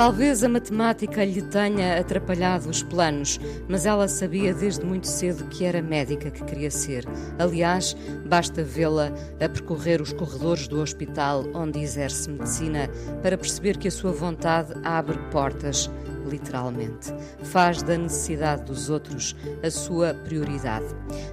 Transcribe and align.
Talvez 0.00 0.42
a 0.42 0.48
matemática 0.48 1.22
lhe 1.22 1.42
tenha 1.42 2.00
atrapalhado 2.00 2.70
os 2.70 2.82
planos, 2.82 3.38
mas 3.68 3.84
ela 3.84 4.08
sabia 4.08 4.54
desde 4.54 4.82
muito 4.82 5.06
cedo 5.06 5.44
que 5.48 5.62
era 5.62 5.82
médica 5.82 6.30
que 6.30 6.42
queria 6.42 6.70
ser. 6.70 7.04
Aliás, 7.38 7.94
basta 8.24 8.64
vê-la 8.64 9.12
a 9.38 9.46
percorrer 9.46 10.00
os 10.00 10.14
corredores 10.14 10.66
do 10.66 10.80
hospital 10.80 11.44
onde 11.52 11.80
exerce 11.80 12.30
medicina 12.30 12.88
para 13.22 13.36
perceber 13.36 13.76
que 13.76 13.88
a 13.88 13.90
sua 13.90 14.10
vontade 14.10 14.72
abre 14.84 15.18
portas 15.30 15.90
literalmente. 16.30 17.12
Faz 17.42 17.82
da 17.82 17.98
necessidade 17.98 18.64
dos 18.64 18.88
outros 18.88 19.36
a 19.62 19.70
sua 19.70 20.14
prioridade. 20.14 20.86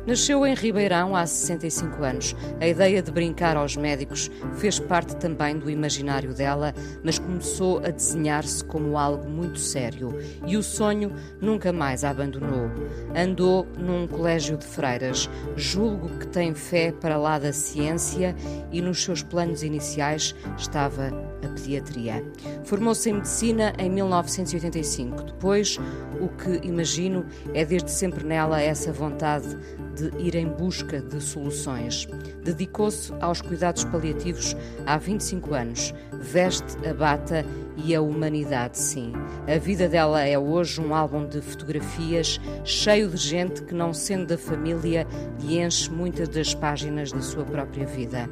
Nasceu 0.05 0.45
em 0.45 0.53
Ribeirão 0.53 1.15
há 1.15 1.25
65 1.25 2.03
anos. 2.03 2.35
A 2.59 2.67
ideia 2.67 3.01
de 3.01 3.11
brincar 3.11 3.55
aos 3.55 3.77
médicos 3.77 4.29
fez 4.55 4.79
parte 4.79 5.15
também 5.15 5.57
do 5.57 5.70
imaginário 5.70 6.33
dela, 6.33 6.73
mas 7.03 7.20
começou 7.20 7.77
a 7.79 7.89
desenhar-se 7.89 8.63
como 8.63 8.97
algo 8.97 9.29
muito 9.29 9.59
sério 9.59 10.17
e 10.45 10.57
o 10.57 10.63
sonho 10.63 11.13
nunca 11.39 11.71
mais 11.71 12.04
a 12.04 12.09
abandonou. 12.09 12.71
Andou 13.15 13.67
num 13.77 14.07
colégio 14.07 14.57
de 14.57 14.65
freiras, 14.65 15.29
julgo 15.55 16.09
que 16.17 16.27
tem 16.27 16.54
fé 16.55 16.91
para 16.91 17.17
lá 17.17 17.37
da 17.37 17.54
ciência 17.54 18.35
e 18.71 18.82
nos 18.82 19.04
seus 19.04 19.21
planos 19.21 19.61
iniciais 19.61 20.35
estava 20.57 21.07
a 21.43 21.48
pediatria. 21.49 22.23
Formou-se 22.63 23.09
em 23.09 23.13
medicina 23.13 23.73
em 23.77 23.89
1985. 23.89 24.87
Depois, 25.26 25.77
o 26.21 26.30
que 26.30 26.66
imagino 26.66 27.26
é 27.54 27.66
desde 27.66 27.91
sempre 27.91 28.26
nela 28.26 28.62
essa 28.62 28.91
vontade 28.91 29.57
de 29.96 30.12
ir 30.21 30.35
em 30.35 30.48
busca 30.48 31.02
de 31.02 31.21
soluções. 31.21 32.07
Dedicou-se 32.44 33.12
aos 33.20 33.41
cuidados 33.41 33.84
paliativos 33.85 34.55
há 34.85 34.98
25 34.98 35.54
anos. 35.54 35.94
Veste 36.13 36.77
a 36.88 36.94
bata 36.94 37.46
e 37.77 37.95
a 37.95 38.01
humanidade, 38.01 38.77
sim. 38.77 39.13
A 39.47 39.57
vida 39.57 39.87
dela 39.87 40.21
é 40.23 40.37
hoje 40.37 40.81
um 40.81 40.93
álbum 40.93 41.27
de 41.27 41.41
fotografias 41.41 42.39
cheio 42.63 43.09
de 43.09 43.17
gente 43.17 43.61
que, 43.61 43.73
não 43.73 43.93
sendo 43.93 44.27
da 44.27 44.37
família, 44.37 45.07
lhe 45.39 45.59
enche 45.59 45.89
muitas 45.91 46.27
das 46.27 46.53
páginas 46.53 47.11
da 47.11 47.21
sua 47.21 47.45
própria 47.45 47.85
vida. 47.85 48.29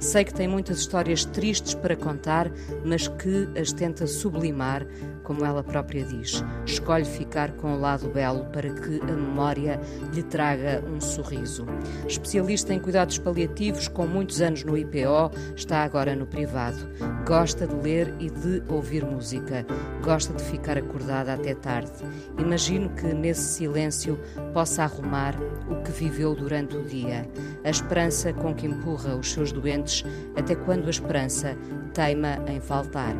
Sei 0.00 0.24
que 0.24 0.34
tem 0.34 0.48
muitas 0.48 0.78
histórias 0.78 1.24
tristes 1.24 1.74
para 1.74 1.96
contar, 1.96 2.50
mas 2.84 3.08
que 3.08 3.48
as 3.58 3.72
tenta 3.72 4.06
sublimar 4.06 4.86
como 5.28 5.44
ela 5.44 5.62
própria 5.62 6.02
diz, 6.06 6.42
escolhe 6.64 7.04
ficar 7.04 7.52
com 7.52 7.74
o 7.74 7.78
lado 7.78 8.08
belo 8.08 8.46
para 8.46 8.70
que 8.70 8.98
a 9.02 9.14
memória 9.14 9.78
lhe 10.10 10.22
traga 10.22 10.82
um 10.90 10.98
sorriso. 11.02 11.66
Especialista 12.06 12.72
em 12.72 12.80
cuidados 12.80 13.18
paliativos, 13.18 13.88
com 13.88 14.06
muitos 14.06 14.40
anos 14.40 14.64
no 14.64 14.74
IPO, 14.74 15.30
está 15.54 15.84
agora 15.84 16.16
no 16.16 16.26
privado. 16.26 16.78
Gosta 17.26 17.66
de 17.66 17.74
ler 17.74 18.14
e 18.18 18.30
de 18.30 18.62
ouvir 18.70 18.87
música. 19.04 19.66
Gosta 20.02 20.32
de 20.32 20.42
ficar 20.42 20.78
acordada 20.78 21.34
até 21.34 21.54
tarde. 21.54 21.92
Imagino 22.38 22.88
que 22.90 23.06
nesse 23.06 23.42
silêncio 23.42 24.18
possa 24.52 24.84
arrumar 24.84 25.34
o 25.70 25.82
que 25.82 25.90
viveu 25.92 26.34
durante 26.34 26.76
o 26.76 26.84
dia. 26.84 27.28
A 27.64 27.70
esperança 27.70 28.32
com 28.32 28.54
que 28.54 28.66
empurra 28.66 29.14
os 29.16 29.30
seus 29.30 29.52
doentes 29.52 30.04
até 30.36 30.54
quando 30.54 30.86
a 30.86 30.90
esperança 30.90 31.56
teima 31.92 32.38
em 32.46 32.60
faltar. 32.60 33.14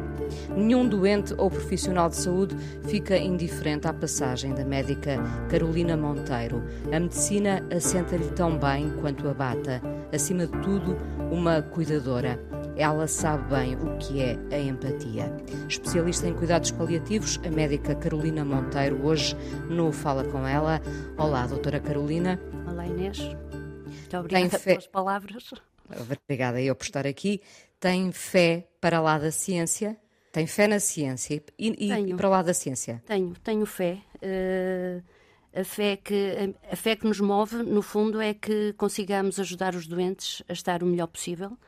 Nenhum 0.57 0.89
doente 0.89 1.35
ou 1.37 1.51
profissional 1.51 2.09
de 2.09 2.17
saúde 2.17 2.57
fica 2.87 3.17
indiferente 3.17 3.87
à 3.89 3.93
passagem 3.93 4.55
da 4.55 4.65
médica 4.65 5.17
Carolina 5.49 5.97
Monteiro. 5.97 6.63
A 6.93 7.01
medicina 7.01 7.65
assenta-lhe 7.75 8.29
tão 8.29 8.59
bem 8.59 8.91
quanto 9.01 9.29
a 9.29 9.35
bata. 9.35 9.83
Acima 10.13 10.47
de 10.47 10.59
tudo, 10.59 10.97
uma 11.31 11.63
cuidadora. 11.63 12.39
Ela 12.79 13.09
sabe 13.09 13.53
bem 13.53 13.75
o 13.75 13.99
que 13.99 14.23
é 14.23 14.39
a 14.53 14.59
empatia. 14.61 15.37
Especialista 15.69 16.29
em 16.29 16.33
cuidados 16.33 16.71
paliativos, 16.71 17.41
a 17.45 17.51
médica 17.51 17.93
Carolina 17.97 18.45
Monteiro, 18.45 19.05
hoje 19.05 19.35
no 19.69 19.91
Fala 19.91 20.23
Com 20.23 20.47
Ela. 20.47 20.81
Olá, 21.19 21.45
doutora 21.45 21.81
Carolina. 21.81 22.41
Olá, 22.71 22.87
Inês. 22.87 23.19
Muito 23.19 24.17
obrigada 24.17 24.61
pelas 24.61 24.87
palavras. 24.87 25.51
Obrigada 26.25 26.63
eu 26.63 26.77
por 26.77 26.85
estar 26.85 27.05
aqui. 27.05 27.43
Tem 27.81 28.13
fé 28.13 28.69
para 28.81 29.01
lá 29.01 29.19
da 29.19 29.33
ciência? 29.33 29.97
Tem 30.31 30.47
fé 30.47 30.69
na 30.69 30.79
ciência 30.79 31.43
e, 31.59 31.91
e 31.93 32.15
para 32.15 32.29
lá 32.29 32.43
da 32.43 32.55
ciência? 32.55 33.03
Tenho, 33.05 33.35
tenho 33.43 33.67
fé. 33.67 33.99
Uh, 34.23 35.03
a 35.53 35.65
fé, 35.65 35.97
que, 35.97 36.55
a, 36.71 36.77
fé 36.77 36.95
que 36.95 37.09
nos 37.09 37.19
move, 37.19 37.57
no 37.57 37.83
fundo, 37.83 38.21
é 38.21 38.35
que 38.35 38.73
consigamos 38.75 39.41
ajudar 39.41 39.75
os 39.75 39.89
doentes 39.89 40.45
a 40.49 40.53
estar 40.53 40.81
o 40.85 40.87
melhor 40.87 41.09
possível, 41.09 41.59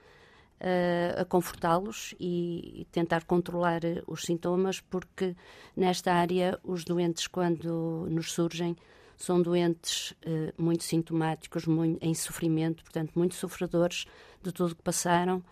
a 1.19 1.25
confortá-los 1.25 2.15
e, 2.21 2.87
tentar 2.93 3.25
controlar 3.25 3.81
os 4.07 4.23
sintomas, 4.23 4.81
porque 4.81 5.35
nesta 5.77 6.13
área 6.13 6.59
os 6.63 6.85
doentes, 6.85 7.27
quando 7.27 8.07
nos 8.11 8.33
surgem, 8.33 8.77
são 9.17 9.41
doentes 9.41 10.13
uh, 10.25 10.63
muito 10.63 10.85
sintomáticos, 10.85 11.67
muito, 11.67 12.03
em 12.03 12.15
sofrimento, 12.15 12.83
portanto, 12.83 13.13
muito 13.15 13.35
sofredores 13.35 14.07
de 14.43 14.51
tudo 14.51 14.75
que 14.75 14.83
passaram 14.83 15.43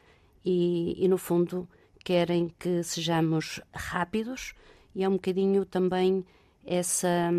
e, 0.44 1.04
e, 1.04 1.08
no 1.08 1.18
fundo, 1.18 1.68
querem 2.04 2.48
que 2.58 2.82
sejamos 2.82 3.60
rápidos 3.74 4.54
e 4.94 5.04
é 5.04 5.08
um 5.08 5.12
bocadinho 5.12 5.64
também 5.64 6.24
essa 6.64 7.30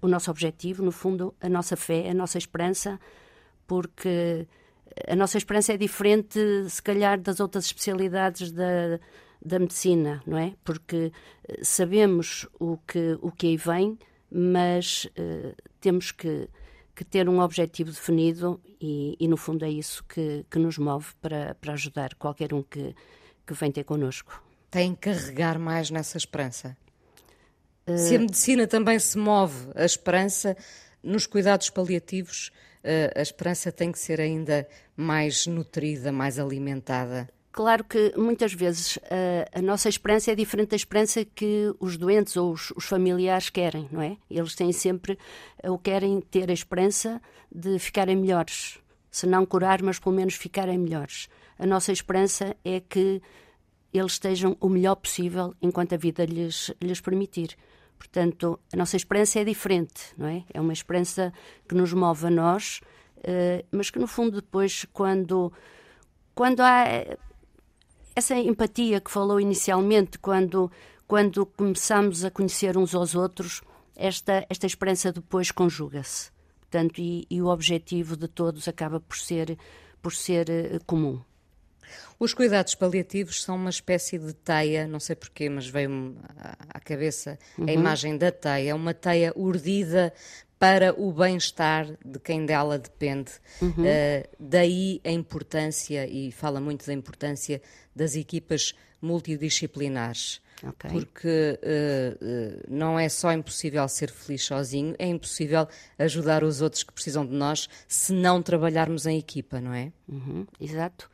o 0.00 0.08
nosso 0.08 0.30
objetivo, 0.30 0.82
no 0.82 0.90
fundo, 0.90 1.34
a 1.40 1.48
nossa 1.48 1.76
fé, 1.76 2.08
a 2.08 2.14
nossa 2.14 2.38
esperança, 2.38 2.98
porque 3.66 4.46
a 5.08 5.16
nossa 5.16 5.38
esperança 5.38 5.72
é 5.72 5.76
diferente, 5.76 6.38
se 6.68 6.82
calhar, 6.82 7.20
das 7.20 7.40
outras 7.40 7.66
especialidades 7.66 8.50
da, 8.50 8.98
da 9.44 9.58
medicina, 9.58 10.22
não 10.26 10.38
é? 10.38 10.54
Porque 10.64 11.12
eh, 11.48 11.58
sabemos 11.62 12.48
o 12.58 12.78
que, 12.78 13.18
o 13.20 13.30
que 13.30 13.48
aí 13.48 13.56
vem, 13.56 13.98
mas 14.30 15.04
uh, 15.18 15.54
temos 15.80 16.10
que, 16.10 16.48
que 16.94 17.04
ter 17.04 17.28
um 17.28 17.40
objetivo 17.40 17.90
definido 17.90 18.60
e, 18.80 19.16
e, 19.20 19.28
no 19.28 19.36
fundo, 19.36 19.64
é 19.64 19.70
isso 19.70 20.02
que, 20.04 20.44
que 20.50 20.58
nos 20.58 20.78
move 20.78 21.06
para, 21.20 21.54
para 21.54 21.74
ajudar 21.74 22.14
qualquer 22.14 22.52
um 22.52 22.62
que, 22.62 22.94
que 23.46 23.54
vem 23.54 23.70
ter 23.70 23.84
connosco. 23.84 24.42
Tem 24.70 24.94
que 24.94 25.02
carregar 25.02 25.58
mais 25.58 25.90
nessa 25.90 26.16
esperança? 26.16 26.76
Uh... 27.86 27.96
Se 27.96 28.16
a 28.16 28.18
medicina 28.18 28.66
também 28.66 28.98
se 28.98 29.16
move 29.16 29.70
a 29.74 29.84
esperança, 29.84 30.56
nos 31.02 31.26
cuidados 31.26 31.70
paliativos, 31.70 32.50
a 33.16 33.22
esperança 33.22 33.72
tem 33.72 33.90
que 33.90 33.98
ser 33.98 34.20
ainda 34.20 34.66
mais 34.96 35.46
nutrida, 35.46 36.12
mais 36.12 36.38
alimentada. 36.38 37.28
Claro 37.50 37.84
que 37.84 38.12
muitas 38.16 38.52
vezes 38.52 38.96
uh, 38.96 39.00
a 39.52 39.62
nossa 39.62 39.88
esperança 39.88 40.32
é 40.32 40.34
diferente 40.34 40.70
da 40.70 40.76
esperança 40.76 41.24
que 41.24 41.72
os 41.78 41.96
doentes 41.96 42.36
ou 42.36 42.52
os, 42.52 42.72
os, 42.72 42.84
familiares 42.84 43.48
querem, 43.48 43.88
não 43.92 44.02
é? 44.02 44.16
Eles 44.28 44.56
têm 44.56 44.72
sempre, 44.72 45.16
ou 45.62 45.78
querem 45.78 46.20
ter 46.20 46.50
a 46.50 46.52
esperança 46.52 47.22
de 47.54 47.78
ficarem 47.78 48.16
melhores. 48.16 48.78
Se 49.08 49.24
não 49.24 49.46
curar, 49.46 49.80
mas 49.82 50.00
pelo 50.00 50.16
menos 50.16 50.34
ficarem 50.34 50.76
melhores 50.76 51.28
a 51.58 51.66
nossa 51.66 51.92
esperança 51.92 52.56
é 52.64 52.80
que 52.80 53.22
eles 53.92 54.12
estejam 54.12 54.56
o 54.60 54.68
melhor 54.68 54.96
possível 54.96 55.54
enquanto 55.62 55.94
a 55.94 55.98
vida 55.98 56.24
lhes, 56.24 56.72
lhes 56.80 57.00
permitir. 57.00 57.56
Portanto, 57.98 58.58
a 58.72 58.76
nossa 58.76 58.96
esperança 58.96 59.40
é 59.40 59.44
diferente, 59.44 60.14
não 60.16 60.26
é? 60.26 60.44
É 60.52 60.60
uma 60.60 60.72
esperança 60.72 61.32
que 61.68 61.74
nos 61.74 61.92
move 61.92 62.26
a 62.26 62.30
nós, 62.30 62.80
uh, 63.18 63.66
mas 63.70 63.90
que 63.90 63.98
no 63.98 64.06
fundo 64.06 64.40
depois, 64.40 64.86
quando, 64.92 65.52
quando 66.34 66.60
há 66.60 66.84
essa 68.14 68.36
empatia 68.36 69.00
que 69.00 69.10
falou 69.10 69.40
inicialmente, 69.40 70.18
quando, 70.18 70.70
quando 71.06 71.44
começamos 71.44 72.24
a 72.24 72.30
conhecer 72.30 72.76
uns 72.76 72.94
aos 72.94 73.14
outros, 73.14 73.62
esta, 73.96 74.46
esta 74.48 74.66
esperança 74.66 75.12
depois 75.12 75.50
conjuga-se. 75.50 76.30
Portanto, 76.60 77.00
e, 77.00 77.26
e, 77.30 77.40
o 77.40 77.46
objetivo 77.46 78.16
de 78.16 78.26
todos 78.26 78.66
acaba 78.66 79.00
por 79.00 79.16
ser, 79.16 79.58
por 80.02 80.12
ser 80.12 80.48
uh, 80.50 80.84
comum. 80.84 81.20
Os 82.18 82.34
cuidados 82.34 82.74
paliativos 82.74 83.42
são 83.42 83.56
uma 83.56 83.70
espécie 83.70 84.18
de 84.18 84.32
teia, 84.32 84.86
não 84.86 85.00
sei 85.00 85.16
porquê, 85.16 85.48
mas 85.48 85.66
veio-me 85.66 86.16
à 86.68 86.80
cabeça 86.80 87.38
uhum. 87.58 87.66
a 87.68 87.72
imagem 87.72 88.16
da 88.16 88.30
teia, 88.30 88.74
uma 88.74 88.94
teia 88.94 89.32
urdida 89.36 90.12
para 90.58 90.98
o 90.98 91.12
bem-estar 91.12 91.86
de 92.04 92.18
quem 92.18 92.46
dela 92.46 92.78
depende. 92.78 93.32
Uhum. 93.60 93.70
Uh, 93.70 94.28
daí 94.38 95.00
a 95.04 95.10
importância, 95.10 96.06
e 96.06 96.32
fala 96.32 96.60
muito 96.60 96.86
da 96.86 96.92
importância 96.92 97.60
das 97.94 98.16
equipas 98.16 98.74
multidisciplinares. 99.00 100.40
Okay. 100.62 100.90
Porque 100.90 101.58
uh, 101.62 102.24
uh, 102.24 102.64
não 102.68 102.98
é 102.98 103.08
só 103.08 103.32
impossível 103.32 103.86
ser 103.88 104.10
feliz 104.10 104.44
sozinho, 104.44 104.94
é 104.98 105.06
impossível 105.06 105.68
ajudar 105.98 106.42
os 106.42 106.62
outros 106.62 106.82
que 106.82 106.92
precisam 106.92 107.26
de 107.26 107.34
nós 107.34 107.68
se 107.86 108.12
não 108.12 108.40
trabalharmos 108.40 109.04
em 109.04 109.18
equipa, 109.18 109.60
não 109.60 109.74
é? 109.74 109.92
Uhum, 110.08 110.46
exato. 110.58 111.10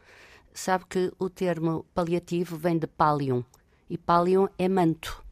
Sabe 0.53 0.85
que 0.89 1.13
o 1.19 1.31
termo 1.31 1.87
paliativo 1.95 2.57
vem 2.57 2.79
de 2.79 2.87
palium 2.87 3.45
e 3.89 3.97
palium 3.97 4.49
é 4.59 4.69
manto. 4.69 5.25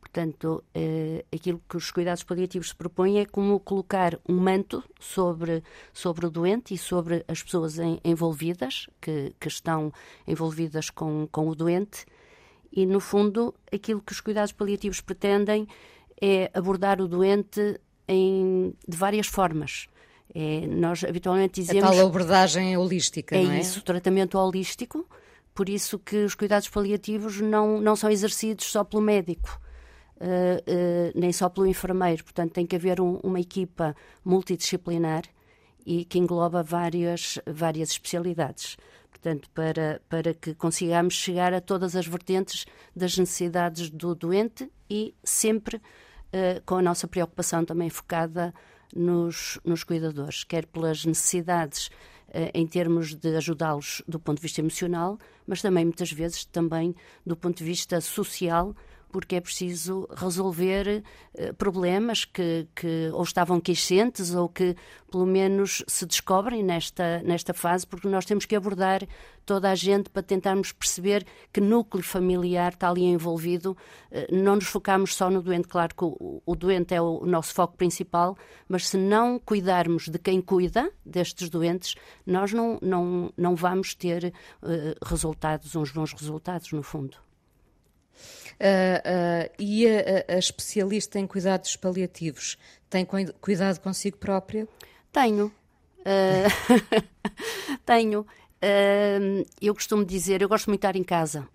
Portanto, 0.00 0.62
uh, 0.76 1.24
aquilo 1.34 1.60
que 1.68 1.76
os 1.76 1.90
cuidados 1.90 2.22
paliativos 2.22 2.68
se 2.68 2.76
propõem 2.76 3.18
é 3.18 3.24
como 3.24 3.58
colocar 3.58 4.18
um 4.28 4.36
manto 4.36 4.82
sobre, 5.00 5.62
sobre 5.92 6.26
o 6.26 6.30
doente 6.30 6.72
e 6.72 6.78
sobre 6.78 7.24
as 7.26 7.42
pessoas 7.42 7.80
em, 7.80 7.98
envolvidas, 8.04 8.86
que, 9.00 9.34
que 9.40 9.48
estão 9.48 9.92
envolvidas 10.26 10.88
com, 10.88 11.28
com 11.32 11.48
o 11.48 11.54
doente, 11.54 12.06
e, 12.76 12.86
no 12.86 12.98
fundo, 12.98 13.54
aquilo 13.72 14.02
que 14.02 14.12
os 14.12 14.20
cuidados 14.20 14.52
paliativos 14.52 15.00
pretendem 15.00 15.66
é 16.20 16.50
abordar 16.52 17.00
o 17.00 17.06
doente 17.06 17.80
em, 18.08 18.74
de 18.86 18.96
várias 18.96 19.28
formas. 19.28 19.86
É, 20.32 20.66
nós 20.66 21.02
habitualmente 21.04 21.60
dizemos. 21.60 21.84
A 21.84 21.90
tal 21.90 22.06
abordagem 22.06 22.76
holística, 22.76 23.36
é 23.36 23.42
não 23.42 23.52
é? 23.52 23.60
isso, 23.60 23.82
tratamento 23.82 24.38
holístico. 24.38 25.08
Por 25.54 25.68
isso 25.68 25.98
que 25.98 26.24
os 26.24 26.34
cuidados 26.34 26.68
paliativos 26.68 27.40
não, 27.40 27.80
não 27.80 27.94
são 27.94 28.10
exercidos 28.10 28.66
só 28.66 28.82
pelo 28.82 29.02
médico 29.02 29.60
uh, 30.16 30.24
uh, 30.24 31.12
nem 31.14 31.32
só 31.32 31.48
pelo 31.48 31.66
enfermeiro. 31.66 32.24
Portanto, 32.24 32.52
tem 32.52 32.66
que 32.66 32.76
haver 32.76 33.00
um, 33.00 33.16
uma 33.22 33.40
equipa 33.40 33.94
multidisciplinar 34.24 35.22
e 35.86 36.04
que 36.04 36.18
engloba 36.18 36.62
várias, 36.62 37.38
várias 37.46 37.90
especialidades. 37.90 38.76
Portanto, 39.10 39.48
para, 39.54 40.00
para 40.08 40.34
que 40.34 40.54
consigamos 40.54 41.14
chegar 41.14 41.54
a 41.54 41.60
todas 41.60 41.96
as 41.96 42.06
vertentes 42.06 42.66
das 42.94 43.16
necessidades 43.16 43.90
do 43.90 44.14
doente 44.14 44.70
e 44.88 45.14
sempre 45.22 45.76
uh, 45.76 46.60
com 46.66 46.76
a 46.76 46.82
nossa 46.82 47.06
preocupação 47.06 47.64
também 47.64 47.90
focada 47.90 48.52
nos, 48.94 49.58
nos 49.64 49.84
cuidadores, 49.84 50.44
quer 50.44 50.66
pelas 50.66 51.04
necessidades 51.04 51.90
em 52.52 52.66
termos 52.66 53.14
de 53.14 53.36
ajudá-los 53.36 54.02
do 54.08 54.18
ponto 54.18 54.38
de 54.38 54.42
vista 54.42 54.60
emocional, 54.60 55.18
mas 55.46 55.62
também 55.62 55.84
muitas 55.84 56.10
vezes 56.10 56.44
também 56.44 56.94
do 57.24 57.36
ponto 57.36 57.58
de 57.58 57.64
vista 57.64 58.00
social, 58.00 58.74
porque 59.14 59.36
é 59.36 59.40
preciso 59.40 60.08
resolver 60.10 61.04
uh, 61.34 61.54
problemas 61.54 62.24
que, 62.24 62.66
que 62.74 63.10
ou 63.12 63.22
estavam 63.22 63.60
queixentes 63.60 64.34
ou 64.34 64.48
que 64.48 64.74
pelo 65.08 65.24
menos 65.24 65.84
se 65.86 66.04
descobrem 66.04 66.64
nesta, 66.64 67.22
nesta 67.22 67.54
fase, 67.54 67.86
porque 67.86 68.08
nós 68.08 68.24
temos 68.24 68.44
que 68.44 68.56
abordar 68.56 69.06
toda 69.46 69.70
a 69.70 69.74
gente 69.76 70.10
para 70.10 70.20
tentarmos 70.20 70.72
perceber 70.72 71.24
que 71.52 71.60
núcleo 71.60 72.02
familiar 72.02 72.72
está 72.72 72.90
ali 72.90 73.04
envolvido. 73.04 73.76
Uh, 74.10 74.34
não 74.34 74.56
nos 74.56 74.66
focamos 74.66 75.14
só 75.14 75.30
no 75.30 75.40
doente, 75.40 75.68
claro 75.68 75.94
que 75.94 76.04
o, 76.04 76.42
o 76.44 76.56
doente 76.56 76.92
é 76.92 77.00
o, 77.00 77.24
nosso 77.24 77.54
foco 77.54 77.76
principal, 77.76 78.36
mas 78.68 78.88
se 78.88 78.96
não 78.96 79.38
cuidarmos 79.38 80.08
de 80.08 80.18
quem 80.18 80.40
cuida 80.40 80.90
destes 81.06 81.48
doentes, 81.48 81.94
nós 82.26 82.52
não, 82.52 82.80
não, 82.82 83.32
não 83.36 83.54
vamos 83.54 83.94
ter 83.94 84.34
uh, 84.60 85.06
resultados, 85.06 85.76
uns 85.76 85.92
bons 85.92 86.12
resultados, 86.12 86.72
no 86.72 86.82
fundo. 86.82 87.23
Uh, 88.54 89.48
uh, 89.48 89.54
e 89.58 89.86
a, 89.86 90.34
a, 90.34 90.38
especialista 90.38 91.18
em 91.18 91.26
cuidados 91.26 91.74
paliativos 91.76 92.56
tem 92.88 93.06
cuidado 93.40 93.80
consigo 93.80 94.16
própria? 94.18 94.68
Tenho. 95.12 95.46
Uh, 96.00 97.04
tenho. 97.84 98.26
eu 99.60 99.74
costumo 99.74 100.04
dizer, 100.04 100.42
eu 100.42 100.48
gosto 100.48 100.68
muito 100.68 100.80
de 100.80 100.86
estar 100.86 100.96
em 100.96 101.04
casa. 101.04 101.48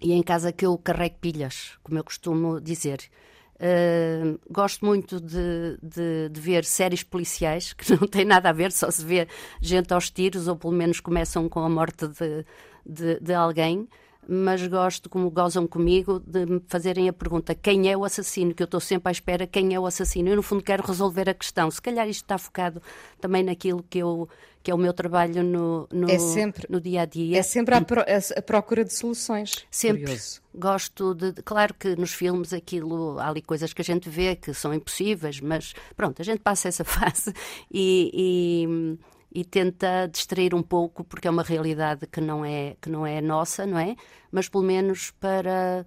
E 0.00 0.12
é 0.12 0.14
em 0.14 0.22
casa 0.22 0.52
que 0.52 0.66
eu 0.66 0.76
carrego 0.76 1.16
pilhas, 1.20 1.72
como 1.82 1.98
eu 1.98 2.04
costumo 2.04 2.60
dizer. 2.60 3.10
Uh, 3.56 4.38
gosto 4.50 4.84
muito 4.84 5.18
de, 5.18 5.78
de, 5.82 6.28
de, 6.28 6.40
ver 6.40 6.62
séries 6.62 7.02
policiais 7.02 7.72
que 7.72 7.90
não 7.98 8.06
têm 8.06 8.24
nada 8.24 8.50
a 8.50 8.52
ver, 8.52 8.70
só 8.70 8.90
se 8.90 9.02
vê 9.02 9.26
gente 9.62 9.94
aos 9.94 10.10
tiros, 10.10 10.46
ou 10.46 10.56
pelo 10.56 10.74
menos 10.74 11.00
começam 11.00 11.48
com 11.48 11.60
a 11.60 11.68
morte 11.68 12.06
de, 12.06 12.44
de, 12.84 13.18
de 13.18 13.32
alguém 13.32 13.88
mas 14.28 14.66
gosto, 14.66 15.08
como 15.08 15.30
gozam 15.30 15.66
comigo, 15.66 16.20
de 16.26 16.44
me 16.46 16.62
fazerem 16.66 17.08
a 17.08 17.12
pergunta 17.12 17.54
quem 17.54 17.90
é 17.90 17.96
o 17.96 18.04
assassino, 18.04 18.54
que 18.54 18.62
eu 18.62 18.66
estou 18.66 18.80
sempre 18.80 19.08
à 19.08 19.12
espera 19.12 19.46
quem 19.46 19.74
é 19.74 19.80
o 19.80 19.86
assassino. 19.86 20.28
Eu, 20.28 20.36
no 20.36 20.42
fundo, 20.42 20.62
quero 20.62 20.82
resolver 20.82 21.28
a 21.28 21.34
questão. 21.34 21.70
Se 21.70 21.80
calhar 21.80 22.08
isto 22.08 22.22
está 22.22 22.36
focado 22.36 22.82
também 23.20 23.42
naquilo 23.42 23.84
que, 23.88 23.98
eu, 23.98 24.28
que 24.62 24.70
é 24.70 24.74
o 24.74 24.78
meu 24.78 24.92
trabalho 24.92 25.44
no, 25.44 25.88
no, 25.92 26.10
é 26.10 26.18
sempre, 26.18 26.66
no 26.68 26.80
dia 26.80 27.02
a 27.02 27.04
dia. 27.04 27.38
É 27.38 27.42
sempre 27.42 27.74
a, 27.74 27.80
pro, 27.80 28.00
a 28.00 28.42
procura 28.42 28.84
de 28.84 28.92
soluções. 28.92 29.64
Sempre. 29.70 30.02
Curioso. 30.02 30.42
Gosto 30.54 31.14
de. 31.14 31.32
Claro 31.42 31.74
que 31.74 31.94
nos 31.94 32.12
filmes 32.12 32.52
aquilo, 32.52 33.18
há 33.18 33.28
ali 33.28 33.42
coisas 33.42 33.72
que 33.72 33.82
a 33.82 33.84
gente 33.84 34.08
vê 34.08 34.34
que 34.34 34.52
são 34.54 34.72
impossíveis, 34.72 35.40
mas 35.40 35.74
pronto, 35.96 36.20
a 36.20 36.24
gente 36.24 36.40
passa 36.40 36.68
essa 36.68 36.82
fase 36.84 37.32
e, 37.70 38.10
e 38.12 38.98
e 39.30 39.44
tenta 39.44 40.06
distrair 40.06 40.54
um 40.54 40.62
pouco 40.62 41.04
porque 41.04 41.28
é 41.28 41.30
uma 41.30 41.42
realidade 41.42 42.06
que 42.06 42.20
não 42.20 42.44
é 42.44 42.76
que 42.80 42.88
não 42.90 43.06
é 43.06 43.20
nossa, 43.20 43.66
não 43.66 43.78
é? 43.78 43.96
Mas 44.30 44.48
pelo 44.48 44.64
menos 44.64 45.10
para 45.12 45.86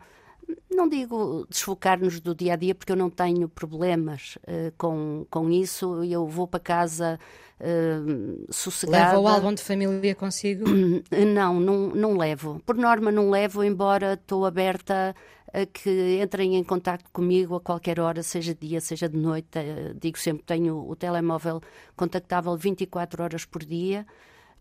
não 0.69 0.87
digo 0.87 1.45
desfocar-nos 1.49 2.19
do 2.19 2.33
dia 2.33 2.53
a 2.53 2.55
dia 2.55 2.73
porque 2.73 2.91
eu 2.91 2.95
não 2.95 3.09
tenho 3.09 3.49
problemas 3.49 4.37
uh, 4.47 4.73
com, 4.77 5.25
com 5.29 5.49
isso. 5.49 6.03
Eu 6.03 6.27
vou 6.27 6.47
para 6.47 6.59
casa 6.59 7.19
uh, 7.59 8.45
sossegada. 8.51 9.07
Leva 9.07 9.19
o 9.19 9.27
álbum 9.27 9.53
de 9.53 9.61
família 9.61 10.15
consigo? 10.15 10.65
Não, 11.33 11.59
não, 11.59 11.87
não 11.89 12.17
levo. 12.17 12.61
Por 12.65 12.75
norma 12.75 13.11
não 13.11 13.29
levo, 13.29 13.63
embora 13.63 14.13
estou 14.13 14.45
aberta 14.45 15.15
a 15.53 15.65
que 15.65 16.21
entrem 16.21 16.55
em 16.55 16.63
contato 16.63 17.05
comigo 17.11 17.55
a 17.55 17.59
qualquer 17.59 17.99
hora, 17.99 18.21
seja 18.23 18.53
dia, 18.53 18.79
seja 18.79 19.09
de 19.09 19.17
noite. 19.17 19.57
Eh, 19.57 19.93
digo 19.99 20.17
sempre, 20.17 20.43
tenho 20.43 20.87
o 20.87 20.95
telemóvel 20.95 21.61
contactável 21.95 22.55
24 22.55 23.23
horas 23.23 23.45
por 23.45 23.63
dia. 23.63 24.05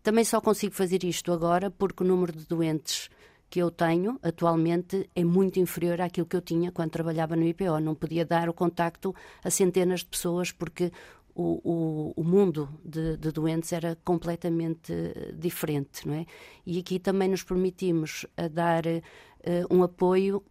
Também 0.01 0.23
só 0.23 0.41
consigo 0.41 0.73
fazer 0.73 1.03
isto 1.03 1.31
agora 1.31 1.69
porque 1.69 2.03
o 2.03 2.05
número 2.05 2.31
de 2.31 2.45
doentes 2.45 3.09
que 3.49 3.59
eu 3.59 3.71
tenho 3.71 4.19
atualmente 4.21 5.09
é 5.15 5.23
muito 5.23 5.59
inferior 5.59 5.99
àquilo 6.01 6.27
que 6.27 6.35
eu 6.35 6.41
tinha 6.41 6.71
quando 6.71 6.91
trabalhava 6.91 7.35
no 7.35 7.43
IPO. 7.43 7.79
Não 7.79 7.95
podia 7.95 8.25
dar 8.25 8.47
o 8.49 8.53
contacto 8.53 9.15
a 9.43 9.49
centenas 9.49 10.01
de 10.01 10.07
pessoas 10.07 10.51
porque 10.51 10.91
o, 11.33 11.61
o, 11.63 12.13
o 12.17 12.23
mundo 12.23 12.69
de, 12.83 13.17
de, 13.17 13.31
doentes 13.31 13.71
era 13.71 13.97
completamente 14.03 14.91
eh, 14.91 15.31
diferente, 15.33 16.07
não 16.07 16.15
é? 16.15 16.25
E 16.65 16.79
aqui 16.79 16.99
também 16.99 17.29
nos 17.29 17.43
permitimos 17.43 18.25
a 18.35 18.47
dar 18.49 18.85
uh, 18.85 19.73
um 19.73 19.81
apoio 19.81 20.43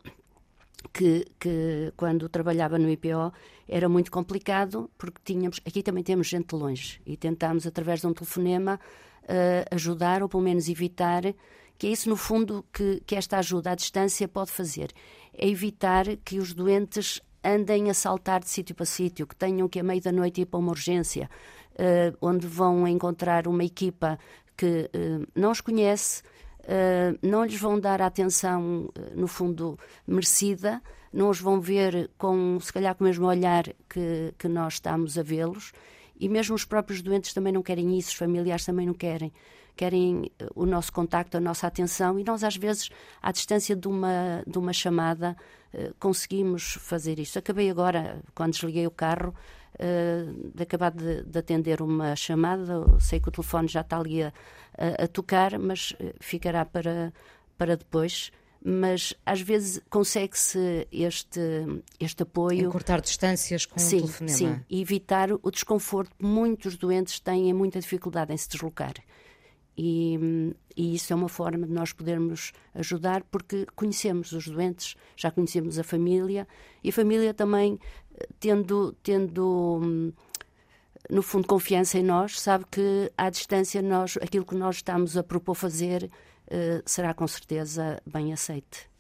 que, 0.93 1.27
que, 1.39 1.93
quando 1.97 2.29
trabalhava 2.29 2.79
no 2.79 2.89
IPO 2.89 3.33
era 3.69 3.89
muito 3.89 4.11
complicado 4.11 4.91
porque 4.97 5.21
tínhamos 5.25 5.61
aqui 5.67 5.83
também 5.83 6.03
temos 6.03 6.29
gente 6.29 6.55
longe 6.55 7.01
e 7.05 7.17
tentámos 7.17 7.67
através 7.67 8.01
de 8.01 8.07
um 8.07 8.15
telefonema 8.15 8.81
uh, 9.25 9.75
ajudar 9.75 10.23
ou 10.23 10.29
pelo 10.29 10.43
menos 10.43 10.69
evitar 10.69 11.23
que 11.79 11.87
é 11.87 11.91
isso 11.91 12.09
no 12.09 12.17
fundo 12.17 12.65
que, 12.73 13.01
que 13.07 13.15
esta 13.15 13.39
ajuda 13.39 13.71
à 13.71 13.75
distância 13.75 14.27
pode 14.27 14.51
fazer 14.51 14.91
é 15.33 15.49
evitar 15.49 16.05
que 16.25 16.39
os 16.39 16.53
doentes 16.53 17.21
andem 17.43 17.89
a 17.89 17.95
saltar 17.95 18.41
de 18.41 18.51
sítio 18.51 18.75
para 18.75 18.85
sítio 18.85 19.27
que 19.27 19.37
tenham 19.37 19.69
que 19.69 19.79
à 19.79 19.83
meia 19.83 20.01
da 20.01 20.13
noite 20.13 20.41
ir 20.41 20.47
para 20.47 20.59
uma 20.59 20.71
urgência 20.71 21.31
uh, 21.75 22.17
onde 22.21 22.47
vão 22.47 22.87
encontrar 22.87 23.47
uma 23.47 23.65
equipa 23.65 24.19
que 24.57 24.91
uh, 24.93 25.27
não 25.35 25.53
os 25.53 25.61
conhece 25.61 26.23
uh, 26.69 27.19
não 27.23 27.45
lhes 27.45 27.59
vão 27.59 27.81
dar 27.81 28.03
a 28.03 28.07
atenção, 28.07 28.91
no 29.15 29.27
fundo, 29.27 29.79
merecida, 30.07 30.83
não 31.13 31.31
os 31.31 31.41
vão 31.41 31.61
ver 31.61 32.11
com, 32.19 32.59
se 32.61 32.73
calhar, 32.73 32.95
com 32.95 33.05
o 33.05 33.07
mesmo 33.07 33.27
olhar 33.27 33.65
que, 33.89 34.35
que 34.39 34.49
nós 34.49 34.75
estamos 34.75 35.19
a 35.19 35.23
vê-los, 35.23 35.73
e 36.21 36.29
mesmo 36.29 36.55
os 36.55 36.65
próprios 36.65 37.01
doentes 37.01 37.33
também 37.33 37.53
não 37.53 37.63
querem 37.63 37.97
isso, 37.97 38.11
os 38.11 38.15
familiares 38.15 38.65
também 38.65 38.87
não 38.87 38.95
querem. 38.95 39.33
Querem 39.79 40.31
eh, 40.39 40.49
o 40.55 40.67
nosso 40.67 40.93
contacto, 40.93 41.37
a 41.37 41.41
nossa 41.41 41.67
atenção, 41.69 42.19
e 42.19 42.25
nós, 42.25 42.43
às 42.43 42.57
vezes, 42.57 42.91
à 43.23 43.31
distância 43.31 43.77
de 43.77 43.87
uma, 43.87 44.43
de 44.45 44.59
uma 44.59 44.73
chamada, 44.73 45.37
conseguimos 46.01 46.79
fazer 46.81 47.19
isto. 47.19 47.39
Acabei 47.39 47.71
agora, 47.71 48.23
quando 48.35 48.53
desliguei 48.53 48.87
o 48.87 48.91
carro, 48.91 49.35
uh, 49.75 50.51
de 50.55 50.63
acabar 50.63 50.91
de, 50.91 51.23
de, 51.23 51.39
atender 51.39 51.81
uma 51.83 52.15
chamada. 52.17 52.85
Sei 53.01 53.21
que 53.21 53.29
o 53.29 53.33
telefone 53.33 53.69
já 53.69 53.81
está 53.81 53.99
ali 53.99 54.23
a, 54.23 54.33
a, 54.77 55.05
a 55.05 55.09
tocar, 55.09 55.59
mas 55.59 55.95
eh, 56.01 56.15
ficará 56.21 56.65
para, 56.65 57.13
para 57.57 57.77
depois 57.77 58.31
mas 58.61 59.15
às 59.25 59.41
vezes 59.41 59.81
consegue-se 59.89 60.89
este, 60.91 61.41
este 62.01 62.25
apoio. 62.25 62.69
cortar 62.73 63.01
distâncias 63.01 63.65
com 63.65 63.79
sim, 63.79 63.99
o 63.99 64.01
telefonema. 64.01 64.37
Sim, 64.37 64.61
e 64.69 64.83
evitar 64.83 65.31
o 65.31 65.51
desconforto 65.51 66.11
que 66.19 66.25
muitos 66.25 66.77
doentes 66.77 67.21
têm 67.21 67.53
muita 67.55 67.79
dificuldade 67.79 68.33
em 68.33 68.37
se 68.37 68.49
deslocar. 68.49 68.95
E, 69.81 70.19
e, 70.77 70.97
isso 70.97 71.13
é 71.13 71.17
uma 71.17 71.29
forma 71.29 71.65
de 71.65 71.73
nós 71.73 71.93
podermos 71.93 72.53
ajudar, 72.75 73.23
porque 73.31 73.65
conhecemos 73.77 74.33
os 74.33 74.49
doentes, 74.49 74.97
já 75.17 75.31
conhecemos 75.31 75.79
a 75.79 75.85
família, 75.85 76.49
e 76.83 76.89
a 76.89 76.93
família 76.93 77.33
também, 77.33 77.79
tendo, 78.41 78.93
tendo 79.05 79.81
hum, 79.81 80.13
no 81.09 81.23
fundo, 81.23 81.47
confiança 81.47 81.97
em 81.97 82.03
nós, 82.03 82.41
sabe 82.41 82.65
que 82.69 83.13
à 83.17 83.31
distância 83.31 83.81
nós, 83.81 84.19
aquilo 84.21 84.45
que 84.45 84.57
nós 84.57 84.77
estamos 84.77 85.17
a 85.17 85.23
propor 85.23 85.55
fazer 85.55 86.05
uh, 86.05 86.83
será 86.85 87.15
com 87.15 87.29
certeza 87.29 88.03
bem 88.05 88.33
aceite. 88.33 88.91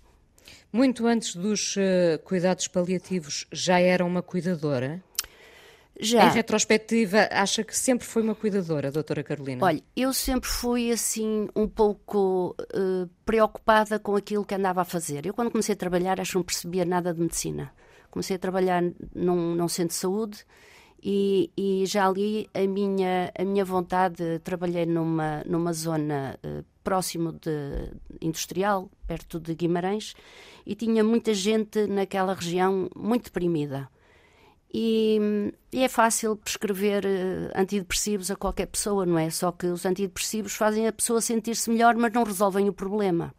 Muito 0.72 1.08
antes 1.08 1.34
dos 1.34 1.76
uh, 1.76 2.18
cuidados 2.24 2.68
paliativos, 2.68 3.46
já 3.52 3.80
era 3.80 4.04
uma 4.04 4.22
cuidadora? 4.22 5.02
Já. 6.00 6.28
Em 6.28 6.30
retrospectiva, 6.30 7.28
acha 7.30 7.64
que 7.64 7.76
sempre 7.76 8.06
foi 8.06 8.22
uma 8.22 8.34
cuidadora, 8.34 8.90
doutora 8.92 9.24
Carolina? 9.24 9.64
Olha, 9.64 9.82
eu 9.96 10.12
sempre 10.12 10.48
fui 10.48 10.92
assim 10.92 11.48
um 11.56 11.66
pouco 11.66 12.54
uh, 12.60 13.08
preocupada 13.24 13.98
com 13.98 14.14
aquilo 14.14 14.44
que 14.44 14.54
andava 14.54 14.82
a 14.82 14.84
fazer. 14.84 15.26
Eu 15.26 15.34
quando 15.34 15.50
comecei 15.50 15.72
a 15.72 15.76
trabalhar 15.76 16.20
acho 16.20 16.32
que 16.32 16.36
não 16.38 16.44
percebia 16.44 16.84
nada 16.84 17.12
de 17.12 17.20
medicina. 17.20 17.72
Comecei 18.10 18.36
a 18.36 18.38
trabalhar 18.38 18.82
num, 19.14 19.56
num 19.56 19.68
centro 19.68 19.88
de 19.88 19.94
saúde 19.94 20.44
e, 21.02 21.50
e, 21.56 21.84
já 21.84 22.08
ali 22.08 22.48
a 22.54 22.66
minha, 22.66 23.32
a 23.36 23.44
minha 23.44 23.64
vontade, 23.64 24.38
trabalhei 24.44 24.86
numa, 24.86 25.42
numa 25.46 25.72
zona 25.72 26.38
uh, 26.44 26.64
próximo 26.82 27.32
de 27.32 27.92
industrial, 28.20 28.88
perto 29.06 29.38
de 29.40 29.54
Guimarães, 29.54 30.14
e 30.64 30.74
tinha 30.74 31.02
muita 31.02 31.34
gente 31.34 31.86
naquela 31.86 32.34
região 32.34 32.88
muito 32.96 33.24
deprimida 33.24 33.88
e, 34.72 35.18
e, 35.72 35.82
é 35.82 35.88
fácil 35.88 36.36
prescrever 36.36 37.04
uh, 37.04 37.58
antidepressivos 37.58 38.30
a 38.30 38.36
qualquer 38.36 38.66
pessoa, 38.66 39.06
não 39.06 39.18
é? 39.18 39.30
Só 39.30 39.50
que 39.50 39.66
os 39.66 39.86
antidepressivos 39.86 40.54
fazem 40.54 40.86
a 40.86 40.92
pessoa 40.92 41.20
sentir-se 41.22 41.70
melhor, 41.70 41.96
mas 41.96 42.12
não 42.12 42.22
resolvem 42.22 42.68
o 42.68 42.72
problema 42.72 43.34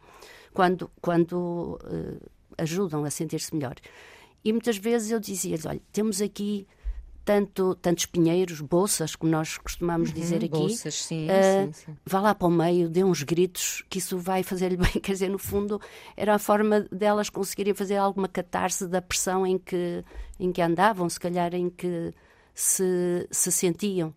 quando, 0.52 0.90
quando 1.00 1.78
uh, 1.84 2.30
ajudam 2.58 3.04
a 3.04 3.10
sentir-se 3.10 3.54
melhor. 3.54 3.76
E 4.44 4.52
muitas 4.52 4.76
vezes 4.76 5.10
eu 5.12 5.20
dizia-lhes: 5.20 5.66
olha, 5.66 5.80
temos 5.92 6.20
aqui 6.20 6.66
tanto, 7.24 7.74
tantos 7.76 8.06
pinheiros, 8.06 8.60
bolsas, 8.60 9.14
como 9.14 9.30
nós 9.30 9.58
costumamos 9.58 10.08
uhum, 10.08 10.14
dizer 10.14 10.36
aqui. 10.36 10.48
Bolsas, 10.48 10.94
sim, 10.94 11.26
uh, 11.26 11.66
sim, 11.66 11.72
sim, 11.72 11.96
Vá 12.04 12.20
lá 12.20 12.34
para 12.34 12.48
o 12.48 12.50
meio, 12.50 12.88
dê 12.88 13.04
uns 13.04 13.22
gritos, 13.22 13.84
que 13.88 13.98
isso 13.98 14.18
vai 14.18 14.42
fazer-lhe 14.42 14.76
bem. 14.78 14.92
Quer 15.02 15.12
dizer, 15.12 15.28
no 15.28 15.38
fundo, 15.38 15.80
era 16.16 16.34
a 16.34 16.38
forma 16.38 16.80
delas 16.90 17.28
conseguirem 17.28 17.74
fazer 17.74 17.96
alguma 17.96 18.28
catarse 18.28 18.86
da 18.86 19.02
pressão 19.02 19.46
em 19.46 19.58
que, 19.58 20.04
em 20.38 20.50
que 20.50 20.62
andavam, 20.62 21.08
se 21.08 21.20
calhar 21.20 21.54
em 21.54 21.68
que 21.68 22.12
se, 22.54 23.26
se 23.30 23.52
sentiam. 23.52 24.08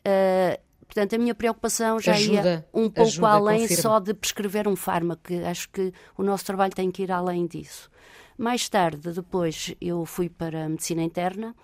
Uh, 0.00 0.60
portanto, 0.86 1.14
a 1.14 1.18
minha 1.18 1.34
preocupação 1.34 2.00
já 2.00 2.12
ajuda, 2.12 2.34
ia 2.34 2.66
um 2.74 2.90
pouco 2.90 3.08
ajuda, 3.08 3.28
além 3.28 3.60
confirma. 3.62 3.82
só 3.82 3.98
de 3.98 4.14
prescrever 4.14 4.68
um 4.68 4.76
fármaco, 4.76 5.32
acho 5.48 5.68
que 5.70 5.92
o 6.18 6.22
nosso 6.22 6.44
trabalho 6.44 6.74
tem 6.74 6.90
que 6.90 7.02
ir 7.02 7.12
além 7.12 7.46
disso. 7.46 7.90
Mais 8.36 8.68
tarde, 8.68 9.12
depois, 9.12 9.74
eu 9.80 10.04
fui 10.04 10.28
para 10.28 10.64
a 10.64 10.68
medicina 10.68 11.02
interna, 11.02 11.54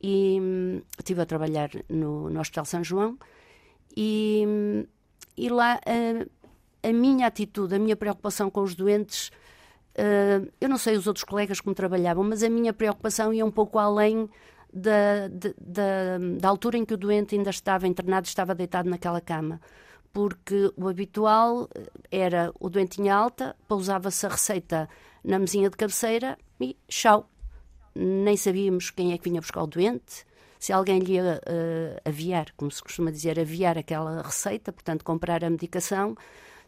e 0.00 0.38
hum, 0.40 0.82
estive 0.98 1.22
a 1.22 1.26
trabalhar 1.26 1.70
no, 1.88 2.30
no 2.30 2.40
Hospital 2.40 2.64
São 2.64 2.84
João 2.84 3.18
e, 3.96 4.44
hum, 4.46 4.84
e 5.36 5.48
lá 5.48 5.80
a, 5.84 6.88
a, 6.88 6.92
minha 6.92 7.26
atitude, 7.26 7.74
a 7.74 7.78
minha 7.78 7.96
preocupação 7.96 8.50
com 8.50 8.62
os 8.62 8.74
doentes, 8.74 9.28
uh, 9.96 10.48
eu 10.60 10.68
não 10.68 10.78
sei 10.78 10.96
os 10.96 11.06
outros 11.06 11.24
colegas 11.24 11.60
como 11.60 11.74
trabalhavam, 11.74 12.24
mas 12.24 12.42
a 12.42 12.50
minha 12.50 12.72
preocupação 12.72 13.32
ia 13.32 13.44
um 13.44 13.50
pouco 13.50 13.78
além 13.78 14.28
da, 14.72 15.28
da, 15.28 16.18
da 16.38 16.48
altura 16.48 16.76
em 16.78 16.84
que 16.84 16.94
o 16.94 16.96
doente 16.96 17.34
ainda 17.34 17.50
estava 17.50 17.88
internado, 17.88 18.26
estava 18.26 18.54
deitado 18.54 18.88
naquela 18.88 19.20
cama. 19.20 19.60
Porque 20.12 20.72
o 20.76 20.88
habitual 20.88 21.68
era 22.10 22.52
o 22.58 22.68
doente 22.68 22.96
tinha 22.96 23.14
alta, 23.14 23.54
pousava-se 23.66 24.26
a 24.26 24.30
receita 24.30 24.88
na 25.22 25.38
mesinha 25.38 25.68
de 25.68 25.76
cabeceira 25.76 26.38
e 26.60 26.76
tchau, 26.88 27.28
nem 28.00 28.36
sabíamos 28.36 28.90
quem 28.90 29.12
é 29.12 29.18
que 29.18 29.28
vinha 29.28 29.40
buscar 29.40 29.62
o 29.62 29.66
doente, 29.66 30.24
se 30.58 30.72
alguém 30.72 31.00
lhe 31.00 31.14
ia 31.14 31.40
uh, 31.44 32.08
aviar, 32.08 32.46
como 32.56 32.70
se 32.70 32.82
costuma 32.82 33.10
dizer, 33.10 33.38
aviar 33.38 33.76
aquela 33.76 34.22
receita, 34.22 34.72
portanto, 34.72 35.04
comprar 35.04 35.44
a 35.44 35.50
medicação, 35.50 36.16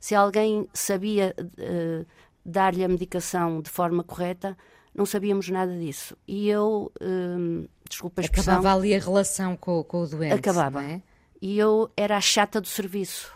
se 0.00 0.14
alguém 0.14 0.68
sabia 0.74 1.34
uh, 1.38 2.06
dar-lhe 2.44 2.84
a 2.84 2.88
medicação 2.88 3.60
de 3.60 3.70
forma 3.70 4.02
correta, 4.02 4.56
não 4.94 5.06
sabíamos 5.06 5.48
nada 5.48 5.76
disso. 5.78 6.16
E 6.26 6.48
eu, 6.48 6.92
uh, 7.00 7.68
desculpa 7.88 8.20
a 8.20 8.24
expressão... 8.24 8.54
Acabava 8.54 8.76
ali 8.76 8.94
a 8.94 8.98
relação 8.98 9.56
com, 9.56 9.84
com 9.84 10.02
o 10.02 10.06
doente, 10.06 10.34
Acabava. 10.34 10.84
É? 10.84 11.00
E 11.40 11.58
eu 11.58 11.90
era 11.96 12.16
a 12.16 12.20
chata 12.20 12.60
do 12.60 12.66
serviço, 12.66 13.32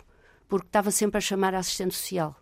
porque 0.49 0.67
estava 0.67 0.91
sempre 0.91 1.19
a 1.19 1.21
chamar 1.21 1.55
a 1.55 1.59
assistente 1.59 1.95
social 1.95 2.35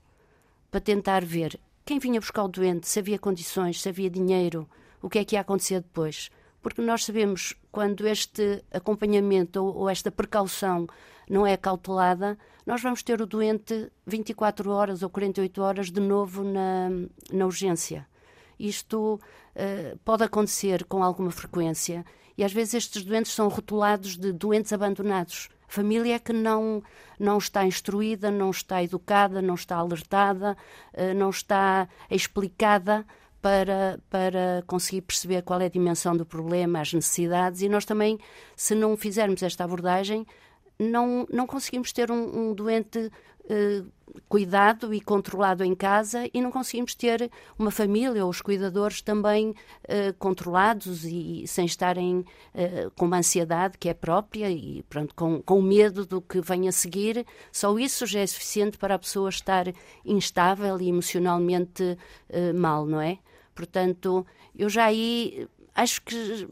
para 0.71 0.81
tentar 0.81 1.25
ver 1.25 1.61
quem 1.85 1.99
vinha 1.99 2.21
buscar 2.21 2.45
o 2.45 2.49
doente, 2.49 2.89
se 2.89 2.99
havia 2.99 3.19
condições, 3.19 3.81
se 3.83 3.89
havia 3.89 4.09
dinheiro, 4.09 4.69
o 5.03 5.11
que 5.11 5.19
é 5.19 5.25
que 5.25 5.35
ia 5.35 5.41
acontecer 5.41 5.81
depois. 5.81 6.31
Porque 6.63 6.81
nós 6.81 7.05
sabemos 7.05 7.55
quando 7.73 8.07
este 8.07 8.65
acompanhamento 8.71 9.63
ou, 9.63 9.77
ou 9.77 9.91
esta 9.91 10.11
precaução 10.11 10.87
não 11.29 11.47
é 11.47 11.57
cautelada, 11.57 12.39
nós 12.65 12.81
vamos 12.81 13.03
ter 13.03 13.21
o 13.21 13.27
doente 13.27 13.91
24 14.07 14.71
horas 14.71 15.03
ou 15.03 15.11
48 15.11 15.63
horas 15.63 15.91
de 15.91 16.01
novo 16.01 16.45
na, 16.45 16.89
na 17.33 17.45
urgência. 17.45 18.07
Isto 18.59 19.15
uh, 19.15 19.99
pode 20.05 20.23
acontecer 20.23 20.85
com 20.85 21.03
alguma 21.03 21.33
frequência 21.33 22.05
e 22.39 22.45
às 22.45 22.53
vezes 22.53 22.75
estes 22.75 23.05
doentes 23.05 23.33
são 23.33 23.49
rotulados 23.49 24.17
de 24.17 24.33
doentes 24.33 24.73
abandonados. 24.73 25.49
Família 25.67 26.21
que 26.21 26.33
não, 26.33 26.83
não 27.19 27.39
está 27.39 27.65
instruída, 27.65 28.31
não 28.31 28.51
está 28.51 28.83
educada, 28.83 29.43
não 29.43 29.55
está 29.55 29.77
alertada, 29.77 30.57
uh, 30.93 31.15
não 31.15 31.31
está 31.31 31.89
explicada 32.09 33.05
para, 33.43 34.01
para 34.09 34.63
conseguir 34.67 35.03
perceber 35.03 35.43
qual 35.43 35.61
é 35.61 35.67
a 35.67 35.69
dimensão 35.69 36.17
do 36.17 36.25
problema, 36.25 36.81
as 36.81 36.93
necessidades, 36.93 37.61
e 37.61 37.69
nós 37.69 37.85
também, 37.85 38.19
se 38.57 38.75
não 38.75 38.97
fizermos 38.97 39.43
esta 39.43 39.65
abordagem, 39.65 40.25
não, 40.79 41.27
não 41.31 41.47
conseguimos 41.47 41.93
ter 41.93 42.11
um, 42.11 42.51
um 42.51 42.55
doente 42.55 43.11
eh, 43.49 43.83
cuidado 44.29 44.93
e 44.95 45.01
controlado 45.01 45.65
em 45.65 45.75
casa 45.75 46.29
e 46.33 46.41
não 46.41 46.51
conseguimos 46.51 46.95
ter 46.95 47.31
uma 47.59 47.71
família 47.71 48.25
ou 48.25 48.31
os 48.31 48.41
cuidadores 48.41 49.03
também 49.03 49.55
eh, 49.89 50.13
controlados 50.19 51.05
e 51.05 51.45
sem 51.47 51.65
estarem 51.65 52.25
eh, 52.55 52.89
com 52.97 53.07
uma 53.07 53.19
ansiedade 53.19 53.79
que 53.79 53.89
é 53.89 53.95
própria 53.95 54.51
e 54.51 54.83
pronto, 54.89 55.15
com, 55.15 55.43
com 55.43 55.61
medo 55.63 56.07
do 56.07 56.21
que 56.21 56.41
vem 56.41 56.69
a 56.69 56.73
seguir. 56.73 57.27
Só 57.51 57.77
isso 57.79 58.07
já 58.07 58.21
é 58.21 58.27
suficiente 58.27 58.79
para 58.79 58.95
a 58.95 58.99
pessoa 58.99 59.29
estar 59.29 59.67
instável 60.05 60.81
e 60.81 60.89
emocionalmente 60.89 61.99
mal, 62.55 62.87
não 62.87 63.01
é? 63.01 63.19
Portanto, 63.55 64.27
eu 64.57 64.69
já 64.69 64.87
aí 64.87 65.49
acho 65.75 66.03
que 66.03 66.47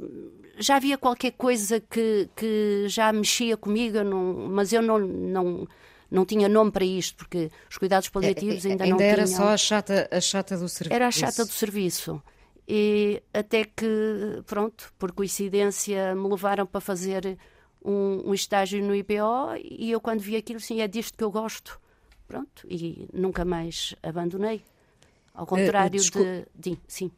já 0.58 0.76
havia 0.76 0.98
qualquer 0.98 1.32
coisa 1.32 1.80
que, 1.80 2.28
que 2.36 2.84
já 2.88 3.12
mexia 3.12 3.56
comigo, 3.56 4.02
não, 4.04 4.48
mas 4.48 4.72
eu 4.72 4.82
não, 4.82 4.98
não, 4.98 5.68
não 6.10 6.24
tinha 6.24 6.48
nome 6.48 6.70
para 6.70 6.84
isto, 6.84 7.16
porque 7.16 7.50
os 7.70 7.78
cuidados 7.78 8.08
paliativos 8.08 8.66
ainda, 8.66 8.84
é, 8.84 8.88
é, 8.88 8.90
ainda 8.90 8.90
não 8.90 8.98
tinham. 8.98 9.10
Ainda 9.10 9.22
era 9.22 9.26
só 9.26 9.48
a 9.48 9.56
chata, 9.56 10.08
a 10.10 10.20
chata 10.20 10.56
do 10.56 10.68
serviço. 10.68 10.94
Era 10.94 11.06
a 11.06 11.10
chata 11.10 11.44
do 11.44 11.52
serviço. 11.52 12.22
E 12.68 13.22
até 13.32 13.64
que, 13.64 14.42
pronto, 14.46 14.92
por 14.98 15.12
coincidência, 15.12 16.14
me 16.14 16.28
levaram 16.28 16.66
para 16.66 16.80
fazer 16.80 17.38
um, 17.84 18.30
um 18.30 18.34
estágio 18.34 18.84
no 18.84 18.94
IPO 18.94 19.56
e 19.62 19.90
eu, 19.90 20.00
quando 20.00 20.20
vi 20.20 20.36
aquilo, 20.36 20.60
sim, 20.60 20.80
é 20.80 20.86
disto 20.86 21.16
que 21.16 21.24
eu 21.24 21.30
gosto. 21.30 21.80
Pronto, 22.28 22.64
e 22.68 23.08
nunca 23.12 23.44
mais 23.44 23.94
abandonei. 24.02 24.62
Ao 25.40 25.46
contrário 25.46 25.88
uh, 25.88 26.02
desco... 26.02 26.18
de, 26.18 26.46
de. 26.54 26.78
Sim. 26.86 27.10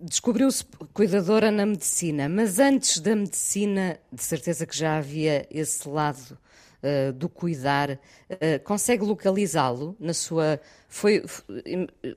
Descobriu-se 0.00 0.64
cuidadora 0.94 1.50
na 1.50 1.66
medicina, 1.66 2.28
mas 2.28 2.60
antes 2.60 3.00
da 3.00 3.16
medicina, 3.16 3.98
de 4.12 4.22
certeza 4.22 4.64
que 4.64 4.76
já 4.76 4.98
havia 4.98 5.48
esse 5.50 5.88
lado 5.88 6.38
uh, 6.82 7.12
do 7.12 7.28
cuidar. 7.28 7.90
Uh, 7.90 8.62
consegue 8.64 9.04
localizá-lo 9.04 9.96
na 9.98 10.14
sua. 10.14 10.60
Foi, 10.88 11.22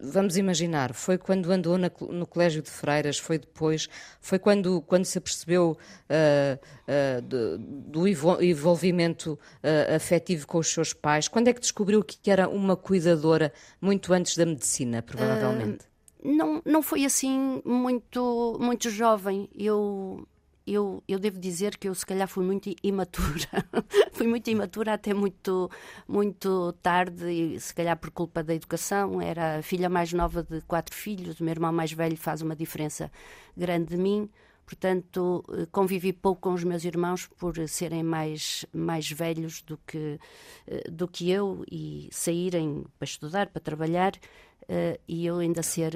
vamos 0.01 0.35
imaginar, 0.35 0.95
foi 0.95 1.15
quando 1.15 1.51
andou 1.51 1.77
na, 1.77 1.91
no 2.09 2.25
Colégio 2.25 2.59
de 2.59 2.71
Freiras, 2.71 3.19
foi 3.19 3.37
depois, 3.37 3.87
foi 4.19 4.39
quando, 4.39 4.81
quando 4.81 5.05
se 5.05 5.19
apercebeu 5.19 5.77
uh, 6.09 7.21
do, 7.21 7.57
do, 7.59 8.07
envolvimento 8.07 9.37
afetivo 9.95 10.47
com 10.47 10.57
os 10.57 10.73
seus 10.73 10.91
pais. 10.91 11.27
Quando 11.27 11.49
é 11.49 11.53
que 11.53 11.61
descobriu 11.61 12.03
que 12.03 12.31
era 12.31 12.49
uma 12.49 12.75
cuidadora 12.75 13.53
muito 13.79 14.11
antes 14.11 14.35
da 14.35 14.43
medicina, 14.43 15.03
provavelmente? 15.03 15.85
não, 16.23 16.61
não 16.65 16.81
foi 16.81 17.05
assim 17.05 17.61
muito, 17.65 18.57
muito 18.59 18.89
jovem. 18.89 19.49
Eu 19.53 20.25
eu, 20.65 21.03
eu 21.07 21.19
devo 21.19 21.39
dizer 21.39 21.77
que 21.77 21.87
eu 21.87 21.95
se 21.95 22.05
calhar 22.05 22.27
fui 22.27 22.43
muito 22.43 22.73
imatura. 22.81 23.47
fui 24.13 24.27
muito 24.27 24.49
imatura 24.49 24.93
até 24.93 25.13
muito, 25.13 25.69
muito 26.07 26.73
tarde, 26.81 27.29
e 27.31 27.59
se 27.59 27.73
calhar 27.73 27.97
por 27.97 28.11
culpa 28.11 28.43
da 28.43 28.53
educação. 28.53 29.21
Era 29.21 29.59
a 29.59 29.61
filha 29.61 29.89
mais 29.89 30.13
nova 30.13 30.43
de 30.43 30.61
quatro 30.61 30.95
filhos, 30.95 31.39
o 31.39 31.43
meu 31.43 31.51
irmão 31.51 31.73
mais 31.73 31.91
velho 31.91 32.17
faz 32.17 32.41
uma 32.41 32.55
diferença 32.55 33.11
grande 33.55 33.95
de 33.95 33.97
mim. 33.97 34.29
Portanto, 34.65 35.43
eh, 35.51 35.67
convivi 35.71 36.13
pouco 36.13 36.41
com 36.41 36.53
os 36.53 36.63
meus 36.63 36.85
irmãos 36.85 37.27
por 37.37 37.53
serem 37.67 38.01
mais, 38.01 38.65
mais 38.73 39.11
velhos 39.11 39.61
do 39.61 39.77
que, 39.85 40.17
eh, 40.65 40.89
do 40.89 41.05
que 41.05 41.29
eu 41.29 41.65
e 41.69 42.07
saírem 42.11 42.85
para 42.97 43.05
estudar, 43.05 43.47
para 43.47 43.61
trabalhar, 43.61 44.13
uh, 44.63 44.97
e 45.05 45.25
eu 45.25 45.39
ainda 45.39 45.61
ser 45.61 45.93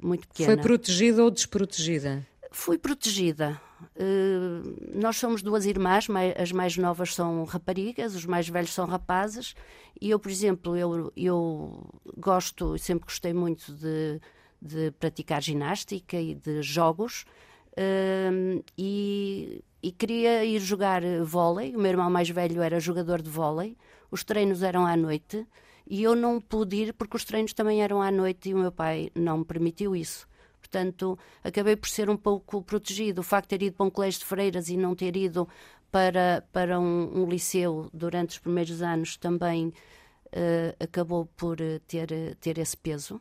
muito 0.00 0.26
pequena. 0.26 0.54
Foi 0.54 0.62
protegida 0.62 1.22
ou 1.22 1.30
desprotegida? 1.30 2.26
Fui 2.50 2.76
protegida. 2.76 3.60
Uh, 3.96 4.98
nós 5.00 5.16
somos 5.16 5.40
duas 5.42 5.64
irmãs, 5.64 6.06
as 6.36 6.52
mais 6.52 6.76
novas 6.76 7.14
são 7.14 7.44
raparigas, 7.44 8.14
os 8.14 8.26
mais 8.26 8.48
velhos 8.48 8.74
são 8.74 8.86
rapazes, 8.86 9.54
e 10.00 10.10
eu, 10.10 10.18
por 10.18 10.30
exemplo, 10.30 10.76
eu, 10.76 11.12
eu 11.16 11.88
gosto, 12.16 12.76
sempre 12.76 13.04
gostei 13.04 13.32
muito 13.32 13.72
de, 13.72 14.20
de 14.60 14.90
praticar 14.92 15.40
ginástica 15.40 16.20
e 16.20 16.34
de 16.34 16.60
jogos, 16.60 17.24
uh, 17.72 18.64
e, 18.76 19.64
e 19.82 19.92
queria 19.92 20.44
ir 20.44 20.60
jogar 20.60 21.02
vôlei. 21.24 21.74
O 21.74 21.78
meu 21.78 21.90
irmão 21.90 22.10
mais 22.10 22.28
velho 22.28 22.60
era 22.60 22.80
jogador 22.80 23.22
de 23.22 23.30
vôlei, 23.30 23.76
os 24.10 24.24
treinos 24.24 24.62
eram 24.62 24.84
à 24.84 24.96
noite, 24.96 25.46
e 25.86 26.02
eu 26.02 26.14
não 26.14 26.40
pude 26.40 26.76
ir 26.76 26.92
porque 26.94 27.16
os 27.16 27.24
treinos 27.24 27.52
também 27.52 27.82
eram 27.82 28.02
à 28.02 28.10
noite 28.10 28.50
e 28.50 28.54
o 28.54 28.58
meu 28.58 28.72
pai 28.72 29.10
não 29.14 29.38
me 29.38 29.44
permitiu 29.44 29.96
isso. 29.96 30.28
Portanto, 30.70 31.18
acabei 31.42 31.74
por 31.74 31.88
ser 31.88 32.08
um 32.08 32.16
pouco 32.16 32.62
protegido. 32.62 33.20
O 33.20 33.24
facto 33.24 33.50
de 33.50 33.58
ter 33.58 33.64
ido 33.66 33.76
para 33.76 33.86
um 33.86 33.90
colégio 33.90 34.20
de 34.20 34.26
freiras 34.26 34.68
e 34.68 34.76
não 34.76 34.94
ter 34.94 35.16
ido 35.16 35.48
para, 35.90 36.44
para 36.52 36.78
um, 36.78 37.22
um 37.22 37.28
liceu 37.28 37.90
durante 37.92 38.30
os 38.30 38.38
primeiros 38.38 38.80
anos 38.80 39.16
também 39.16 39.66
uh, 39.68 40.76
acabou 40.78 41.26
por 41.36 41.60
eh, 41.60 41.80
ter, 41.88 42.12
eh, 42.12 42.34
ter 42.40 42.58
esse 42.58 42.76
peso. 42.76 43.20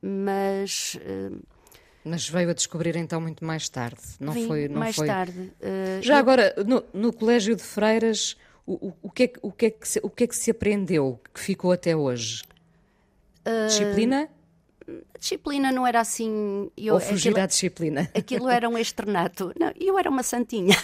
Mas. 0.00 0.94
Uh, 0.94 1.42
mas 2.04 2.28
veio 2.28 2.50
a 2.50 2.54
descobrir 2.54 2.94
então 2.96 3.20
muito 3.20 3.44
mais 3.44 3.68
tarde, 3.68 4.00
não 4.20 4.32
Vim 4.32 4.46
foi? 4.46 4.68
Não 4.68 4.78
mais 4.78 4.94
foi... 4.94 5.06
tarde. 5.08 5.52
Uh, 5.60 6.00
Já 6.02 6.14
eu... 6.14 6.18
agora, 6.20 6.54
no, 6.64 6.84
no 6.94 7.12
colégio 7.12 7.54
de 7.56 7.62
freiras, 7.62 8.36
o, 8.64 8.92
o, 9.02 9.10
que 9.10 9.24
é, 9.24 9.32
o, 9.42 9.52
que 9.52 9.66
é 9.66 9.70
que 9.70 9.88
se, 9.88 10.00
o 10.02 10.08
que 10.08 10.24
é 10.24 10.26
que 10.28 10.36
se 10.36 10.50
aprendeu 10.50 11.20
que 11.34 11.40
ficou 11.40 11.72
até 11.72 11.94
hoje? 11.94 12.42
Uh, 13.44 13.68
disciplina? 14.80 15.02
Disciplina 15.18 15.72
não 15.72 15.86
era 15.86 16.00
assim. 16.00 16.70
Eu, 16.76 16.94
Ou 16.94 17.00
fugir 17.00 17.30
aquilo, 17.30 17.42
à 17.42 17.46
disciplina? 17.46 18.10
Aquilo 18.14 18.48
era 18.48 18.68
um 18.68 18.78
externato. 18.78 19.52
Não, 19.58 19.72
eu 19.78 19.98
era 19.98 20.10
uma 20.10 20.22
santinha. 20.22 20.76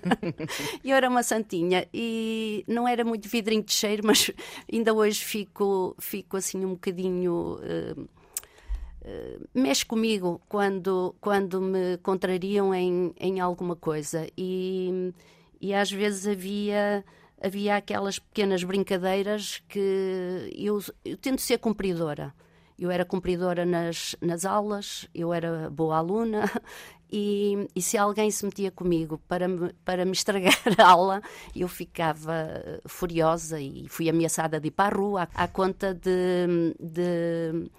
eu 0.84 0.96
era 0.96 1.08
uma 1.08 1.22
santinha 1.22 1.86
e 1.92 2.64
não 2.66 2.86
era 2.86 3.04
muito 3.04 3.28
vidrinho 3.28 3.62
de 3.62 3.72
cheiro, 3.72 4.02
mas 4.04 4.30
ainda 4.72 4.92
hoje 4.92 5.24
fico, 5.24 5.94
fico 5.98 6.36
assim 6.36 6.64
um 6.64 6.70
bocadinho. 6.70 7.58
Uh, 7.60 8.02
uh, 8.02 9.48
mexe 9.54 9.84
comigo 9.84 10.40
quando, 10.48 11.14
quando 11.20 11.60
me 11.60 11.96
contrariam 11.98 12.74
em, 12.74 13.14
em 13.18 13.40
alguma 13.40 13.76
coisa. 13.76 14.26
E 14.36 15.12
e 15.60 15.74
às 15.74 15.90
vezes 15.90 16.26
havia 16.26 17.04
havia 17.40 17.76
aquelas 17.76 18.18
pequenas 18.18 18.64
brincadeiras 18.64 19.62
que 19.68 20.50
eu, 20.54 20.80
eu 21.04 21.16
tento 21.16 21.42
ser 21.42 21.58
cumpridora. 21.58 22.34
Eu 22.78 22.90
era 22.90 23.04
cumpridora 23.04 23.64
nas, 23.64 24.14
nas 24.20 24.44
aulas, 24.44 25.08
eu 25.14 25.32
era 25.32 25.70
boa 25.70 25.96
aluna 25.96 26.44
e, 27.10 27.68
e, 27.74 27.80
se 27.80 27.96
alguém 27.96 28.30
se 28.30 28.44
metia 28.44 28.70
comigo 28.70 29.18
para 29.26 29.48
me, 29.48 29.72
para 29.84 30.04
me 30.04 30.12
estragar 30.12 30.52
a 30.78 30.86
aula, 30.86 31.22
eu 31.54 31.68
ficava 31.68 32.80
furiosa 32.86 33.58
e 33.60 33.88
fui 33.88 34.10
ameaçada 34.10 34.60
de 34.60 34.68
ir 34.68 34.72
para 34.72 34.94
a 34.94 34.98
rua 34.98 35.28
à, 35.34 35.44
à 35.44 35.48
conta 35.48 35.94
de, 35.94 36.74
de, 36.78 37.70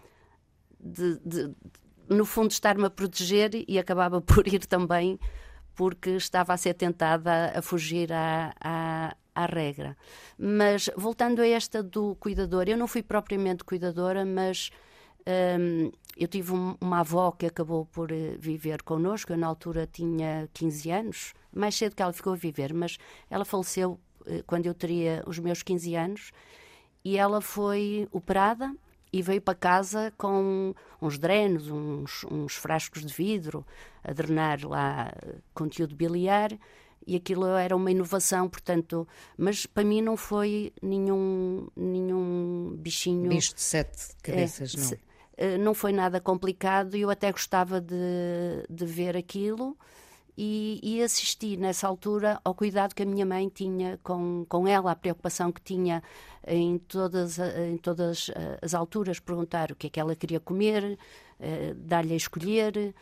de, 0.80 1.20
de 1.24 1.56
no 2.10 2.26
fundo, 2.26 2.52
estar-me 2.52 2.86
a 2.86 2.90
proteger 2.90 3.52
e 3.68 3.78
acabava 3.78 4.22
por 4.22 4.48
ir 4.48 4.66
também 4.66 5.20
porque 5.76 6.12
estava 6.12 6.54
a 6.54 6.58
ser 6.58 6.74
tentada 6.74 7.54
a 7.56 7.62
fugir 7.62 8.12
à, 8.12 8.52
à, 8.60 9.16
à 9.36 9.46
regra. 9.46 9.96
Mas 10.38 10.90
voltando 10.98 11.40
a 11.40 11.48
esta 11.48 11.84
do 11.84 12.16
cuidador, 12.16 12.68
eu 12.68 12.76
não 12.76 12.88
fui 12.88 13.04
propriamente 13.04 13.64
cuidadora, 13.64 14.26
mas 14.26 14.72
um, 15.28 15.92
eu 16.16 16.28
tive 16.28 16.54
um, 16.54 16.76
uma 16.80 17.02
avó 17.02 17.32
que 17.32 17.46
acabou 17.46 17.86
por 17.86 18.12
eh, 18.12 18.36
viver 18.40 18.82
connosco. 18.82 19.34
Eu, 19.34 19.38
na 19.38 19.48
altura, 19.48 19.86
tinha 19.86 20.50
15 20.54 20.90
anos, 20.90 21.34
mais 21.54 21.76
cedo 21.76 21.96
que 21.96 22.02
ela 22.02 22.14
ficou 22.14 22.34
a 22.34 22.36
viver, 22.36 22.74
mas 22.74 22.98
ela 23.30 23.46
faleceu 23.46 24.00
uh, 24.22 24.44
quando 24.48 24.66
eu 24.66 24.74
teria 24.74 25.24
os 25.28 25.38
meus 25.38 25.62
15 25.62 25.96
anos. 25.96 26.32
E 27.06 27.18
ela 27.18 27.40
foi 27.40 28.08
operada 28.12 28.74
e 29.14 29.22
veio 29.22 29.42
para 29.42 29.54
casa 29.54 30.12
com 30.18 30.74
uns 31.02 31.20
drenos, 31.20 31.70
uns, 31.70 32.26
uns 32.32 32.56
frascos 32.56 33.06
de 33.06 33.14
vidro, 33.14 33.66
a 34.04 34.12
drenar 34.14 34.66
lá 34.66 35.14
conteúdo 35.54 35.96
biliar 35.96 36.58
e 37.06 37.16
aquilo 37.16 37.46
era 37.46 37.74
uma 37.74 37.90
inovação, 37.90 38.50
portanto, 38.50 39.08
mas 39.38 39.66
para 39.66 39.86
mim 39.86 40.02
não 40.02 40.18
foi 40.18 40.74
nenhum 40.82 41.68
nenhum 41.74 42.76
bichinho 42.78 43.30
bicho 43.30 43.56
de 43.56 43.62
sete 43.62 44.10
cabeças, 44.22 44.76
é, 44.76 44.78
não. 44.78 45.07
Eh, 45.38 45.58
não 45.58 45.74
foi 45.74 45.94
nada 45.94 46.20
complicado 46.20 46.98
e 46.98 47.02
eu 47.02 47.10
até 47.12 47.32
gostava 47.32 47.80
de, 47.80 47.96
de 48.70 48.86
ver 48.86 49.16
aquilo 49.16 49.78
e, 50.36 50.80
e, 50.84 51.02
assisti 51.02 51.58
nessa 51.58 51.88
altura 51.88 52.40
ao 52.44 52.54
cuidado 52.54 52.94
que 52.94 53.04
a 53.04 53.06
minha 53.06 53.26
mãe 53.26 53.50
tinha 53.50 54.00
com, 54.04 54.46
com 54.50 54.68
ela, 54.68 54.92
a 54.92 54.96
preocupação 54.96 55.52
que 55.52 55.62
tinha 55.62 56.04
em 56.46 56.78
todas, 56.80 57.40
em 57.40 57.78
todas 57.78 58.30
eh, 58.30 58.60
as 58.62 58.74
alturas, 58.74 59.20
perguntar 59.20 59.72
o 59.72 59.76
que 59.76 59.88
é 59.88 59.90
que 59.90 60.00
ela 60.00 60.16
queria 60.16 60.40
comer, 60.40 60.98
eh, 61.40 61.74
dar-lhe 61.78 62.14
a 62.14 62.18
escolher, 62.18 62.96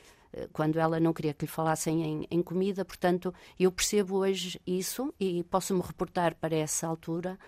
quando 0.51 0.77
ela 0.77 0.99
não 0.99 1.13
queria 1.13 1.33
que 1.33 1.45
lhe 1.45 1.51
falassem 1.51 2.03
em, 2.03 2.27
em, 2.29 2.43
comida. 2.43 2.83
Portanto, 2.83 3.33
eu 3.57 3.71
percebo 3.71 4.17
hoje 4.17 4.59
isso 4.67 5.13
e 5.17 5.43
posso 5.43 5.73
me 5.73 5.81
reportar 5.81 6.35
para 6.35 6.53
essa 6.53 6.85
altura 6.85 7.39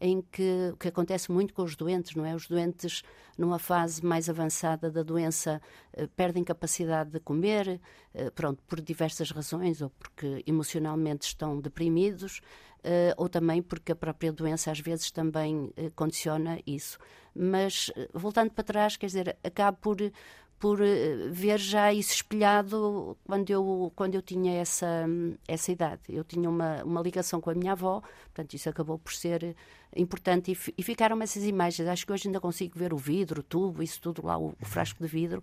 em 0.00 0.20
que 0.20 0.70
o 0.72 0.76
que 0.76 0.88
acontece 0.88 1.30
muito 1.32 1.54
com 1.54 1.62
os 1.62 1.76
doentes, 1.76 2.14
não 2.14 2.24
é? 2.24 2.34
Os 2.34 2.46
doentes, 2.46 3.02
numa 3.36 3.58
fase 3.58 4.04
mais 4.04 4.28
avançada 4.28 4.90
da 4.90 5.02
doença, 5.02 5.60
eh, 5.92 6.06
perdem 6.16 6.44
capacidade 6.44 7.10
de 7.10 7.20
comer, 7.20 7.80
eh, 8.14 8.30
pronto, 8.30 8.62
por 8.64 8.80
diversas 8.80 9.30
razões, 9.30 9.80
ou 9.80 9.90
porque 9.90 10.42
emocionalmente 10.46 11.26
estão 11.26 11.58
deprimidos, 11.60 12.40
eh, 12.84 13.14
ou 13.16 13.28
também 13.28 13.62
porque 13.62 13.92
a 13.92 13.96
própria 13.96 14.32
doença 14.32 14.70
às 14.70 14.80
vezes 14.80 15.10
também 15.10 15.72
condiciona 15.94 16.60
isso. 16.66 16.98
Mas, 17.34 17.90
voltando 18.14 18.50
para 18.50 18.64
trás, 18.64 18.96
quer 18.96 19.06
dizer, 19.06 19.36
acabo 19.44 19.78
por 19.78 19.96
por 20.58 20.80
eh, 20.80 21.28
ver 21.30 21.58
já 21.58 21.92
isso 21.92 22.14
espelhado 22.14 23.16
quando 23.26 23.50
eu, 23.50 23.92
quando 23.94 24.14
eu 24.14 24.22
tinha 24.22 24.60
essa, 24.60 25.06
essa 25.46 25.70
idade. 25.70 26.02
Eu 26.08 26.24
tinha 26.24 26.48
uma, 26.48 26.82
uma 26.82 27.02
ligação 27.02 27.40
com 27.40 27.50
a 27.50 27.54
minha 27.54 27.72
avó, 27.72 28.02
portanto, 28.24 28.54
isso 28.54 28.68
acabou 28.68 28.98
por 28.98 29.12
ser 29.12 29.54
importante 29.94 30.52
e, 30.52 30.74
e 30.78 30.82
ficaram 30.82 31.20
essas 31.22 31.44
imagens. 31.44 31.88
Acho 31.88 32.06
que 32.06 32.12
hoje 32.12 32.28
ainda 32.28 32.40
consigo 32.40 32.78
ver 32.78 32.92
o 32.94 32.96
vidro, 32.96 33.40
o 33.40 33.42
tubo, 33.42 33.82
isso 33.82 34.00
tudo 34.00 34.24
lá, 34.24 34.38
o, 34.38 34.54
o 34.60 34.64
frasco 34.64 35.02
de 35.02 35.08
vidro. 35.08 35.42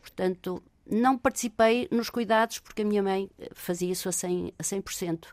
Portanto, 0.00 0.62
não 0.90 1.16
participei 1.16 1.88
nos 1.90 2.10
cuidados 2.10 2.58
porque 2.58 2.82
a 2.82 2.84
minha 2.84 3.02
mãe 3.02 3.30
fazia 3.52 3.90
isso 3.90 4.08
a 4.08 4.12
100%. 4.12 4.52
A 4.58 4.62
100% 4.62 5.26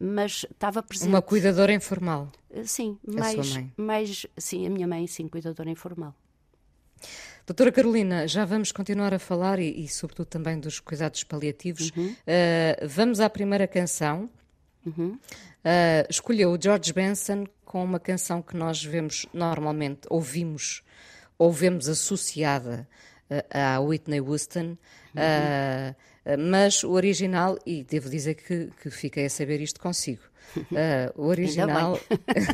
mas 0.00 0.44
estava 0.50 0.82
presente. 0.82 1.08
Uma 1.08 1.22
cuidadora 1.22 1.72
informal? 1.72 2.28
Eh, 2.50 2.64
sim, 2.64 2.98
mais, 3.06 3.60
mais 3.76 4.26
sim, 4.36 4.66
a 4.66 4.70
minha 4.70 4.88
mãe, 4.88 5.06
sim, 5.06 5.28
cuidadora 5.28 5.70
informal. 5.70 6.14
Doutora 7.46 7.70
Carolina, 7.70 8.26
já 8.26 8.44
vamos 8.46 8.72
continuar 8.72 9.12
a 9.12 9.18
falar 9.18 9.58
e, 9.58 9.84
e 9.84 9.88
sobretudo 9.88 10.26
também 10.26 10.58
dos 10.58 10.80
cuidados 10.80 11.22
paliativos. 11.24 11.92
Uhum. 11.94 12.12
Uh, 12.12 12.88
vamos 12.88 13.20
à 13.20 13.28
primeira 13.28 13.66
canção. 13.66 14.30
Uhum. 14.86 15.10
Uh, 15.12 16.08
escolheu 16.08 16.52
o 16.52 16.58
George 16.60 16.92
Benson 16.92 17.44
com 17.64 17.84
uma 17.84 18.00
canção 18.00 18.40
que 18.40 18.56
nós 18.56 18.82
vemos 18.82 19.26
normalmente, 19.32 20.02
ouvimos, 20.08 20.82
ou 21.38 21.52
vemos 21.52 21.86
associada 21.86 22.88
uh, 23.30 23.42
à 23.50 23.78
Whitney 23.78 24.20
Houston. 24.20 24.78
Uhum. 25.14 25.94
Mas 26.38 26.82
o 26.82 26.92
original, 26.92 27.58
e 27.66 27.84
devo 27.84 28.08
dizer 28.08 28.34
que, 28.34 28.70
que 28.82 28.90
fiquei 28.90 29.26
a 29.26 29.30
saber 29.30 29.60
isto 29.60 29.80
consigo, 29.80 30.22
Uh, 30.56 31.10
o 31.16 31.26
original 31.26 31.98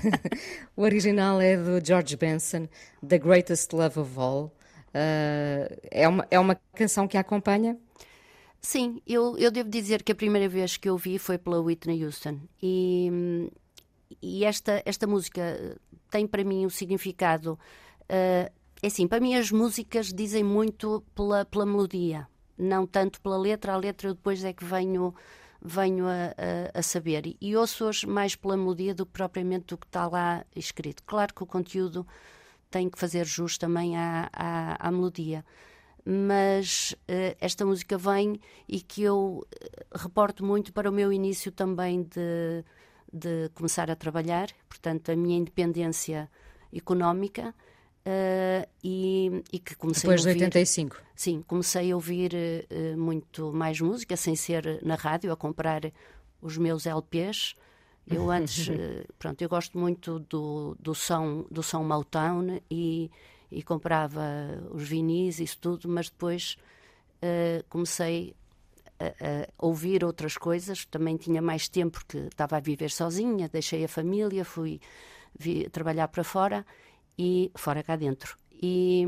o 0.76 0.82
original 0.82 1.40
é 1.40 1.56
do 1.56 1.84
George 1.84 2.16
Benson, 2.16 2.68
The 3.06 3.18
Greatest 3.18 3.72
Love 3.74 4.00
of 4.00 4.18
All. 4.18 4.44
Uh, 4.88 5.76
é, 5.90 6.08
uma, 6.08 6.26
é 6.30 6.38
uma 6.38 6.54
canção 6.74 7.06
que 7.06 7.16
a 7.16 7.20
acompanha? 7.20 7.78
Sim, 8.60 9.00
eu, 9.06 9.38
eu 9.38 9.50
devo 9.50 9.70
dizer 9.70 10.02
que 10.02 10.12
a 10.12 10.14
primeira 10.14 10.48
vez 10.48 10.76
que 10.76 10.88
eu 10.88 10.96
vi 10.96 11.18
foi 11.18 11.38
pela 11.38 11.60
Whitney 11.60 12.04
Houston. 12.04 12.40
E, 12.62 13.50
e 14.20 14.44
esta, 14.44 14.82
esta 14.84 15.06
música 15.06 15.78
tem 16.10 16.26
para 16.26 16.44
mim 16.44 16.66
um 16.66 16.70
significado. 16.70 17.58
Uh, 18.02 18.50
é 18.82 18.86
assim, 18.86 19.06
para 19.06 19.20
mim 19.20 19.34
as 19.34 19.50
músicas 19.50 20.12
dizem 20.12 20.42
muito 20.42 21.02
pela, 21.14 21.44
pela 21.44 21.64
melodia, 21.64 22.26
não 22.60 22.86
tanto 22.86 23.20
pela 23.20 23.38
letra. 23.38 23.72
A 23.72 23.76
letra 23.76 24.08
eu 24.08 24.14
depois 24.14 24.44
é 24.44 24.52
que 24.52 24.64
venho, 24.64 25.14
venho 25.62 26.06
a, 26.06 26.34
a, 26.74 26.78
a 26.78 26.82
saber. 26.82 27.36
E 27.40 27.56
ouço-as 27.56 28.04
mais 28.04 28.36
pela 28.36 28.56
melodia 28.56 28.94
do 28.94 29.06
que 29.06 29.12
propriamente 29.12 29.66
do 29.66 29.78
que 29.78 29.86
está 29.86 30.06
lá 30.06 30.44
escrito. 30.54 31.02
Claro 31.04 31.34
que 31.34 31.42
o 31.42 31.46
conteúdo 31.46 32.06
tem 32.70 32.88
que 32.88 32.98
fazer 32.98 33.24
jus 33.26 33.58
também 33.58 33.96
à, 33.96 34.28
à, 34.32 34.88
à 34.88 34.90
melodia. 34.92 35.44
mas 36.04 36.94
uh, 37.08 37.36
esta 37.40 37.64
música 37.64 37.96
vem 37.98 38.40
e 38.68 38.80
que 38.80 39.02
eu 39.02 39.46
reporto 39.94 40.44
muito 40.44 40.72
para 40.72 40.88
o 40.88 40.92
meu 40.92 41.12
início 41.12 41.52
também 41.52 42.02
de, 42.02 42.64
de 43.12 43.50
começar 43.54 43.90
a 43.90 43.96
trabalhar, 43.96 44.48
portanto, 44.68 45.10
a 45.10 45.16
minha 45.16 45.36
independência 45.36 46.30
económica. 46.72 47.54
Uh, 48.00 48.66
e, 48.82 49.42
e, 49.52 49.58
que 49.58 49.74
comecei 49.74 50.08
Depois 50.08 50.24
a 50.24 50.30
ouvir, 50.30 50.38
de 50.38 50.44
85. 50.44 50.96
Sim, 51.14 51.44
comecei 51.46 51.92
a 51.92 51.94
ouvir 51.94 52.32
uh, 52.34 52.98
muito 52.98 53.52
mais 53.52 53.78
música, 53.78 54.16
sem 54.16 54.34
ser 54.34 54.80
na 54.82 54.94
rádio, 54.94 55.30
a 55.30 55.36
comprar 55.36 55.82
os 56.40 56.56
meus 56.56 56.86
LPs. 56.86 57.54
Eu 58.10 58.30
antes, 58.32 58.68
uh, 58.68 58.72
pronto, 59.18 59.42
eu 59.42 59.48
gosto 59.50 59.78
muito 59.78 60.18
do, 60.20 60.74
do 60.80 60.94
som, 60.94 61.44
do 61.50 61.62
som 61.62 61.84
Motown 61.84 62.58
e, 62.70 63.10
e 63.52 63.62
comprava 63.62 64.22
os 64.70 64.88
vinis, 64.88 65.38
isso 65.38 65.58
tudo, 65.58 65.86
mas 65.88 66.08
depois 66.08 66.56
comecei 67.68 68.34
a, 68.98 69.04
a, 69.04 69.48
ouvir 69.58 70.02
outras 70.02 70.38
coisas. 70.38 70.86
Também 70.86 71.18
tinha 71.18 71.42
mais 71.42 71.68
tempo 71.68 71.98
porque 71.98 72.16
estava 72.16 72.56
a 72.56 72.60
viver 72.60 72.90
sozinha, 72.90 73.46
deixei 73.46 73.84
a 73.84 73.88
família, 73.88 74.42
fui 74.42 74.80
vi, 75.38 75.68
trabalhar 75.68 76.08
para 76.08 76.24
fora 76.24 76.64
e 77.20 77.52
fora 77.54 77.82
cá 77.82 77.96
dentro. 77.96 78.34
E, 78.50 79.06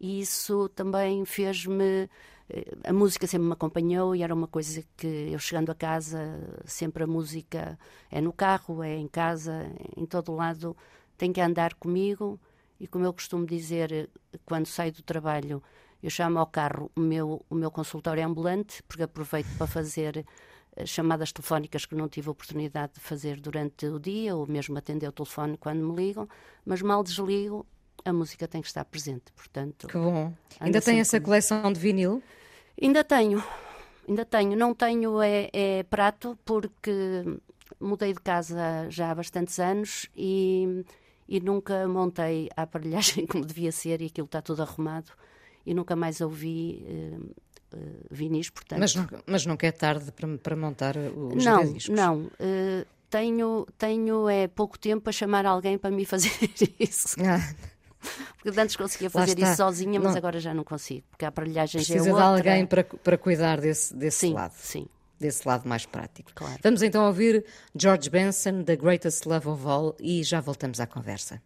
e 0.00 0.20
isso 0.20 0.68
também 0.70 1.24
fez-me. 1.24 2.10
Eh, 2.48 2.76
a 2.84 2.92
música 2.92 3.24
sempre 3.28 3.46
me 3.46 3.52
acompanhou 3.52 4.16
e 4.16 4.22
era 4.24 4.34
uma 4.34 4.48
coisa 4.48 4.82
que 4.96 5.06
eu 5.32 5.38
chegando 5.38 5.70
a 5.70 5.74
casa, 5.74 6.20
sempre 6.64 7.04
a 7.04 7.06
música 7.06 7.78
é 8.10 8.20
no 8.20 8.32
carro, 8.32 8.82
é 8.82 8.96
em 8.96 9.06
casa, 9.06 9.70
em 9.96 10.04
todo 10.06 10.34
lado, 10.34 10.76
tem 11.16 11.32
que 11.32 11.40
andar 11.40 11.74
comigo. 11.74 12.40
E 12.80 12.88
como 12.88 13.04
eu 13.04 13.12
costumo 13.12 13.46
dizer, 13.46 14.10
quando 14.44 14.66
saio 14.66 14.92
do 14.92 15.02
trabalho, 15.02 15.62
eu 16.02 16.10
chamo 16.10 16.38
ao 16.40 16.46
carro 16.46 16.90
o 16.96 17.00
meu, 17.00 17.44
o 17.48 17.54
meu 17.54 17.70
consultório 17.70 18.26
ambulante, 18.26 18.82
porque 18.84 19.04
aproveito 19.04 19.48
para 19.56 19.68
fazer 19.68 20.26
chamadas 20.84 21.32
telefónicas 21.32 21.84
que 21.84 21.94
não 21.94 22.08
tive 22.08 22.28
a 22.28 22.32
oportunidade 22.32 22.94
de 22.94 23.00
fazer 23.00 23.40
durante 23.40 23.86
o 23.86 23.98
dia, 23.98 24.36
ou 24.36 24.46
mesmo 24.46 24.76
atender 24.78 25.08
o 25.08 25.12
telefone 25.12 25.56
quando 25.56 25.80
me 25.80 25.94
ligam, 25.94 26.28
mas 26.64 26.82
mal 26.82 27.02
desligo, 27.02 27.66
a 28.04 28.12
música 28.12 28.48
tem 28.48 28.60
que 28.60 28.68
estar 28.68 28.84
presente, 28.84 29.32
portanto... 29.34 29.86
Que 29.86 29.98
bom. 29.98 30.32
Ainda 30.58 30.80
tem 30.80 31.00
essa 31.00 31.20
coleção 31.20 31.72
de 31.72 31.78
vinil? 31.78 32.22
Ainda 32.80 33.04
tenho, 33.04 33.42
ainda 34.08 34.24
tenho. 34.24 34.56
Não 34.56 34.74
tenho 34.74 35.20
é, 35.20 35.50
é, 35.52 35.82
prato, 35.82 36.38
porque 36.44 37.24
mudei 37.78 38.12
de 38.12 38.20
casa 38.20 38.88
já 38.88 39.10
há 39.10 39.14
bastantes 39.14 39.58
anos 39.58 40.08
e, 40.16 40.84
e 41.28 41.40
nunca 41.40 41.86
montei 41.86 42.48
a 42.56 42.62
aparelhagem 42.62 43.26
como 43.28 43.44
devia 43.44 43.72
ser 43.72 44.00
e 44.00 44.06
aquilo 44.06 44.26
está 44.26 44.40
tudo 44.40 44.62
arrumado 44.62 45.12
e 45.64 45.74
nunca 45.74 45.94
mais 45.94 46.20
ouvi 46.20 46.84
uh, 46.86 47.34
uh, 47.74 48.06
vinis, 48.10 48.50
portanto... 48.50 48.78
Mas, 48.78 48.94
não, 48.94 49.08
mas 49.26 49.46
nunca 49.46 49.66
é 49.66 49.72
tarde 49.72 50.10
para, 50.12 50.38
para 50.38 50.56
montar 50.56 50.96
os 50.96 51.44
não, 51.44 51.72
discos? 51.72 51.88
Não, 51.88 52.22
uh, 52.22 52.86
tenho, 53.08 53.66
tenho 53.76 54.28
é, 54.28 54.48
pouco 54.48 54.78
tempo 54.78 55.08
a 55.08 55.12
chamar 55.12 55.44
alguém 55.44 55.76
para 55.76 55.90
me 55.90 56.04
fazer 56.06 56.32
isso. 56.78 57.16
Ah. 57.20 57.54
Porque 58.42 58.58
antes 58.58 58.76
conseguia 58.76 59.10
fazer 59.10 59.38
isso 59.38 59.56
sozinha, 59.56 60.00
mas 60.00 60.12
não. 60.12 60.18
agora 60.18 60.40
já 60.40 60.54
não 60.54 60.64
consigo, 60.64 61.04
porque 61.10 61.24
a 61.24 61.28
aparelhagem 61.28 61.80
Precisa 61.82 62.08
é 62.08 62.12
outra. 62.12 62.32
de 62.32 62.38
alguém 62.38 62.66
para, 62.66 62.84
para 62.84 63.18
cuidar 63.18 63.60
desse, 63.60 63.94
desse 63.94 64.18
sim, 64.20 64.32
lado. 64.32 64.54
Sim, 64.56 64.86
desse 65.18 65.46
lado 65.46 65.68
mais 65.68 65.84
prático. 65.84 66.30
Claro. 66.34 66.58
Vamos 66.62 66.82
então 66.82 67.06
ouvir 67.06 67.44
George 67.76 68.08
Benson, 68.08 68.62
The 68.62 68.76
Greatest 68.76 69.26
Love 69.26 69.48
of 69.48 69.66
All, 69.66 69.96
e 70.00 70.22
já 70.24 70.40
voltamos 70.40 70.80
à 70.80 70.86
conversa. 70.86 71.42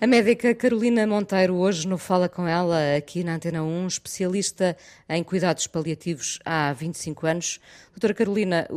A 0.00 0.06
médica 0.06 0.54
Carolina 0.54 1.04
Monteiro, 1.08 1.56
hoje 1.56 1.88
no 1.88 1.98
Fala 1.98 2.28
Com 2.28 2.46
Ela, 2.46 2.94
aqui 2.96 3.24
na 3.24 3.34
Antena 3.34 3.64
1, 3.64 3.88
especialista 3.88 4.76
em 5.08 5.24
cuidados 5.24 5.66
paliativos 5.66 6.38
há 6.44 6.72
25 6.72 7.26
anos. 7.26 7.60
Doutora 7.90 8.14
Carolina, 8.14 8.68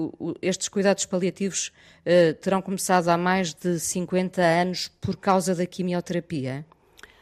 estes 0.42 0.68
cuidados 0.68 1.06
paliativos 1.06 1.72
eh, 2.04 2.34
terão 2.34 2.60
começado 2.60 3.08
há 3.10 3.18
mais 3.20 3.54
de 3.54 3.80
50 3.80 4.42
anos 4.42 4.88
por 5.00 5.16
causa 5.16 5.54
da 5.54 5.64
quimioterapia? 5.68 6.66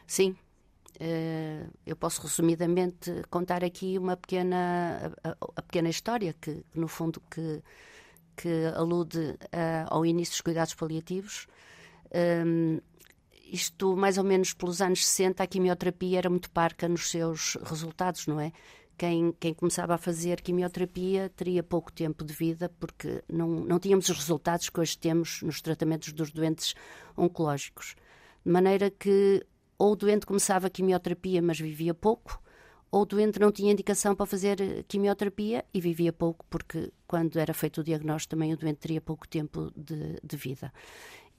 Sim. 0.08 0.34
Uh, 0.96 1.70
eu 1.86 1.96
posso 1.98 2.22
resumidamente 2.22 3.12
contar 3.30 3.66
aqui 3.66 3.98
uma 3.98 4.16
pequena, 4.16 5.12
a, 5.22 5.36
a 5.58 5.62
pequena 5.62 5.90
história 5.90 6.34
que, 6.40 6.64
no 6.74 6.88
fundo, 6.88 7.22
que, 7.30 7.62
que 8.38 8.66
alude 8.76 9.20
uh, 9.20 9.88
ao 9.88 10.06
início 10.06 10.36
dos 10.36 10.42
cuidados 10.42 10.74
paliativos. 10.74 11.48
Um, 12.46 12.80
isto 13.52 13.96
mais 13.96 14.18
ou 14.18 14.24
menos 14.24 14.54
pelos 14.54 14.82
anos 14.82 15.06
60, 15.06 15.44
a 15.44 15.48
quimioterapia 15.48 16.20
era 16.20 16.30
muito 16.30 16.50
parca 16.52 16.88
nos 16.88 17.10
seus 17.10 17.58
resultados, 17.64 18.28
não 18.28 18.40
é? 18.40 18.52
Quem, 18.98 19.34
quem 19.40 19.54
começava 19.54 19.96
a 19.96 19.98
fazer 19.98 20.42
quimioterapia 20.42 21.30
teria 21.36 21.64
pouco 21.64 21.92
tempo 21.92 22.24
de 22.24 22.34
vida 22.34 22.70
porque 22.80 23.24
não, 23.32 23.48
não 23.48 23.80
tínhamos 23.80 24.10
os 24.10 24.18
resultados 24.18 24.70
que 24.70 24.80
hoje 24.80 24.98
temos 24.98 25.42
nos 25.42 25.62
tratamentos 25.62 26.12
dos 26.12 26.32
doentes 26.32 26.76
oncológicos. 27.16 27.96
De 28.46 28.52
maneira 28.52 28.90
que 28.92 29.46
ou 29.78 29.94
o 29.94 29.96
doente 29.96 30.26
começava 30.26 30.68
a 30.68 30.70
quimioterapia, 30.70 31.42
mas 31.42 31.58
vivia 31.58 31.94
pouco, 31.94 32.42
ou 32.92 33.04
o 33.04 33.06
doente 33.06 33.40
não 33.40 33.52
tinha 33.52 33.72
indicação 33.72 34.16
para 34.16 34.26
fazer 34.26 34.84
quimioterapia 34.88 35.64
e 35.74 35.80
vivia 35.80 36.12
pouco, 36.12 36.46
porque 36.50 36.92
quando 37.08 37.40
era 37.40 37.54
feito 37.54 37.82
o 37.82 37.84
diagnóstico 37.84 38.32
também 38.32 38.54
o 38.54 38.58
doente 38.58 38.80
teria 38.80 39.00
pouco 39.00 39.28
tempo 39.28 39.72
de, 39.76 40.20
de 40.22 40.38
vida. 40.38 40.74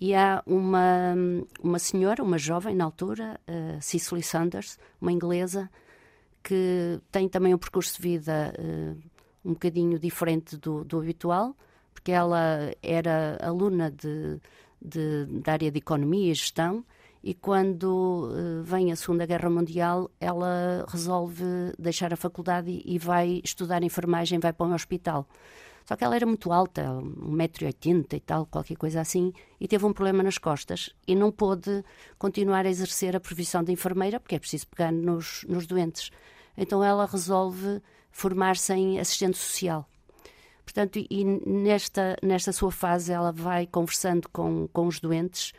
E 0.00 0.14
há 0.14 0.42
uma, 0.46 1.14
uma 1.62 1.78
senhora, 1.78 2.22
uma 2.22 2.38
jovem 2.38 2.74
na 2.74 2.84
altura, 2.84 3.38
uh, 3.46 3.82
Cicely 3.82 4.22
Sanders, 4.22 4.78
uma 4.98 5.12
inglesa, 5.12 5.70
que 6.42 6.98
tem 7.12 7.28
também 7.28 7.54
um 7.54 7.58
percurso 7.58 7.96
de 7.96 8.08
vida 8.08 8.54
uh, 8.58 8.98
um 9.44 9.52
bocadinho 9.52 9.98
diferente 9.98 10.56
do, 10.56 10.84
do 10.84 10.98
habitual, 10.98 11.54
porque 11.92 12.12
ela 12.12 12.72
era 12.82 13.38
aluna 13.42 13.90
de, 13.90 14.40
de, 14.80 15.26
da 15.42 15.52
área 15.52 15.70
de 15.70 15.78
economia 15.78 16.32
e 16.32 16.34
gestão, 16.34 16.82
e 17.22 17.34
quando 17.34 18.30
uh, 18.32 18.62
vem 18.62 18.90
a 18.90 18.96
Segunda 18.96 19.26
Guerra 19.26 19.50
Mundial, 19.50 20.10
ela 20.18 20.86
resolve 20.88 21.44
deixar 21.78 22.10
a 22.14 22.16
faculdade 22.16 22.70
e, 22.70 22.94
e 22.94 22.98
vai 22.98 23.42
estudar 23.44 23.82
enfermagem, 23.82 24.38
vai 24.38 24.54
para 24.54 24.66
um 24.66 24.72
hospital. 24.72 25.28
Só 25.90 25.96
que 25.96 26.04
ela 26.04 26.14
era 26.14 26.24
muito 26.24 26.52
alta, 26.52 26.82
1,80m 26.84 28.12
e 28.12 28.20
tal, 28.20 28.46
qualquer 28.46 28.76
coisa 28.76 29.00
assim, 29.00 29.32
e 29.60 29.66
teve 29.66 29.84
um 29.84 29.92
problema 29.92 30.22
nas 30.22 30.38
costas 30.38 30.90
e 31.04 31.16
não 31.16 31.32
pôde 31.32 31.84
continuar 32.16 32.64
a 32.64 32.70
exercer 32.70 33.16
a 33.16 33.18
profissão 33.18 33.64
de 33.64 33.72
enfermeira, 33.72 34.20
porque 34.20 34.36
é 34.36 34.38
preciso 34.38 34.68
pegar 34.68 34.92
nos, 34.92 35.44
nos 35.48 35.66
doentes. 35.66 36.12
Então 36.56 36.84
ela 36.84 37.06
resolve 37.06 37.82
formar-se 38.08 38.72
em 38.72 39.00
assistente 39.00 39.36
social. 39.36 39.84
Portanto, 40.64 41.04
e 41.10 41.24
nesta, 41.24 42.16
nesta 42.22 42.52
sua 42.52 42.70
fase 42.70 43.12
ela 43.12 43.32
vai 43.32 43.66
conversando 43.66 44.28
com, 44.28 44.68
com 44.72 44.86
os 44.86 45.00
doentes 45.00 45.52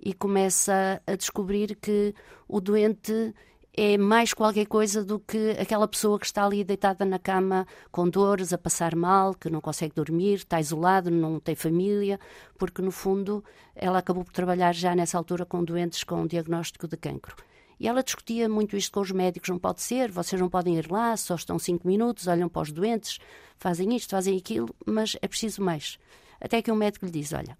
e 0.00 0.12
começa 0.12 1.00
a 1.06 1.14
descobrir 1.14 1.76
que 1.76 2.12
o 2.48 2.60
doente 2.60 3.32
é 3.76 3.98
mais 3.98 4.32
qualquer 4.32 4.66
coisa 4.66 5.04
do 5.04 5.20
que 5.20 5.50
aquela 5.50 5.86
pessoa 5.86 6.18
que 6.18 6.24
está 6.24 6.46
ali 6.46 6.64
deitada 6.64 7.04
na 7.04 7.18
cama 7.18 7.66
com 7.92 8.08
dores, 8.08 8.52
a 8.52 8.58
passar 8.58 8.96
mal, 8.96 9.34
que 9.34 9.50
não 9.50 9.60
consegue 9.60 9.94
dormir, 9.94 10.36
está 10.36 10.58
isolado, 10.58 11.10
não 11.10 11.38
tem 11.38 11.54
família, 11.54 12.18
porque 12.56 12.80
no 12.80 12.90
fundo 12.90 13.44
ela 13.74 13.98
acabou 13.98 14.24
por 14.24 14.32
trabalhar 14.32 14.74
já 14.74 14.94
nessa 14.94 15.18
altura 15.18 15.44
com 15.44 15.62
doentes 15.62 16.02
com 16.04 16.26
diagnóstico 16.26 16.88
de 16.88 16.96
cancro. 16.96 17.36
E 17.78 17.86
ela 17.86 18.02
discutia 18.02 18.48
muito 18.48 18.76
isto 18.76 18.90
com 18.92 19.00
os 19.00 19.12
médicos: 19.12 19.50
não 19.50 19.58
pode 19.58 19.82
ser, 19.82 20.10
vocês 20.10 20.40
não 20.40 20.48
podem 20.48 20.78
ir 20.78 20.90
lá, 20.90 21.14
só 21.14 21.34
estão 21.34 21.58
cinco 21.58 21.86
minutos, 21.86 22.26
olham 22.26 22.48
para 22.48 22.62
os 22.62 22.72
doentes, 22.72 23.18
fazem 23.58 23.94
isto, 23.94 24.10
fazem 24.10 24.38
aquilo, 24.38 24.74
mas 24.86 25.16
é 25.20 25.28
preciso 25.28 25.62
mais. 25.62 25.98
Até 26.40 26.62
que 26.62 26.72
um 26.72 26.76
médico 26.76 27.04
lhe 27.04 27.12
diz: 27.12 27.34
olha, 27.34 27.58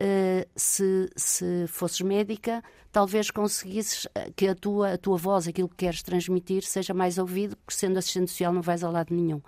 Uh, 0.00 0.48
se, 0.54 1.10
se 1.16 1.66
fosses 1.66 2.00
médica, 2.02 2.62
talvez 2.92 3.32
conseguisses 3.32 4.06
eh, 4.14 4.30
que 4.36 4.46
a 4.46 4.54
tua, 4.54 4.92
a 4.92 4.98
tua 4.98 5.16
voz, 5.16 5.48
aquilo 5.48 5.68
que 5.68 5.74
queres 5.74 6.04
transmitir, 6.04 6.62
seja 6.62 6.94
mais 6.94 7.18
ouvido, 7.18 7.56
porque 7.56 7.74
sendo 7.74 7.98
assistente 7.98 8.30
social 8.30 8.52
não 8.52 8.62
vais 8.62 8.84
a 8.84 8.90
lado 8.90 9.12
nenhum. 9.12 9.42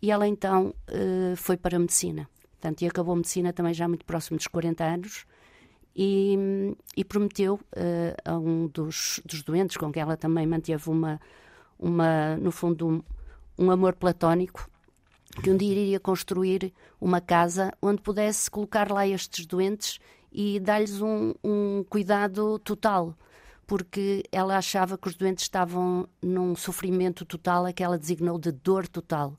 E 0.00 0.12
ela 0.12 0.28
então 0.28 0.72
uh, 0.88 1.36
foi 1.36 1.56
para 1.56 1.76
a 1.76 1.80
medicina. 1.80 2.28
Portanto, 2.52 2.82
e 2.82 2.86
acabou 2.86 3.12
a 3.14 3.16
medicina 3.16 3.52
também 3.52 3.74
já 3.74 3.88
muito 3.88 4.04
próximo 4.04 4.36
dos 4.36 4.46
40 4.46 4.84
anos 4.84 5.26
e, 5.96 6.76
e 6.96 7.04
prometeu 7.04 7.54
uh, 7.54 8.14
a 8.24 8.38
um 8.38 8.68
dos, 8.68 9.20
dos 9.24 9.42
doentes, 9.42 9.76
com 9.76 9.92
quem 9.92 10.02
ela 10.02 10.16
também 10.16 10.46
manteve 10.46 10.88
uma, 10.88 11.20
uma 11.78 12.36
no 12.36 12.52
fundo, 12.52 12.88
um, 12.88 13.02
um 13.58 13.70
amor 13.70 13.94
platónico, 13.94 14.70
que 15.40 15.50
um 15.50 15.56
dia 15.56 15.72
iria 15.72 16.00
construir 16.00 16.72
uma 17.00 17.20
casa 17.20 17.72
onde 17.80 18.02
pudesse 18.02 18.50
colocar 18.50 18.90
lá 18.90 19.06
estes 19.06 19.46
doentes 19.46 19.98
e 20.30 20.58
dar-lhes 20.60 21.00
um, 21.00 21.34
um, 21.42 21.84
cuidado 21.88 22.58
total, 22.58 23.14
porque 23.66 24.24
ela 24.32 24.56
achava 24.56 24.98
que 24.98 25.08
os 25.08 25.14
doentes 25.14 25.44
estavam 25.44 26.08
num 26.20 26.54
sofrimento 26.54 27.24
total, 27.24 27.66
a 27.66 27.72
que 27.72 27.82
ela 27.82 27.98
designou 27.98 28.38
de 28.38 28.52
dor 28.52 28.86
total. 28.88 29.36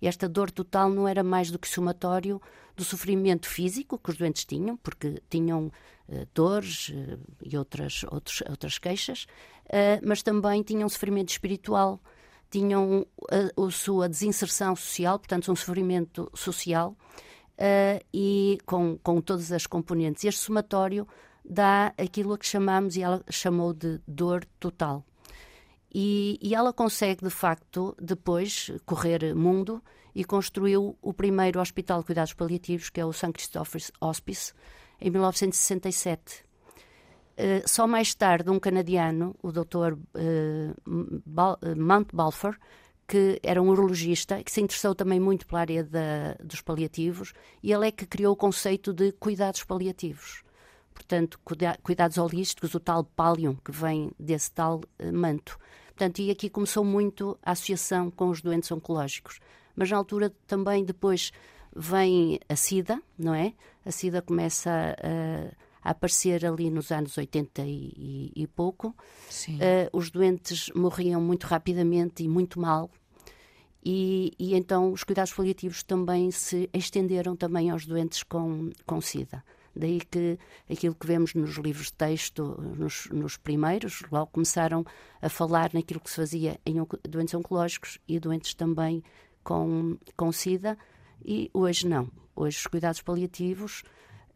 Esta 0.00 0.28
dor 0.28 0.50
total 0.50 0.88
não 0.90 1.08
era 1.08 1.22
mais 1.22 1.50
do 1.50 1.58
que 1.58 1.68
somatório 1.68 2.40
do 2.76 2.84
sofrimento 2.84 3.48
físico 3.48 3.98
que 3.98 4.10
os 4.10 4.16
doentes 4.16 4.44
tinham, 4.44 4.76
porque 4.76 5.22
tinham 5.30 5.72
uh, 6.08 6.28
dores 6.34 6.90
uh, 6.90 7.18
e 7.42 7.56
outras, 7.56 8.04
outros, 8.04 8.42
outras 8.48 8.78
queixas, 8.78 9.26
uh, 9.66 10.00
mas 10.06 10.22
também 10.22 10.62
tinham 10.62 10.88
sofrimento 10.88 11.30
espiritual, 11.30 12.00
tinham 12.56 13.06
a, 13.30 13.66
a, 13.66 13.70
sua 13.70 14.08
desinserção 14.08 14.74
social, 14.74 15.18
portanto, 15.18 15.52
um 15.52 15.56
sofrimento 15.56 16.30
social, 16.34 16.96
e 18.12 18.58
com, 18.64 18.98
com 19.02 19.20
todas 19.20 19.52
as 19.52 19.66
componentes. 19.66 20.24
Este 20.24 20.40
somatório 20.40 21.06
dá 21.44 21.92
aquilo 21.98 22.32
a 22.32 22.38
que 22.38 22.46
chamamos, 22.46 22.96
e 22.96 23.02
ela 23.02 23.22
chamou 23.28 23.74
de 23.74 24.00
dor 24.08 24.46
total. 24.58 25.04
E, 25.92 26.38
e, 26.40 26.54
ela 26.54 26.72
consegue, 26.72 27.24
de 27.24 27.30
facto, 27.30 27.94
depois 28.00 28.70
correr 28.86 29.34
mundo 29.34 29.82
e 30.14 30.24
construiu 30.24 30.96
o 31.02 31.12
primeiro 31.12 31.60
hospital 31.60 32.00
de 32.00 32.06
cuidados 32.06 32.32
paliativos, 32.32 32.88
que 32.88 33.00
é 33.00 33.04
o 33.04 33.12
St. 33.12 33.32
Christopher's 33.32 33.92
Hospice, 34.00 34.52
em 34.98 35.10
1967. 35.10 36.45
Uh, 37.38 37.60
eh, 37.60 37.62
só 37.66 37.86
mais 37.86 38.14
tarde, 38.14 38.50
um 38.50 38.58
canadiano, 38.58 39.34
o 39.42 39.52
Dr. 39.52 39.94
Uh, 39.94 41.22
Bal 41.24 41.58
uh, 41.62 41.76
Mount 41.76 42.08
Balfour, 42.12 42.56
que 43.06 43.38
era 43.42 43.62
um 43.62 43.68
urologista, 43.68 44.42
que 44.42 44.50
se 44.50 44.60
interessou 44.60 44.94
também 44.94 45.20
muito 45.20 45.46
pela 45.46 45.60
área 45.60 45.84
da, 45.84 46.34
dos 46.42 46.60
paliativos, 46.60 47.32
e 47.62 47.72
ele 47.72 47.88
é 47.88 47.90
que 47.92 48.06
criou 48.06 48.32
o 48.32 48.36
conceito 48.36 48.92
de 48.92 49.12
cuidados 49.12 49.62
paliativos. 49.62 50.42
Portanto, 50.92 51.38
cuida 51.44 51.78
cuidados 51.82 52.18
holísticos, 52.18 52.74
o 52.74 52.80
tal 52.80 53.04
Palium, 53.04 53.54
que 53.56 53.70
vem 53.70 54.10
desse 54.18 54.50
tal 54.50 54.80
manto. 55.12 55.58
Portanto, 55.88 56.20
e 56.20 56.30
aqui 56.30 56.48
começou 56.48 56.82
muito 56.82 57.38
a 57.42 57.52
associação 57.52 58.10
com 58.10 58.28
os 58.28 58.40
doentes 58.40 58.72
oncológicos 58.72 59.38
mas 59.76 59.90
na 59.90 59.96
altura 59.98 60.32
também 60.46 60.84
depois 60.84 61.30
vem 61.74 62.40
a 62.48 62.56
SIDA, 62.56 63.00
não 63.18 63.34
é? 63.34 63.52
A 63.84 63.90
SIDA 63.90 64.22
começa 64.22 64.70
a, 64.70 65.54
a 65.86 65.90
aparecer 65.90 66.44
ali 66.44 66.68
nos 66.68 66.90
anos 66.90 67.16
80 67.16 67.62
e, 67.64 68.32
e, 68.34 68.46
pouco. 68.48 68.88
Uh, 68.88 69.96
os 69.96 70.10
doentes 70.10 70.68
morriam 70.74 71.20
muito 71.20 71.46
rapidamente 71.46 72.24
e 72.24 72.28
muito 72.28 72.58
mal. 72.58 72.90
E, 73.84 74.32
e, 74.36 74.56
então 74.56 74.90
os 74.90 75.04
cuidados 75.04 75.32
paliativos 75.32 75.84
também 75.84 76.32
se 76.32 76.68
estenderam 76.74 77.36
também 77.36 77.70
aos 77.70 77.86
doentes 77.86 78.24
com, 78.24 78.72
com 78.84 79.00
SIDA. 79.00 79.44
Daí 79.76 80.00
que 80.00 80.36
aquilo 80.68 80.94
que 80.94 81.06
vemos 81.06 81.34
nos 81.34 81.56
livros 81.56 81.86
de 81.86 81.92
texto, 81.92 82.60
nos, 82.76 83.06
nos, 83.12 83.36
primeiros, 83.36 84.02
logo 84.10 84.32
começaram 84.32 84.84
a 85.22 85.28
falar 85.28 85.70
naquilo 85.72 86.00
que 86.00 86.10
se 86.10 86.16
fazia 86.16 86.58
em 86.66 86.84
doentes 87.08 87.34
oncológicos 87.34 88.00
e 88.08 88.18
doentes 88.18 88.54
também 88.54 89.04
com, 89.44 89.96
com 90.16 90.32
SIDA 90.32 90.76
e 91.24 91.48
hoje 91.54 91.86
não. 91.86 92.10
Hoje 92.34 92.58
os 92.58 92.66
cuidados 92.66 93.00
paliativos 93.02 93.84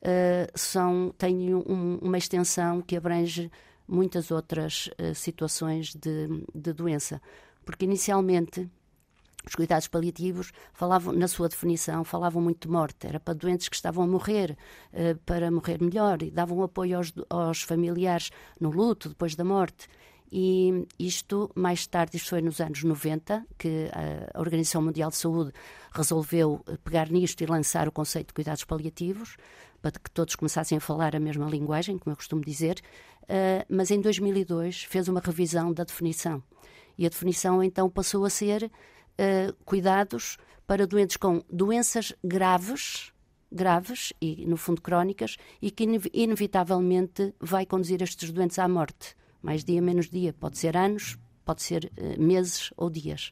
uh, 0.03 0.51
são, 0.55 1.15
têm 1.17 1.55
um, 1.55 1.99
uma 2.01 2.19
extensão 2.19 2.81
que 2.81 2.97
abrange 2.97 3.51
muitas 3.87 4.31
outras 4.31 4.89
uh, 4.99 5.15
situações 5.15 5.95
de, 5.95 6.29
de 6.55 6.73
doença. 6.73 7.21
Porque 7.65 7.85
inicialmente 7.85 8.69
os 9.47 9.55
cuidados 9.55 9.89
paliativos 9.89 10.53
falavam, 10.73 11.15
na 11.15 11.27
sua 11.27 11.49
definição, 11.49 12.05
falavam 12.05 12.43
muito 12.43 12.69
de 12.69 12.73
morte. 12.73 13.07
Era 13.07 13.19
para 13.19 13.35
doentes 13.35 13.69
que 13.69 13.77
estavam 13.77 14.05
a 14.05 14.07
morrer, 14.07 14.57
uh, 14.93 15.19
para 15.25 15.51
morrer 15.51 15.81
melhor, 15.81 16.23
e 16.23 16.31
davam 16.31 16.63
apoio 16.63 16.99
aos, 16.99 17.13
aos 17.29 17.63
familiares 17.63 18.31
no 18.61 18.71
luto, 18.71 19.09
depois 19.09 19.35
da 19.35 19.45
morte. 19.45 19.89
E 20.33 20.87
isto, 20.97 21.51
mais 21.57 21.89
tarde, 21.89 22.17
isto 22.17 22.31
foi 22.31 22.41
nos 22.41 22.61
anos 22.61 22.85
90, 22.85 23.45
que 23.59 23.91
a 24.33 24.39
Organização 24.39 24.81
Mundial 24.81 25.11
de 25.11 25.17
Saúde 25.17 25.53
resolveu 25.93 26.65
pegar 26.85 27.11
nisto 27.11 27.43
e 27.43 27.47
lançar 27.47 27.89
o 27.89 27.93
conceito 27.93 28.29
de 28.29 28.35
cuidados 28.35 28.63
paliativos, 28.63 29.37
para 29.81 29.93
que 29.93 30.11
todos 30.11 30.35
começassem 30.35 30.79
a 30.79 30.81
falar 30.81 31.17
a 31.17 31.21
mesma 31.21 31.49
linguagem, 31.49 31.99
como 31.99 32.13
eu 32.13 32.17
costumo 32.17 32.43
dizer, 32.45 32.81
uh, 33.23 33.65
mas 33.69 33.91
em 33.91 34.01
2002 34.01 34.85
fez 34.85 35.09
uma 35.09 35.21
revisão 35.21 35.73
da 35.73 35.85
definição. 35.85 36.43
E 36.99 37.07
a 37.07 37.09
definição 37.09 37.63
então 37.63 37.89
passou 37.89 38.25
a 38.25 38.31
ser 38.31 38.65
uh, 38.65 39.55
cuidados 39.65 40.37
para 40.67 40.87
doentes 40.87 41.17
com 41.17 41.43
doenças 41.51 42.13
graves, 42.23 43.13
graves 43.51 44.13
e, 44.21 44.47
no 44.47 44.57
fundo, 44.57 44.81
crónicas, 44.81 45.37
e 45.61 45.71
que 45.71 45.85
inevitavelmente 46.13 47.35
vai 47.41 47.67
conduzir 47.67 48.03
estes 48.03 48.31
doentes 48.31 48.59
à 48.59 48.69
morte 48.69 49.17
mais 49.43 49.65
dia, 49.65 49.81
menos 49.81 50.09
dia, 50.09 50.33
pode 50.33 50.59
ser 50.59 50.77
anos, 50.77 51.19
pode 51.45 51.63
ser 51.63 51.91
uh, 51.97 52.23
meses 52.23 52.73
ou 52.77 52.91
dias. 52.91 53.31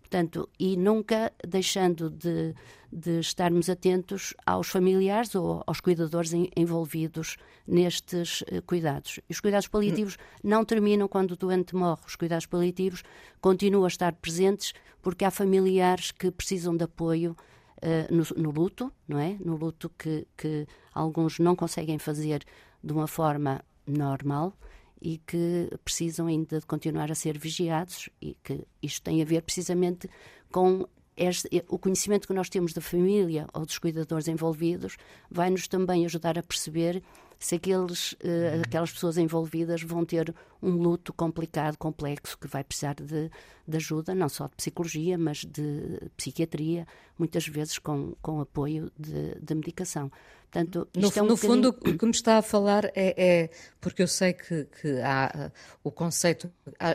Portanto, 0.00 0.48
e 0.58 0.76
nunca 0.76 1.32
deixando 1.46 2.10
de, 2.10 2.54
de, 2.92 3.20
estarmos 3.20 3.68
atentos 3.68 4.34
aos 4.44 4.68
familiares 4.68 5.34
ou 5.34 5.62
aos 5.66 5.80
cuidadores 5.80 6.32
envolvidos 6.56 7.36
nestes 7.66 8.42
uh, 8.42 8.62
cuidados. 8.66 9.20
E 9.28 9.32
os 9.32 9.40
cuidados 9.40 9.68
paliativos 9.68 10.16
não 10.42 10.64
terminam 10.64 11.08
quando 11.08 11.32
o 11.32 11.36
doente 11.36 11.74
morre. 11.74 12.02
Os 12.06 12.16
cuidados 12.16 12.46
paliativos 12.46 13.02
continuam 13.40 13.84
a 13.84 13.88
estar 13.88 14.12
presentes 14.14 14.72
porque 15.02 15.24
há 15.24 15.30
familiares 15.30 16.10
que 16.10 16.30
precisam 16.30 16.76
de 16.76 16.84
apoio 16.84 17.36
uh, 17.78 18.14
no, 18.14 18.24
no, 18.42 18.50
luto, 18.50 18.92
não 19.06 19.18
é? 19.18 19.36
No 19.44 19.56
luto 19.56 19.90
que, 19.90 20.26
que 20.36 20.66
alguns 20.92 21.38
não 21.38 21.54
conseguem 21.54 21.98
fazer 21.98 22.44
de 22.82 22.92
uma 22.92 23.06
forma 23.06 23.62
normal 23.86 24.56
e 25.00 25.18
que 25.18 25.70
precisam 25.84 26.26
ainda 26.26 26.60
de 26.60 26.66
continuar 26.66 27.10
a 27.10 27.14
ser 27.14 27.38
vigiados 27.38 28.10
e 28.20 28.36
que 28.42 28.66
isto 28.82 29.02
tem 29.02 29.22
a 29.22 29.24
ver 29.24 29.42
precisamente 29.42 30.08
com 30.52 30.86
este, 31.20 31.64
o 31.68 31.78
conhecimento 31.78 32.26
que 32.26 32.32
nós 32.32 32.48
temos 32.48 32.72
da 32.72 32.80
família 32.80 33.46
ou 33.52 33.66
dos 33.66 33.76
cuidadores 33.76 34.26
envolvidos 34.26 34.96
vai-nos 35.30 35.68
também 35.68 36.06
ajudar 36.06 36.38
a 36.38 36.42
perceber 36.42 37.02
se 37.38 37.56
aqueles, 37.56 38.12
uh, 38.12 38.62
aquelas 38.64 38.90
pessoas 38.90 39.18
envolvidas 39.18 39.82
vão 39.82 40.04
ter 40.04 40.34
um 40.62 40.72
luto 40.72 41.12
complicado, 41.12 41.76
complexo, 41.76 42.38
que 42.38 42.46
vai 42.46 42.62
precisar 42.62 42.94
de, 42.94 43.30
de, 43.66 43.76
ajuda, 43.76 44.14
não 44.14 44.28
só 44.28 44.46
de 44.46 44.56
psicologia, 44.56 45.16
mas 45.16 45.38
de 45.38 46.10
psiquiatria, 46.16 46.86
muitas 47.18 47.46
vezes 47.46 47.78
com, 47.78 48.14
com 48.20 48.40
apoio 48.40 48.90
de, 48.98 49.36
de 49.40 49.54
medicação. 49.54 50.10
Portanto, 50.50 50.88
no, 50.96 51.12
é 51.14 51.22
um 51.22 51.26
no 51.26 51.36
fundo, 51.36 51.68
o 51.68 51.96
que 51.96 52.04
me 52.04 52.10
está 52.10 52.38
a 52.38 52.42
falar 52.42 52.86
é, 52.86 53.14
é 53.16 53.50
porque 53.80 54.02
eu 54.02 54.08
sei 54.08 54.32
que, 54.32 54.64
que 54.64 55.00
há, 55.00 55.52
o 55.84 55.92
conceito 55.92 56.50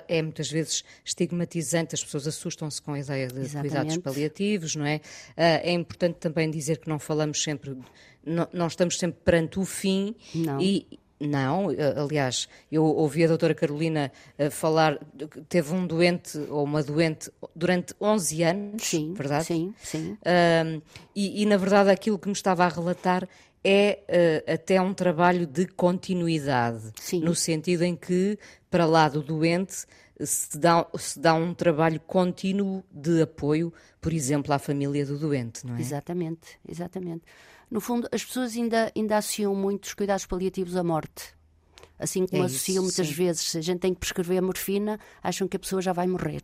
é 0.09 0.21
muitas 0.21 0.51
vezes 0.51 0.83
estigmatizante, 1.05 1.95
as 1.95 2.03
pessoas 2.03 2.27
assustam-se 2.27 2.81
com 2.81 2.91
a 2.91 2.99
ideia 2.99 3.27
de 3.27 3.39
Exatamente. 3.39 3.73
cuidados 3.73 3.97
paliativos, 3.99 4.75
não 4.75 4.85
é? 4.85 4.99
Ah, 5.37 5.61
é 5.63 5.71
importante 5.71 6.17
também 6.17 6.51
dizer 6.51 6.79
que 6.79 6.89
não 6.89 6.99
falamos 6.99 7.41
sempre, 7.41 7.77
não, 8.25 8.45
não 8.51 8.67
estamos 8.67 8.99
sempre 8.99 9.21
perante 9.23 9.57
o 9.57 9.63
fim 9.63 10.13
não. 10.33 10.59
e 10.59 10.99
não, 11.19 11.67
aliás, 11.95 12.47
eu 12.71 12.83
ouvi 12.83 13.23
a 13.23 13.27
doutora 13.27 13.55
Carolina 13.55 14.11
uh, 14.37 14.51
falar, 14.51 14.99
teve 15.47 15.73
um 15.73 15.87
doente 15.87 16.37
ou 16.49 16.63
uma 16.63 16.83
doente 16.83 17.31
durante 17.55 17.93
11 17.99 18.43
anos, 18.43 18.83
sim, 18.83 19.13
verdade? 19.13 19.45
Sim, 19.45 19.73
sim. 19.81 20.17
Uh, 20.21 20.81
e, 21.15 21.41
e, 21.41 21.45
na 21.45 21.57
verdade 21.57 21.89
aquilo 21.89 22.19
que 22.19 22.27
me 22.27 22.33
estava 22.33 22.65
a 22.65 22.67
relatar 22.67 23.27
é 23.63 24.43
uh, 24.47 24.53
até 24.53 24.79
um 24.79 24.93
trabalho 24.93 25.47
de 25.47 25.65
continuidade, 25.65 26.91
sim. 26.99 27.21
no 27.21 27.33
sentido 27.33 27.83
em 27.83 27.95
que, 27.95 28.37
para 28.69 28.85
lá 28.85 29.07
do 29.07 29.23
doente, 29.23 29.85
se 30.19 30.57
dá, 30.57 30.85
se 30.97 31.19
dá 31.19 31.33
um 31.33 31.53
trabalho 31.53 31.99
contínuo 31.99 32.83
de 32.91 33.21
apoio, 33.21 33.73
por 33.99 34.13
exemplo, 34.13 34.53
à 34.53 34.59
família 34.59 35.05
do 35.05 35.17
doente, 35.17 35.65
não 35.65 35.75
é? 35.75 35.79
Exatamente, 35.79 36.59
exatamente. 36.67 37.23
No 37.69 37.81
fundo, 37.81 38.07
as 38.11 38.23
pessoas 38.23 38.55
ainda, 38.55 38.91
ainda 38.95 39.17
associam 39.17 39.55
muito 39.55 39.85
os 39.85 39.93
cuidados 39.93 40.25
paliativos 40.25 40.75
à 40.75 40.83
morte. 40.83 41.35
Assim 41.97 42.25
como 42.25 42.43
é 42.43 42.45
associam 42.45 42.83
muitas 42.83 43.07
sim. 43.07 43.13
vezes, 43.13 43.41
se 43.41 43.57
a 43.57 43.61
gente 43.61 43.79
tem 43.79 43.93
que 43.93 43.99
prescrever 43.99 44.37
a 44.37 44.41
morfina, 44.41 44.99
acham 45.23 45.47
que 45.47 45.55
a 45.55 45.59
pessoa 45.59 45.81
já 45.81 45.93
vai 45.93 46.07
morrer. 46.07 46.43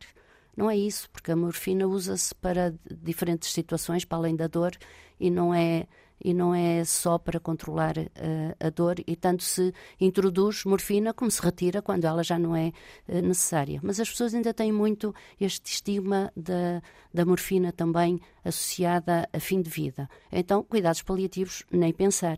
Não 0.56 0.70
é 0.70 0.78
isso, 0.78 1.10
porque 1.10 1.32
a 1.32 1.36
morfina 1.36 1.88
usa-se 1.88 2.34
para 2.36 2.74
diferentes 2.90 3.52
situações, 3.52 4.06
para 4.06 4.18
além 4.18 4.36
da 4.36 4.48
dor, 4.48 4.72
e 5.20 5.30
não 5.30 5.54
é 5.54 5.88
e 6.24 6.34
não 6.34 6.54
é 6.54 6.84
só 6.84 7.18
para 7.18 7.40
controlar 7.40 7.98
uh, 7.98 8.56
a 8.60 8.70
dor, 8.70 8.96
e 9.06 9.16
tanto 9.16 9.44
se 9.44 9.74
introduz 10.00 10.64
morfina 10.66 11.14
como 11.14 11.32
se 11.32 11.42
retira 11.42 11.82
quando 11.82 12.06
ela 12.06 12.24
já 12.24 12.38
não 12.38 12.56
é 12.56 12.72
uh, 13.08 13.22
necessária. 13.22 13.80
Mas 13.84 14.00
as 14.00 14.10
pessoas 14.10 14.34
ainda 14.34 14.54
têm 14.54 14.72
muito 14.72 15.14
este 15.40 15.72
estigma 15.74 16.32
da, 16.36 16.82
da 17.14 17.26
morfina 17.26 17.72
também 17.72 18.20
associada 18.44 19.28
a 19.34 19.40
fim 19.40 19.62
de 19.62 19.70
vida. 19.70 20.10
Então, 20.32 20.64
cuidados 20.64 21.02
paliativos, 21.02 21.64
nem 21.72 21.92
pensar. 21.92 22.38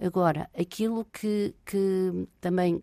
Agora, 0.00 0.48
aquilo 0.54 1.04
que, 1.04 1.54
que 1.64 2.26
também 2.40 2.82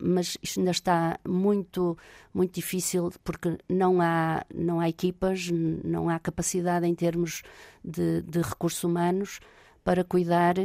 mas 0.00 0.38
isto 0.42 0.58
ainda 0.58 0.70
está 0.70 1.20
muito 1.26 1.96
muito 2.32 2.54
difícil 2.54 3.12
porque 3.22 3.58
não 3.68 4.00
há 4.00 4.44
não 4.54 4.80
há 4.80 4.88
equipas 4.88 5.50
não 5.50 6.08
há 6.08 6.18
capacidade 6.18 6.86
em 6.86 6.94
termos 6.94 7.42
de, 7.84 8.22
de 8.22 8.40
recursos 8.40 8.82
humanos 8.82 9.40
para 9.86 10.02
cuidar 10.02 10.56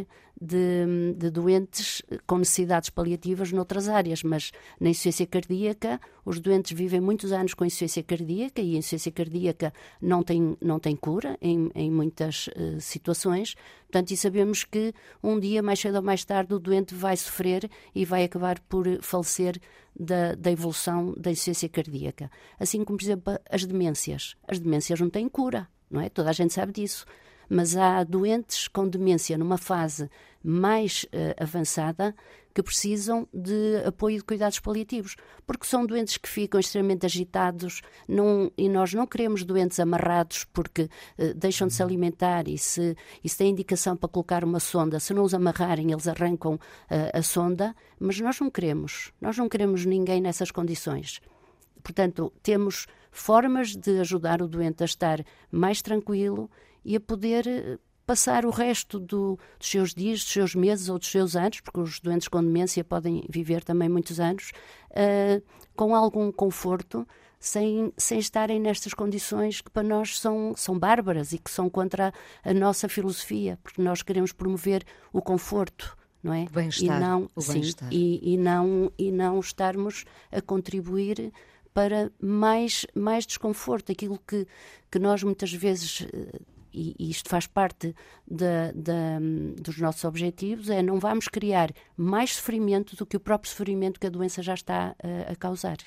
de, 0.42 1.14
de, 1.16 1.30
doentes 1.30 2.02
com 2.26 2.40
necessidades 2.40 2.90
paliativas 2.90 3.52
noutras 3.52 3.88
áreas, 3.88 4.24
mas 4.24 4.52
na 4.80 4.90
insuficiência 4.90 5.28
cardíaca, 5.28 6.02
os 6.26 6.40
doentes 6.40 6.76
vivem 6.76 7.00
muitos 7.00 7.32
anos 7.32 7.54
com 7.54 7.64
insuficiência 7.64 8.02
cardíaca 8.02 8.64
e 8.64 8.74
a 8.74 8.80
insuficiência 8.80 9.12
cardíaca 9.12 9.72
não 10.02 10.24
tem, 10.24 10.58
não 10.60 10.80
tem 10.80 10.96
cura 10.96 11.38
em, 11.40 11.70
em 11.76 11.92
muitas 11.92 12.48
uh, 12.48 12.82
situações. 12.82 13.54
Portanto, 13.84 14.10
e 14.10 14.18
sabemos 14.18 14.64
que 14.64 14.92
um 15.22 15.40
dia, 15.40 15.62
mais 15.62 15.80
cedo 15.80 15.98
ou 15.98 16.02
mais 16.02 16.26
tarde, 16.26 16.56
o 16.56 16.60
doente 16.60 16.96
vai 16.96 17.16
sofrer 17.16 17.70
e 17.94 18.04
vai 18.04 18.24
acabar 18.24 18.60
por 18.62 18.88
falecer 19.04 19.62
da, 19.96 20.34
da 20.34 20.52
evolução 20.52 21.14
da 21.16 21.30
insuficiência 21.30 21.70
cardíaca. 21.70 22.32
Assim 22.60 22.84
como, 22.84 22.98
por 22.98 23.06
exemplo, 23.06 23.40
as 23.48 23.64
demências. 23.66 24.36
As 24.48 24.58
demências 24.58 25.00
não 25.00 25.12
têm 25.12 25.30
cura, 25.30 25.68
não 25.92 26.02
é? 26.02 26.10
Toda 26.10 26.32
a 26.32 26.34
gente 26.34 26.52
sabe 26.56 26.74
disso 26.74 27.06
mas 27.54 27.76
há 27.76 28.02
doentes 28.06 28.70
com 28.70 28.88
demência 28.88 29.38
numa 29.38 29.58
fase 29.58 30.10
mais 30.42 31.04
uh, 31.04 31.44
avançada 31.44 32.16
que 32.54 32.64
precisam 32.64 33.28
de 33.34 33.84
apoio 33.86 34.18
de 34.20 34.24
cuidados 34.24 34.58
paliativos, 34.60 35.18
porque 35.46 35.66
são 35.66 35.86
doentes 35.86 36.16
que 36.16 36.30
ficam 36.30 36.62
extremamente 36.62 37.06
agitados 37.06 37.82
não, 38.08 38.50
e 38.58 38.70
nós 38.70 38.94
não 38.94 39.06
queremos 39.06 39.44
doentes 39.44 39.82
amarrados 39.82 40.46
porque 40.46 40.84
uh, 40.84 41.34
deixam 41.36 41.68
de 41.68 41.74
se 41.74 41.84
alimentar 41.84 42.48
e 42.48 42.58
se, 42.58 42.96
e 43.22 43.28
se 43.28 43.38
têm 43.38 43.52
indicação 43.52 43.98
para 43.98 44.08
colocar 44.08 44.46
uma 44.46 44.62
sonda, 44.62 44.98
se 44.98 45.14
não 45.14 45.24
os 45.24 45.34
amarrarem, 45.34 45.92
eles 45.92 46.08
arrancam 46.08 46.54
uh, 46.54 46.60
a 47.14 47.22
sonda, 47.22 47.76
mas 48.00 48.18
nós 48.22 48.40
não 48.40 48.50
queremos, 48.50 49.12
nós 49.20 49.38
não 49.38 49.50
queremos 49.50 49.86
ninguém 49.86 50.22
nessas 50.22 50.52
condições. 50.52 51.20
Portanto, 51.84 52.32
temos 52.42 52.88
formas 53.12 53.76
de 53.76 54.00
ajudar 54.00 54.42
o 54.42 54.48
doente 54.48 54.84
a 54.84 54.86
estar 54.86 55.22
mais 55.52 55.82
tranquilo 55.82 56.50
e 56.84 56.96
a 56.96 57.00
poder 57.00 57.48
eh, 57.48 57.78
passar 58.06 58.46
o 58.46 58.50
resto 58.50 59.00
do, 59.00 59.40
dos 59.58 59.70
seus 59.70 59.94
dias, 59.94 60.20
dos 60.20 60.32
seus 60.32 60.56
meses 60.56 60.90
ou 60.90 61.00
dos 61.00 61.10
seus 61.10 61.36
anos, 61.36 61.62
porque 61.62 61.80
os 61.80 62.00
doentes 62.00 62.28
com 62.28 62.44
demência 62.44 62.84
podem 62.84 63.24
viver 63.30 63.64
também 63.64 63.88
muitos 63.88 64.20
anos, 64.20 64.52
uh, 64.92 65.42
com 65.76 65.96
algum 65.96 66.32
conforto, 66.32 67.08
sem, 67.40 67.92
sem 67.98 68.20
estarem 68.20 68.60
nestas 68.60 68.94
condições 68.94 69.62
que 69.62 69.72
para 69.72 69.82
nós 69.82 70.20
são, 70.20 70.54
são 70.58 70.78
bárbaras 70.78 71.32
e 71.32 71.40
que 71.40 71.50
são 71.50 71.70
contra 71.70 72.14
a, 72.44 72.54
nossa 72.54 72.90
filosofia, 72.90 73.58
porque 73.64 73.82
nós 73.82 74.02
queremos 74.04 74.32
promover 74.32 74.84
o 75.14 75.22
conforto. 75.22 75.98
Não 76.22 76.34
é? 76.34 76.44
O 76.44 76.50
bem-estar. 76.52 76.98
E 76.98 77.00
não, 77.00 77.30
sim, 77.40 77.62
e, 77.90 78.34
e, 78.34 78.38
não, 78.38 78.92
e 78.96 79.12
não 79.12 79.40
estarmos 79.40 80.06
a 80.32 80.40
contribuir 80.40 81.34
para 81.74 82.12
mais, 82.22 82.86
mais 82.94 83.26
desconforto, 83.26 83.92
aquilo 83.92 84.20
que, 84.28 84.46
que 84.92 85.00
nós 85.00 85.24
muitas 85.24 85.52
vezes 85.52 86.06
eh, 86.74 86.94
e, 87.00 87.10
isto 87.10 87.30
faz 87.30 87.48
parte 87.48 87.96
da, 88.28 88.72
da, 88.74 89.20
dos 89.62 89.78
nossos 89.78 90.04
objetivos, 90.04 90.70
é 90.70 90.82
não 90.82 91.00
vamos 91.00 91.28
criar 91.28 91.72
mais 91.96 92.36
sofrimento 92.36 92.96
do 92.96 93.06
que 93.06 93.18
o 93.18 93.20
próprio 93.20 93.50
sofrimento 93.50 94.00
que 94.00 94.08
a 94.08 94.10
doença 94.10 94.42
já 94.42 94.54
está 94.54 94.96
a, 95.02 95.32
a 95.32 95.36
causar. 95.36 95.78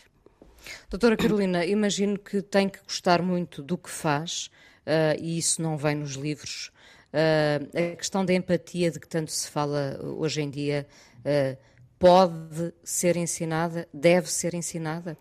Doutora 0.89 1.17
Carolina, 1.17 1.65
imagino 1.65 2.19
que 2.19 2.43
tem 2.43 2.69
que 2.69 2.83
gostar 2.83 3.23
muito 3.23 3.63
do 3.63 3.77
que 3.77 3.91
faz, 3.91 4.51
uh, 4.87 5.21
e 5.21 5.39
isso 5.39 5.61
não 5.61 5.77
vem 5.77 5.95
nos 5.95 6.13
livros. 6.13 6.71
Uh, 7.13 7.93
a 7.93 7.97
questão 7.97 8.25
da 8.25 8.33
empatia 8.33 8.91
de 8.91 8.99
que 8.99 9.09
tanto 9.09 9.31
se 9.31 9.49
fala 9.49 9.99
hoje 10.03 10.43
em 10.43 10.51
dia 10.51 10.87
uh, 11.21 11.57
pode 11.99 12.73
ser 12.83 13.17
ensinada, 13.17 13.89
deve 13.93 14.31
ser 14.31 14.55
ensinada? 14.55 15.17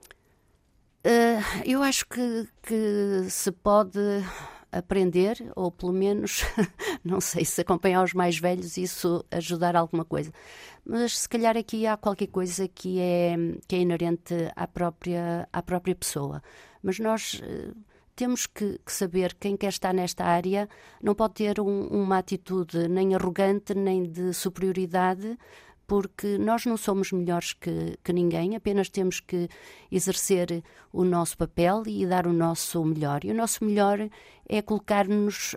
eu 1.65 1.83
acho 1.83 2.05
que, 2.07 2.47
que 2.61 3.29
se 3.29 3.51
pode 3.51 3.99
aprender, 4.73 5.37
ou 5.55 5.71
pelo 5.71 5.93
menos, 5.93 6.41
não 7.03 7.21
sei 7.21 7.45
se 7.45 7.61
acompanhar 7.61 8.03
os 8.03 8.13
mais 8.13 8.37
velhos, 8.37 8.77
isso 8.77 9.23
ajudar 9.31 9.75
alguma 9.75 10.03
coisa. 10.03 10.31
Mas 10.85 11.19
se 11.19 11.29
calhar 11.29 11.55
aqui 11.55 11.85
há 11.85 11.95
qualquer 11.95 12.27
coisa 12.27 12.67
que 12.67 12.99
é, 12.99 13.35
que 13.67 13.75
é 13.75 13.79
inerente 13.79 14.33
à 14.55 14.67
própria, 14.67 15.47
à 15.51 15.61
própria 15.61 15.95
pessoa. 15.95 16.41
Mas 16.81 16.99
nós 16.99 17.35
uh, 17.35 17.75
temos 18.15 18.45
que, 18.45 18.79
que, 18.85 18.91
saber 18.91 19.33
quem 19.39 19.55
quer 19.55 19.69
estar 19.69 19.93
nesta 19.93 20.25
área 20.25 20.67
não 21.01 21.15
pode 21.15 21.35
ter 21.35 21.59
um, 21.59 21.87
uma 21.87 22.17
atitude 22.17 22.87
nem 22.87 23.15
arrogante 23.15 23.73
nem 23.73 24.03
de 24.03 24.33
superioridade, 24.33 25.37
porque 25.87 26.37
nós 26.37 26.65
não 26.65 26.77
somos 26.77 27.11
melhores 27.11 27.53
que, 27.53 27.97
que, 28.03 28.13
ninguém, 28.13 28.55
apenas 28.55 28.89
temos 28.89 29.19
que 29.19 29.47
exercer 29.91 30.63
o 30.91 31.03
nosso 31.03 31.37
papel 31.37 31.83
e 31.87 32.05
dar 32.05 32.27
o 32.27 32.33
nosso 32.33 32.83
melhor. 32.83 33.23
E 33.23 33.31
o 33.31 33.35
nosso 33.35 33.63
melhor 33.63 34.09
é 34.47 34.61
colocar-nos 34.61 35.55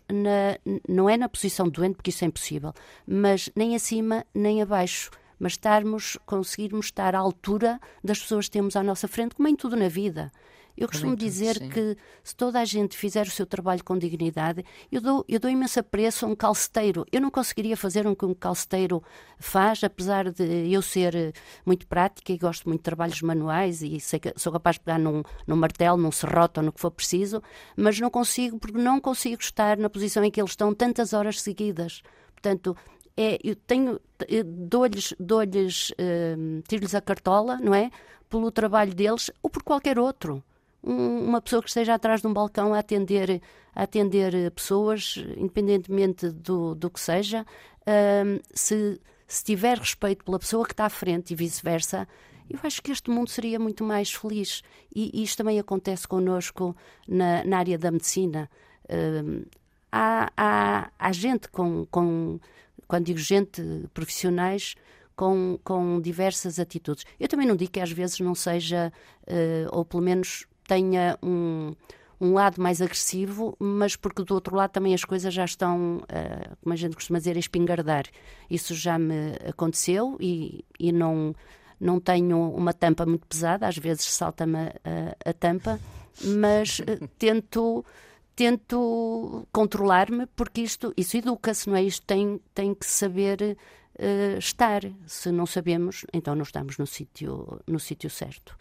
não 0.89 1.09
é 1.09 1.17
na 1.17 1.29
posição 1.29 1.69
doente, 1.69 1.97
porque 1.97 2.11
isso 2.11 2.25
é 2.25 2.29
impossível, 2.29 2.73
mas 3.07 3.51
nem 3.55 3.75
acima 3.75 4.25
nem 4.35 4.63
abaixo 4.63 5.11
mas 5.39 5.53
estarmos, 5.53 6.19
conseguirmos 6.25 6.87
estar 6.87 7.15
à 7.15 7.19
altura 7.19 7.79
das 8.03 8.19
pessoas 8.21 8.47
que 8.47 8.53
temos 8.53 8.77
à 8.77 8.83
nossa 8.83 9.07
frente, 9.07 9.35
como 9.35 9.49
em 9.49 9.55
tudo 9.55 9.77
na 9.77 9.89
vida. 9.89 10.33
Eu 10.77 10.89
costumo 10.89 11.17
dizer 11.17 11.57
sim. 11.57 11.71
que 11.71 11.97
se 12.23 12.37
toda 12.37 12.61
a 12.61 12.65
gente 12.65 12.97
fizer 12.97 13.27
o 13.27 13.31
seu 13.31 13.47
trabalho 13.47 13.83
com 13.83 13.97
dignidade, 13.97 14.63
eu 14.93 15.01
dou, 15.01 15.25
eu 15.27 15.41
dou 15.41 15.51
imenso 15.51 15.81
apreço 15.81 16.27
a 16.27 16.29
um 16.29 16.37
calceteiro. 16.37 17.07
Eu 17.11 17.21
não 17.21 17.31
conseguiria 17.31 17.77
fazer 17.77 18.07
o 18.07 18.15
que 18.15 18.27
um 18.27 18.35
calceteiro 18.35 19.03
faz, 19.39 19.83
apesar 19.83 20.31
de 20.31 20.71
eu 20.71 20.83
ser 20.83 21.15
eh, 21.15 21.33
muito 21.65 21.87
prática 21.87 22.31
e 22.31 22.37
gosto 22.37 22.69
muito 22.69 22.81
de 22.81 22.85
trabalhos 22.85 23.23
manuais 23.23 23.81
e 23.83 23.99
sou 24.37 24.53
capaz 24.53 24.77
de 24.77 24.81
pegar 24.81 24.99
num, 24.99 25.23
num 25.47 25.57
martelo, 25.57 25.97
num 25.97 26.13
serrote 26.13 26.61
ou 26.61 26.67
no 26.67 26.73
que 26.73 26.81
for 26.81 26.91
preciso, 26.91 27.43
mas 27.75 27.99
não 27.99 28.11
consigo, 28.11 28.59
porque 28.59 28.79
não 28.79 29.01
consigo 29.01 29.41
estar 29.41 29.79
na 29.79 29.89
posição 29.89 30.23
em 30.25 30.31
que 30.31 30.41
eles 30.41 30.53
estão 30.53 30.75
tantas 30.75 31.15
horas 31.15 31.41
seguidas. 31.41 32.03
Portanto, 32.35 32.77
é, 33.17 33.39
eu 33.43 33.57
tenho, 33.57 33.99
dou-lhes, 34.45 35.15
dou-lhes, 35.19 35.91
uh, 35.93 36.63
tiro-lhes 36.69 36.95
a 36.95 37.01
cartola, 37.01 37.59
não 37.63 37.75
é? 37.75 37.91
Pelo 38.29 38.51
trabalho 38.51 38.95
deles 38.95 39.31
ou 39.43 39.49
por 39.49 39.63
qualquer 39.63 39.99
outro 39.99 40.45
um, 40.87 41.29
uma 41.29 41.41
pessoa 41.41 41.63
que 41.63 41.69
esteja 41.69 41.95
atrás 41.95 42.21
de 42.21 42.27
um 42.27 42.33
balcão 42.33 42.73
a 42.73 42.79
atender, 42.79 43.43
a 43.75 43.83
atender 43.83 44.51
pessoas, 44.53 45.17
independentemente 45.37 46.31
do, 46.31 46.75
do 46.75 46.89
que 46.89 47.01
seja, 47.01 47.45
um, 47.87 48.41
se, 48.55 49.01
se 49.27 49.45
tiver 49.45 49.79
respeito 49.79 50.25
pela 50.25 50.39
pessoa 50.39 50.65
que 50.65 50.73
está 50.73 50.87
à 50.87 50.91
frente 50.91 51.33
e 51.33 51.37
vice-versa, 51.37 52.07
eu 52.49 52.61
acho 52.63 52.81
que 52.81 52.93
este 52.93 53.11
mundo 53.11 53.29
seria 53.29 53.59
muito 53.59 53.83
mais 53.83 54.13
feliz. 54.13 54.63
E, 54.95 55.11
e 55.13 55.23
isto 55.25 55.39
também 55.39 55.59
acontece 55.59 56.07
connosco 56.07 56.77
na, 57.09 57.45
na 57.45 57.59
área 57.59 57.77
da 57.77 57.91
medicina. 57.91 58.49
Um, 58.89 59.45
há, 59.91 60.31
há, 60.37 60.91
há 60.97 61.13
gente 61.13 61.49
com, 61.49 61.85
com, 61.87 62.39
quando 62.87 63.07
digo 63.07 63.19
gente, 63.19 63.61
profissionais, 63.93 64.77
com, 65.17 65.59
com 65.65 66.01
diversas 66.01 66.61
atitudes. 66.61 67.05
Eu 67.19 67.27
também 67.27 67.49
não 67.49 67.57
digo 67.57 67.73
que 67.73 67.81
às 67.81 67.91
vezes 67.91 68.21
não 68.21 68.35
seja, 68.35 68.93
uh, 69.27 69.77
ou 69.77 69.85
pelo 69.85 70.03
menos 70.03 70.47
tenha 70.67 71.19
um, 71.23 71.75
um 72.21 72.33
lado 72.33 72.61
mais 72.61 72.81
agressivo, 72.81 73.57
mas 73.59 73.97
porque 73.97 74.23
do 74.23 74.35
outro 74.35 74.57
lado 74.57 74.71
também 74.71 74.95
as 74.95 75.05
coisas 75.05 75.33
já 75.33 75.45
estão, 75.45 75.99
uh, 75.99 76.57
como 76.63 76.73
a 76.73 76.77
gente 76.77 76.95
costuma 76.95 77.19
dizer, 77.19 77.37
a 77.37 77.41
espingardar. 77.41 78.05
Isso 78.51 78.75
já 78.75 78.99
me 78.99 79.33
aconteceu 79.49 80.17
e, 80.21 80.65
e 80.79 80.93
não, 80.93 81.35
não 81.81 82.01
tenho 82.01 82.51
uma 82.51 82.73
tampa 82.73 83.05
muito 83.05 83.27
pesada, 83.27 83.69
às 83.69 83.77
vezes 83.77 84.05
salta-me 84.07 84.59
a, 84.59 85.31
a, 85.31 85.33
tampa, 85.33 85.79
mas 86.25 86.81
uh, 86.81 87.09
tento 87.19 87.85
tento 88.35 89.49
controlar-me 89.51 90.27
porque 90.27 90.61
isto 90.61 90.93
isso 90.95 91.17
educa-se, 91.17 91.71
não 91.71 91.77
é? 91.77 91.83
Isto 91.83 92.05
tem, 92.07 92.39
tem 92.55 92.75
que 92.75 92.85
saber 92.85 93.57
uh, 93.99 94.39
estar. 94.39 94.83
Se 95.07 95.31
não 95.33 95.47
sabemos, 95.47 96.05
então 96.13 96.35
não 96.35 96.43
estamos 96.43 96.77
no 96.77 96.87
sítio 96.87 97.61
no 97.67 97.81
sítio 97.81 98.11
certo. 98.11 98.57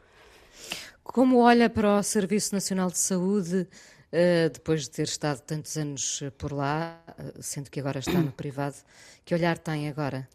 Como 1.05 1.37
olha 1.37 1.69
para 1.69 1.99
o 1.99 2.03
Serviço 2.03 2.53
Nacional 2.53 2.89
de 2.89 2.97
Saúde, 2.97 3.67
uh, 4.11 4.49
depois 4.51 4.81
de 4.81 4.89
ter 4.89 5.03
estado 5.03 5.39
tantos 5.39 5.77
anos 5.77 6.19
eh, 6.21 6.31
por 6.31 6.51
lá, 6.51 6.99
uh, 7.07 7.41
sendo 7.41 7.69
que 7.69 7.79
agora 7.79 7.99
está 7.99 8.19
no 8.19 8.31
privado, 8.33 8.75
que 9.23 9.33
olhar 9.33 9.57
tem 9.57 9.87
agora? 9.87 10.27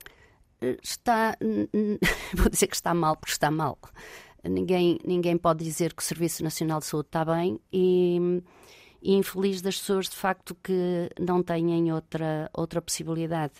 Está, 0.82 1.36
vou 2.34 2.48
dizer 2.48 2.68
que 2.68 2.76
está 2.76 2.94
mal, 2.94 3.16
porque 3.16 3.32
está 3.32 3.50
mal. 3.50 3.76
Ninguém, 4.44 4.98
ninguém 5.04 5.36
pode 5.36 5.64
dizer 5.64 5.92
que 5.92 6.02
o 6.02 6.06
Serviço 6.06 6.42
Nacional 6.42 6.78
de 6.78 6.86
Saúde 6.86 7.08
está 7.08 7.24
bem 7.24 7.60
e, 7.72 8.42
e 9.02 9.14
infeliz 9.16 9.60
das 9.60 9.76
pessoas 9.78 10.08
de 10.08 10.16
facto 10.16 10.54
que 10.62 11.10
não 11.18 11.42
têm 11.42 11.92
outra, 11.92 12.48
outra 12.54 12.80
possibilidade. 12.80 13.54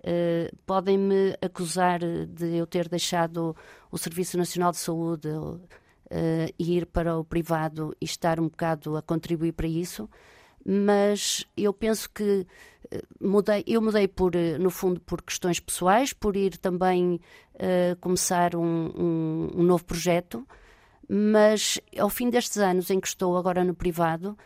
Uh, 0.00 0.54
podem-me 0.66 1.36
acusar 1.40 2.00
de 2.00 2.56
eu 2.56 2.66
ter 2.66 2.88
deixado 2.88 3.56
o 3.90 3.96
Serviço 3.96 4.36
Nacional 4.36 4.72
de 4.72 4.78
Saúde 4.78 5.28
uh, 6.10 6.54
ir 6.58 6.86
para 6.86 7.16
o 7.16 7.24
privado 7.24 7.94
e 8.00 8.04
estar 8.04 8.40
um 8.40 8.48
bocado 8.48 8.96
a 8.96 9.02
contribuir 9.02 9.52
para 9.52 9.66
isso, 9.66 10.08
mas 10.64 11.46
eu 11.56 11.72
penso 11.72 12.10
que 12.10 12.46
uh, 12.92 13.26
mudei, 13.26 13.64
eu 13.66 13.80
mudei 13.80 14.08
por, 14.08 14.34
uh, 14.34 14.58
no 14.58 14.70
fundo 14.70 15.00
por 15.00 15.22
questões 15.22 15.60
pessoais, 15.60 16.12
por 16.12 16.36
ir 16.36 16.56
também 16.56 17.20
começar 18.00 18.54
um, 18.54 18.62
um, 18.62 19.50
um 19.56 19.62
novo 19.64 19.84
projeto, 19.84 20.46
mas 21.08 21.80
ao 21.98 22.08
fim 22.08 22.30
destes 22.30 22.56
anos 22.58 22.88
em 22.88 23.00
que 23.00 23.08
estou 23.08 23.36
agora 23.36 23.64
no 23.64 23.74
privado, 23.74 24.38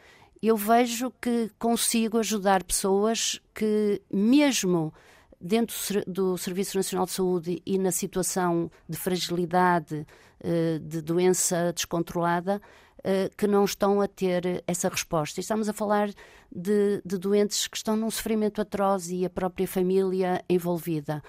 eu 0.42 0.56
vejo 0.56 1.12
que 1.20 1.50
consigo 1.58 2.16
ajudar 2.16 2.64
pessoas 2.64 3.38
que, 3.54 4.00
mesmo 4.10 4.94
dentro 5.42 5.76
do 6.06 6.38
Serviço 6.38 6.76
Nacional 6.76 7.06
de 7.06 7.12
Saúde 7.12 7.62
e 7.66 7.78
na 7.78 7.90
situação 7.90 8.70
de 8.88 8.96
fragilidade, 8.96 10.06
uh, 10.44 10.78
de 10.78 11.02
doença 11.02 11.72
descontrolada, 11.72 12.62
uh, 12.98 13.36
que 13.36 13.46
não 13.46 13.64
estão 13.64 14.00
a 14.00 14.06
ter 14.06 14.62
essa 14.66 14.88
resposta. 14.88 15.40
Estamos 15.40 15.68
a 15.68 15.72
falar 15.72 16.08
de, 16.54 17.02
de 17.04 17.18
doentes 17.18 17.66
que 17.66 17.76
estão 17.76 17.96
num 17.96 18.10
sofrimento 18.10 18.60
atroz 18.60 19.10
e 19.10 19.24
a 19.24 19.30
própria 19.30 19.66
família 19.66 20.44
envolvida 20.48 21.22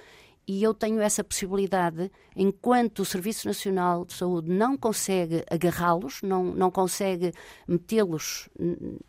e 0.48 0.62
eu 0.62 0.74
tenho 0.74 1.00
essa 1.02 1.24
possibilidade, 1.24 2.12
enquanto 2.36 3.00
o 3.00 3.06
Serviço 3.06 3.48
Nacional 3.48 4.06
de 4.06 4.14
Saúde 4.14 4.52
não 4.52 4.78
consegue 4.78 5.44
agarrá-los, 5.50 6.22
não, 6.22 6.44
não 6.44 6.70
consegue 6.70 7.32
metê-los, 7.68 8.50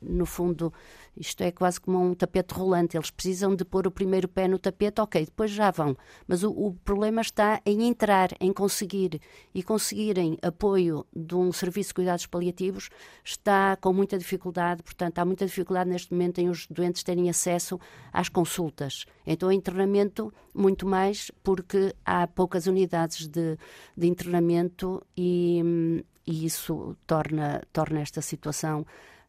no 0.00 0.26
fundo, 0.26 0.72
isto 1.16 1.42
é 1.42 1.50
quase 1.50 1.80
como 1.80 2.00
um 2.00 2.14
tapete 2.14 2.54
rolante, 2.54 2.96
eles 2.96 3.10
precisam 3.10 3.54
de 3.54 3.64
pôr 3.64 3.86
o 3.86 3.90
primeiro 3.90 4.28
pé 4.28 4.48
no 4.48 4.58
tapete, 4.58 5.00
ok, 5.00 5.24
depois 5.24 5.50
já 5.50 5.70
vão. 5.70 5.96
Mas 6.26 6.42
o, 6.42 6.50
o 6.50 6.74
problema 6.84 7.20
está 7.20 7.60
em 7.64 7.86
entrar, 7.86 8.30
em 8.40 8.52
conseguir 8.52 9.20
e 9.54 9.62
conseguirem 9.62 10.38
apoio 10.42 11.06
de 11.14 11.34
um 11.34 11.52
serviço 11.52 11.88
de 11.88 11.94
cuidados 11.94 12.26
paliativos 12.26 12.88
está 13.24 13.76
com 13.76 13.92
muita 13.92 14.18
dificuldade, 14.18 14.82
portanto, 14.82 15.18
há 15.18 15.24
muita 15.24 15.46
dificuldade 15.46 15.88
neste 15.90 16.12
momento 16.12 16.38
em 16.38 16.48
os 16.48 16.66
doentes 16.66 17.02
terem 17.02 17.30
acesso 17.30 17.78
às 18.12 18.28
consultas. 18.28 19.06
Então, 19.26 19.48
o 19.48 19.52
internamento, 19.52 20.32
muito 20.54 20.86
mais, 20.86 21.30
porque 21.42 21.94
há 22.04 22.26
poucas 22.26 22.66
unidades 22.66 23.26
de, 23.26 23.56
de 23.96 24.06
internamento 24.06 25.02
e, 25.16 26.04
e 26.26 26.44
isso 26.44 26.96
torna, 27.06 27.62
torna 27.72 28.00
esta 28.00 28.20
situação 28.20 28.84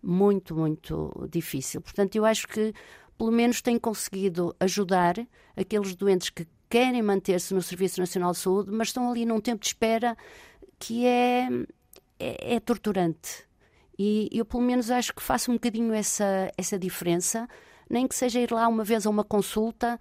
muito, 0.06 0.56
muito 0.56 1.28
difícil. 1.32 1.82
Portanto, 1.82 2.16
eu 2.16 2.26
acho 2.26 2.48
que 2.48 2.74
pelo 3.18 3.32
menos 3.32 3.62
tem 3.62 3.80
conseguido 3.80 4.56
ajudar 4.60 5.16
aqueles 5.56 5.96
doentes 5.96 6.30
que 6.30 6.48
querem 6.70 7.02
manter-se 7.02 7.54
no 7.54 7.62
Serviço 7.62 8.00
Nacional 8.00 8.32
de 8.32 8.38
Saúde, 8.38 8.72
mas 8.72 8.90
estão 8.90 9.10
ali 9.10 9.26
num 9.26 9.40
tempo 9.40 9.62
de 9.62 9.68
espera 9.68 10.18
que 10.78 11.06
é, 11.06 11.48
é, 12.20 12.56
é 12.56 12.60
torturante. 12.60 13.46
E 13.98 14.30
eu, 14.32 14.46
pelo 14.46 14.64
menos, 14.64 14.92
acho 14.92 15.14
que 15.14 15.24
faço 15.24 15.52
um 15.52 15.56
bocadinho 15.56 15.94
essa, 15.94 16.52
essa 16.58 16.78
diferença, 16.78 17.48
nem 17.90 18.08
que 18.08 18.16
seja 18.16 18.42
ir 18.42 18.52
lá 18.52 18.68
uma 18.68 18.84
vez 18.84 19.06
a 19.06 19.10
uma 19.10 19.24
consulta, 19.24 19.98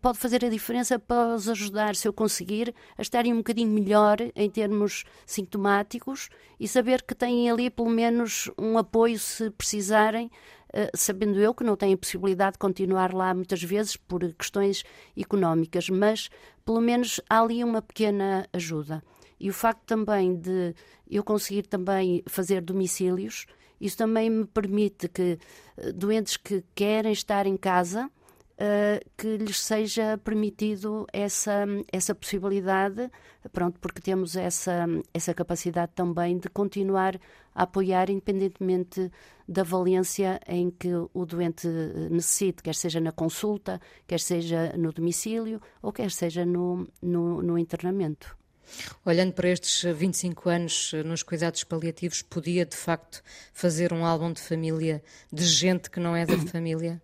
pode 0.00 0.18
fazer 0.18 0.44
a 0.44 0.48
diferença 0.48 0.98
para 0.98 1.34
os 1.34 1.48
ajudar, 1.48 1.96
se 1.96 2.06
eu 2.06 2.12
conseguir, 2.12 2.74
a 2.98 3.02
estarem 3.02 3.32
um 3.32 3.38
bocadinho 3.38 3.70
melhor 3.70 4.18
em 4.34 4.50
termos 4.50 5.04
sintomáticos 5.24 6.28
e 6.58 6.68
saber 6.68 7.02
que 7.02 7.14
têm 7.14 7.50
ali 7.50 7.70
pelo 7.70 7.88
menos 7.88 8.50
um 8.58 8.76
apoio 8.76 9.18
se 9.18 9.50
precisarem, 9.50 10.30
eh, 10.72 10.90
sabendo 10.94 11.40
eu 11.40 11.54
que 11.54 11.64
não 11.64 11.76
têm 11.76 11.96
possibilidade 11.96 12.52
de 12.54 12.58
continuar 12.58 13.14
lá 13.14 13.32
muitas 13.34 13.62
vezes 13.62 13.96
por 13.96 14.20
questões 14.34 14.84
económicas, 15.16 15.88
mas 15.88 16.28
pelo 16.64 16.80
menos 16.80 17.20
há 17.28 17.40
ali 17.40 17.64
uma 17.64 17.80
pequena 17.80 18.46
ajuda. 18.52 19.02
E 19.38 19.48
o 19.48 19.54
facto 19.54 19.84
também 19.86 20.36
de 20.36 20.74
eu 21.10 21.24
conseguir 21.24 21.66
também 21.66 22.22
fazer 22.26 22.60
domicílios, 22.60 23.46
isso 23.80 23.96
também 23.96 24.28
me 24.28 24.44
permite 24.44 25.08
que 25.08 25.38
eh, 25.78 25.92
doentes 25.92 26.36
que 26.36 26.62
querem 26.74 27.12
estar 27.12 27.46
em 27.46 27.56
casa 27.56 28.10
uh, 28.60 29.10
que 29.16 29.38
lhes 29.38 29.58
seja 29.58 30.18
permitido 30.18 31.06
essa, 31.12 31.64
essa 31.90 32.14
possibilidade, 32.14 33.10
pronto, 33.52 33.80
porque 33.80 34.00
temos 34.00 34.36
essa, 34.36 34.86
essa 35.14 35.32
capacidade 35.32 35.92
também 35.94 36.38
de 36.38 36.48
continuar 36.50 37.18
a 37.54 37.62
apoiar, 37.62 38.10
independentemente 38.10 39.10
da 39.48 39.62
valência 39.64 40.40
em 40.46 40.70
que 40.70 40.88
o 41.12 41.26
doente 41.26 41.66
necessite, 42.10 42.62
quer 42.62 42.74
seja 42.74 43.00
na 43.00 43.10
consulta, 43.10 43.80
quer 44.06 44.20
seja 44.20 44.72
no 44.76 44.92
domicílio 44.92 45.60
ou 45.82 45.92
quer 45.92 46.10
seja 46.10 46.44
no, 46.44 46.86
no, 47.02 47.42
no 47.42 47.58
internamento. 47.58 48.38
Olhando 49.04 49.32
para 49.32 49.48
estes 49.48 49.82
25 49.82 50.48
anos 50.48 50.92
nos 51.04 51.24
cuidados 51.24 51.64
paliativos, 51.64 52.22
podia 52.22 52.64
de 52.64 52.76
facto 52.76 53.20
fazer 53.52 53.92
um 53.92 54.06
álbum 54.06 54.32
de 54.32 54.40
família 54.40 55.02
de 55.32 55.44
gente 55.44 55.90
que 55.90 55.98
não 55.98 56.14
é 56.14 56.24
da 56.24 56.38
família? 56.46 57.02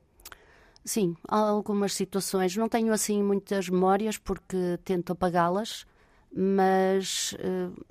Sim, 0.87 1.16
há 1.26 1.37
algumas 1.37 1.95
situações. 1.95 2.57
Não 2.57 2.68
tenho 2.68 2.93
assim 2.93 3.20
muitas 3.20 3.68
memórias 3.68 4.18
porque 4.18 4.78
tento 4.84 5.12
apagá-las, 5.12 5.84
mas 6.32 7.32
uh, 7.34 7.84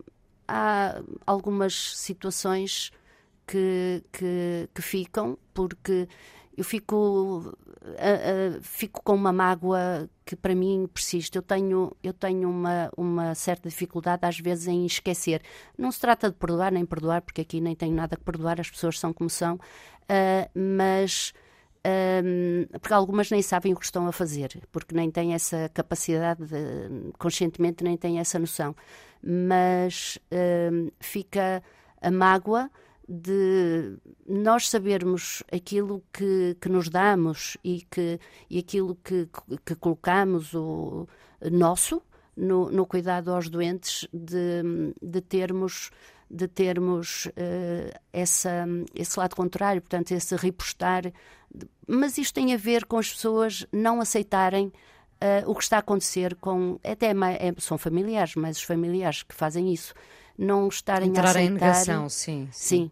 há 0.47 1.01
algumas 1.27 1.73
situações 1.97 2.93
que, 3.45 4.01
que, 4.13 4.69
que 4.73 4.81
ficam, 4.81 5.37
porque 5.53 6.07
eu 6.55 6.63
fico, 6.63 7.53
uh, 7.83 8.57
uh, 8.57 8.61
fico 8.61 9.03
com 9.03 9.13
uma 9.13 9.33
mágoa 9.33 10.09
que 10.25 10.37
para 10.37 10.55
mim 10.55 10.87
persiste. 10.93 11.35
Eu 11.35 11.41
tenho, 11.41 11.91
eu 12.01 12.13
tenho 12.13 12.49
uma, 12.49 12.89
uma 12.95 13.35
certa 13.35 13.67
dificuldade 13.67 14.25
às 14.25 14.39
vezes 14.39 14.67
em 14.67 14.85
esquecer. 14.85 15.41
Não 15.77 15.91
se 15.91 15.99
trata 15.99 16.29
de 16.29 16.35
perdoar 16.37 16.71
nem 16.71 16.85
perdoar, 16.85 17.21
porque 17.23 17.41
aqui 17.41 17.59
nem 17.59 17.75
tenho 17.75 17.93
nada 17.93 18.15
que 18.15 18.23
perdoar, 18.23 18.61
as 18.61 18.69
pessoas 18.69 18.97
são 18.97 19.11
como 19.11 19.29
são, 19.29 19.59
mas 20.55 21.33
um, 21.85 22.65
porque 22.79 22.93
algumas 22.93 23.29
nem 23.29 23.41
sabem 23.41 23.73
o 23.73 23.77
que 23.77 23.85
estão 23.85 24.07
a 24.07 24.11
fazer, 24.11 24.59
porque 24.71 24.95
nem 24.95 25.11
têm 25.11 25.33
essa 25.33 25.69
capacidade, 25.73 26.45
de, 26.45 27.11
conscientemente 27.17 27.83
nem 27.83 27.95
têm 27.95 28.19
essa 28.19 28.39
noção. 28.39 28.75
Mas 29.21 30.17
um, 30.71 30.89
fica 30.99 31.61
a 32.01 32.11
mágoa 32.11 32.69
de 33.07 33.97
nós 34.27 34.67
sabermos 34.67 35.43
aquilo 35.51 36.03
que, 36.11 36.57
que 36.59 36.69
nos 36.69 36.89
damos 36.89 37.55
e, 37.63 37.85
que, 37.89 38.19
e 38.49 38.57
aquilo 38.57 38.95
que, 38.95 39.29
que 39.63 39.75
colocamos 39.75 40.53
o 40.55 41.07
nosso 41.51 42.01
no, 42.35 42.69
no 42.71 42.85
cuidado 42.85 43.31
aos 43.31 43.47
doentes, 43.47 44.07
de, 44.11 44.63
de 45.01 45.21
termos 45.21 45.91
de 46.29 46.47
termos 46.47 47.25
uh, 47.27 47.99
essa, 48.11 48.65
esse 48.93 49.19
lado 49.19 49.35
contrário, 49.35 49.81
portanto, 49.81 50.11
esse 50.11 50.35
repostar. 50.35 51.11
Mas 51.87 52.17
isto 52.17 52.33
tem 52.33 52.53
a 52.53 52.57
ver 52.57 52.85
com 52.85 52.97
as 52.97 53.11
pessoas 53.11 53.65
não 53.71 54.01
aceitarem 54.01 54.67
uh, 54.67 55.49
o 55.49 55.55
que 55.55 55.63
está 55.63 55.77
a 55.77 55.79
acontecer 55.79 56.35
com. 56.35 56.79
Até 56.83 57.11
é, 57.11 57.53
são 57.57 57.77
familiares, 57.77 58.35
mas 58.35 58.57
os 58.57 58.63
familiares 58.63 59.23
que 59.23 59.35
fazem 59.35 59.71
isso 59.73 59.93
não 60.37 60.67
estarem 60.67 61.09
Entrar 61.09 61.27
a 61.27 61.29
aceitar. 61.29 61.49
em 61.49 61.53
negação, 61.53 62.09
sim. 62.09 62.49
Sim. 62.51 62.91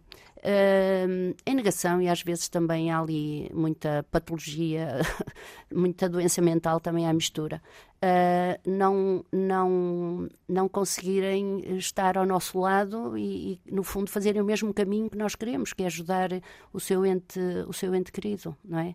Em 1.46 1.54
negação, 1.54 2.02
e 2.02 2.08
às 2.08 2.22
vezes 2.22 2.50
também 2.50 2.90
há 2.90 3.00
ali 3.00 3.50
muita 3.54 4.04
patologia, 4.10 5.00
muita 5.72 6.06
doença 6.06 6.42
mental 6.42 6.78
também 6.78 7.08
à 7.08 7.12
mistura, 7.14 7.62
uh, 8.04 8.70
não, 8.70 9.24
não, 9.32 10.28
não 10.46 10.68
conseguirem 10.68 11.78
estar 11.78 12.18
ao 12.18 12.26
nosso 12.26 12.58
lado 12.58 13.16
e, 13.16 13.58
e, 13.64 13.72
no 13.72 13.82
fundo, 13.82 14.10
fazerem 14.10 14.42
o 14.42 14.44
mesmo 14.44 14.74
caminho 14.74 15.08
que 15.08 15.16
nós 15.16 15.34
queremos, 15.34 15.72
que 15.72 15.82
é 15.82 15.86
ajudar 15.86 16.28
o 16.74 16.78
seu 16.78 17.06
ente, 17.06 17.40
o 17.66 17.72
seu 17.72 17.94
ente 17.94 18.12
querido, 18.12 18.54
não 18.62 18.78
é? 18.80 18.94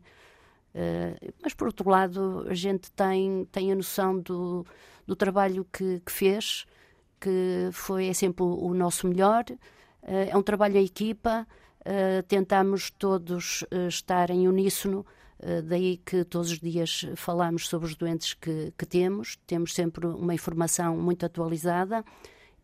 Uh, 0.76 1.34
mas, 1.42 1.56
por 1.56 1.66
outro 1.66 1.90
lado, 1.90 2.46
a 2.48 2.54
gente 2.54 2.92
tem, 2.92 3.48
tem 3.52 3.72
a 3.72 3.76
noção 3.76 4.20
do, 4.20 4.64
do 5.08 5.16
trabalho 5.16 5.66
que, 5.74 6.00
que 6.06 6.12
fez, 6.12 6.68
que 7.20 7.70
foi 7.72 8.08
é 8.08 8.14
sempre 8.14 8.44
o, 8.44 8.68
o 8.68 8.74
nosso 8.76 9.08
melhor, 9.08 9.46
é 10.02 10.36
um 10.36 10.42
trabalho 10.42 10.78
em 10.78 10.86
equipa, 10.86 11.48
eh, 11.86 12.22
tentamos 12.24 12.90
todos 12.90 13.66
eh, 13.72 13.88
estar 13.88 14.30
em 14.30 14.48
uníssono, 14.48 15.06
daí 15.64 15.96
que 15.96 16.26
todos 16.26 16.52
os 16.52 16.60
dias 16.60 17.06
falamos 17.16 17.70
sobre 17.70 17.88
os 17.88 17.96
doentes 17.96 18.34
que, 18.34 18.74
que 18.78 18.86
temos, 18.86 19.38
temos 19.48 19.74
sempre 19.74 20.06
uma 20.06 20.34
informação 20.34 20.98
muito 20.98 21.26
atualizada. 21.26 22.04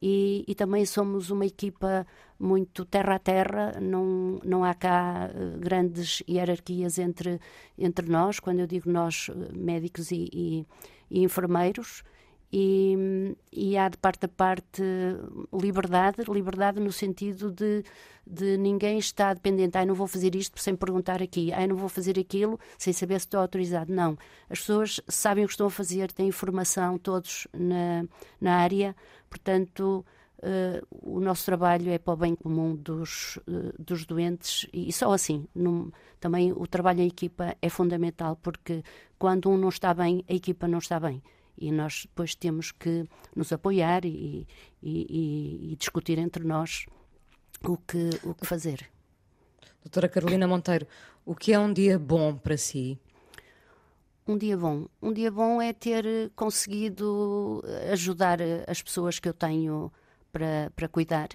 E, 0.01 0.43
e, 0.45 0.53
também 0.53 0.85
somos 0.85 1.29
uma 1.29 1.45
equipa 1.45 2.05
muito 2.37 2.83
terra 2.83 3.15
a 3.15 3.19
terra, 3.19 3.79
não, 3.81 4.41
não 4.43 4.65
há 4.65 4.73
cá 4.73 5.31
grandes 5.57 6.21
hierarquias 6.27 6.99
entre, 6.99 7.39
entre 7.77 8.09
nós, 8.09 8.41
quando 8.41 8.59
eu 8.59 8.67
digo 8.67 8.91
nós, 8.91 9.31
médicos 9.53 10.11
e, 10.11 10.29
e, 10.33 10.67
e 11.09 11.23
enfermeiros 11.23 12.03
e, 12.57 13.35
e 13.51 13.77
há 13.77 13.89
de 13.89 13.97
parte 13.97 14.25
a 14.25 14.29
parte 14.29 14.81
liberdade, 15.51 16.23
liberdade 16.29 16.79
no 16.79 16.89
sentido 16.89 17.51
de, 17.51 17.83
de 18.25 18.55
ninguém 18.57 18.97
está 18.97 19.33
dependente, 19.33 19.77
ai, 19.77 19.85
não 19.85 19.93
vou 19.93 20.07
fazer 20.07 20.33
isto 20.35 20.57
sem 20.57 20.73
perguntar 20.73 21.21
aqui, 21.21 21.51
ai, 21.51 21.67
não 21.67 21.75
vou 21.75 21.89
fazer 21.89 22.17
aquilo 22.17 22.57
sem 22.77 22.93
saber 22.93 23.19
se 23.19 23.25
estou 23.25 23.41
autorizado. 23.41 23.93
Não, 23.93 24.17
as 24.49 24.59
pessoas 24.59 25.01
sabem 25.05 25.43
o 25.43 25.47
que 25.47 25.53
estão 25.53 25.67
a 25.67 25.69
fazer, 25.69 26.13
têm 26.13 26.29
informação 26.29 26.97
todos 26.97 27.45
na, 27.53 28.05
na 28.39 28.55
área, 28.55 28.95
portanto, 29.29 30.05
Uh, 30.37 30.85
o 31.01 31.19
nosso 31.21 31.45
trabalho 31.45 31.89
é 31.89 31.97
para 31.97 32.13
o 32.13 32.17
bem 32.17 32.35
comum 32.35 32.75
dos, 32.75 33.37
uh, 33.47 33.73
dos 33.79 34.05
doentes 34.05 34.67
e 34.71 34.91
só 34.91 35.11
assim. 35.11 35.47
Num, 35.55 35.89
também 36.19 36.51
o 36.51 36.67
trabalho 36.67 37.01
em 37.01 37.07
equipa 37.07 37.55
é 37.59 37.69
fundamental 37.69 38.37
porque 38.43 38.83
quando 39.17 39.49
um 39.49 39.57
não 39.57 39.69
está 39.69 39.91
bem, 39.93 40.23
a 40.29 40.33
equipa 40.33 40.67
não 40.67 40.77
está 40.77 40.99
bem 40.99 41.23
e 41.57 41.71
nós 41.71 42.03
depois 42.03 42.35
temos 42.35 42.71
que 42.71 43.05
nos 43.35 43.51
apoiar 43.51 44.05
e, 44.05 44.47
e, 44.81 45.71
e, 45.71 45.75
discutir 45.75 46.17
entre 46.17 46.43
nós 46.43 46.85
o 47.63 47.77
que, 47.77 48.09
o 48.23 48.33
que 48.33 48.45
fazer. 48.45 48.89
Doutora 49.83 50.09
Carolina 50.09 50.47
Monteiro, 50.47 50.87
o 51.25 51.35
que 51.35 51.53
é 51.53 51.59
um 51.59 51.71
dia 51.71 51.97
bom 51.97 52.35
para 52.35 52.57
si? 52.57 52.99
Um 54.27 54.37
dia 54.37 54.57
bom. 54.57 54.87
Um 55.01 55.13
dia 55.13 55.31
bom 55.31 55.61
é 55.61 55.71
ter 55.71 56.31
conseguido 56.35 57.63
ajudar 57.91 58.39
as 58.67 58.81
pessoas 58.81 59.19
que 59.19 59.29
eu 59.29 59.33
tenho 59.33 59.91
para, 60.31 60.71
para 60.75 60.87
cuidar 60.87 61.29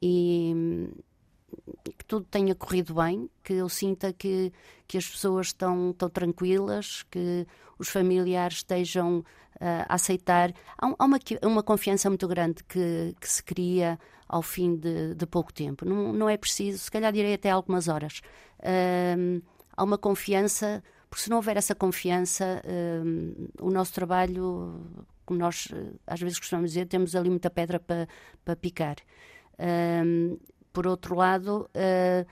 e 0.00 0.88
que 1.98 2.04
tudo 2.04 2.26
tenha 2.30 2.54
corrido 2.54 2.94
bem, 2.94 3.28
que 3.42 3.54
eu 3.54 3.68
sinta 3.68 4.12
que, 4.12 4.52
que 4.86 4.98
as 4.98 5.06
pessoas 5.06 5.48
estão, 5.48 5.90
estão 5.90 6.08
tranquilas, 6.08 7.04
que 7.10 7.46
os 7.78 7.88
familiares 7.88 8.58
estejam 8.58 9.24
uh, 9.62 9.86
a 9.88 9.94
aceitar. 9.94 10.52
Há, 10.76 10.86
há, 10.98 11.04
uma, 11.04 11.18
uma 11.44 11.62
confiança 11.62 12.10
muito 12.10 12.26
grande 12.26 12.64
que, 12.64 13.14
que 13.20 13.30
se 13.30 13.42
cria 13.42 13.98
ao 14.28 14.42
fim 14.42 14.76
de, 14.76 15.14
de 15.14 15.26
pouco 15.26 15.52
tempo. 15.52 15.84
Não, 15.84 16.12
não 16.12 16.28
é 16.28 16.36
preciso, 16.36 16.78
se 16.78 16.90
calhar 16.90 17.12
direi 17.12 17.34
até 17.34 17.50
algumas 17.50 17.86
horas. 17.88 18.20
Há 19.76 19.84
uma 19.84 19.98
confiança, 19.98 20.82
porque 21.10 21.24
se 21.24 21.30
não 21.30 21.36
houver 21.36 21.56
essa 21.58 21.74
confiança, 21.74 22.62
o 23.60 23.70
nosso 23.70 23.92
trabalho, 23.92 24.80
como 25.26 25.38
nós 25.38 25.68
às 26.06 26.18
vezes 26.18 26.38
costumamos 26.38 26.70
dizer, 26.70 26.86
temos 26.86 27.14
ali 27.14 27.28
muita 27.28 27.50
pedra 27.50 27.78
para, 27.78 28.08
para 28.42 28.56
picar. 28.56 28.96
Por 30.72 30.86
outro 30.86 31.14
lado, 31.14 31.68
uh, 31.76 32.26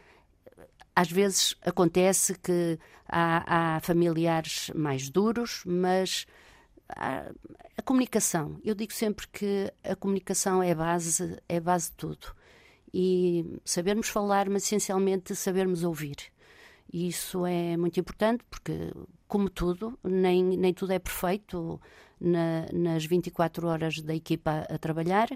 às 0.97 1.11
vezes 1.11 1.55
acontece 1.63 2.35
que 2.39 2.79
há, 3.07 3.77
há 3.77 3.81
familiares 3.81 4.71
mais 4.75 5.11
duros, 5.11 5.63
mas 5.67 6.27
a, 6.97 7.31
a, 7.77 7.83
comunicação. 7.83 8.61
Eu 8.65 8.75
digo 8.75 8.93
sempre 8.93 9.27
que 9.29 9.73
a 9.85 9.95
comunicação 9.97 10.63
é 10.63 10.75
base, 10.75 11.39
é 11.49 11.61
base 11.61 11.91
de 11.91 11.97
tudo. 11.97 12.35
E 12.93 13.59
sabermos 13.65 14.09
falar, 14.09 14.49
mas 14.49 14.65
essencialmente 14.65 15.35
sabermos 15.35 15.85
ouvir. 15.85 16.17
E 16.93 17.09
isso 17.09 17.47
é 17.47 17.77
muito 17.77 18.01
importante 18.01 18.45
porque, 18.51 18.93
como 19.29 19.49
tudo, 19.49 19.99
nem, 20.03 20.43
nem 20.43 20.75
tudo 20.75 20.93
é 20.93 20.99
perfeito 20.99 21.81
na, 22.21 22.67
nas 22.73 23.05
24 23.05 23.69
horas 23.69 24.01
da 24.01 24.15
equipa 24.15 24.67
a 24.69 24.77
trabalhar. 24.77 25.29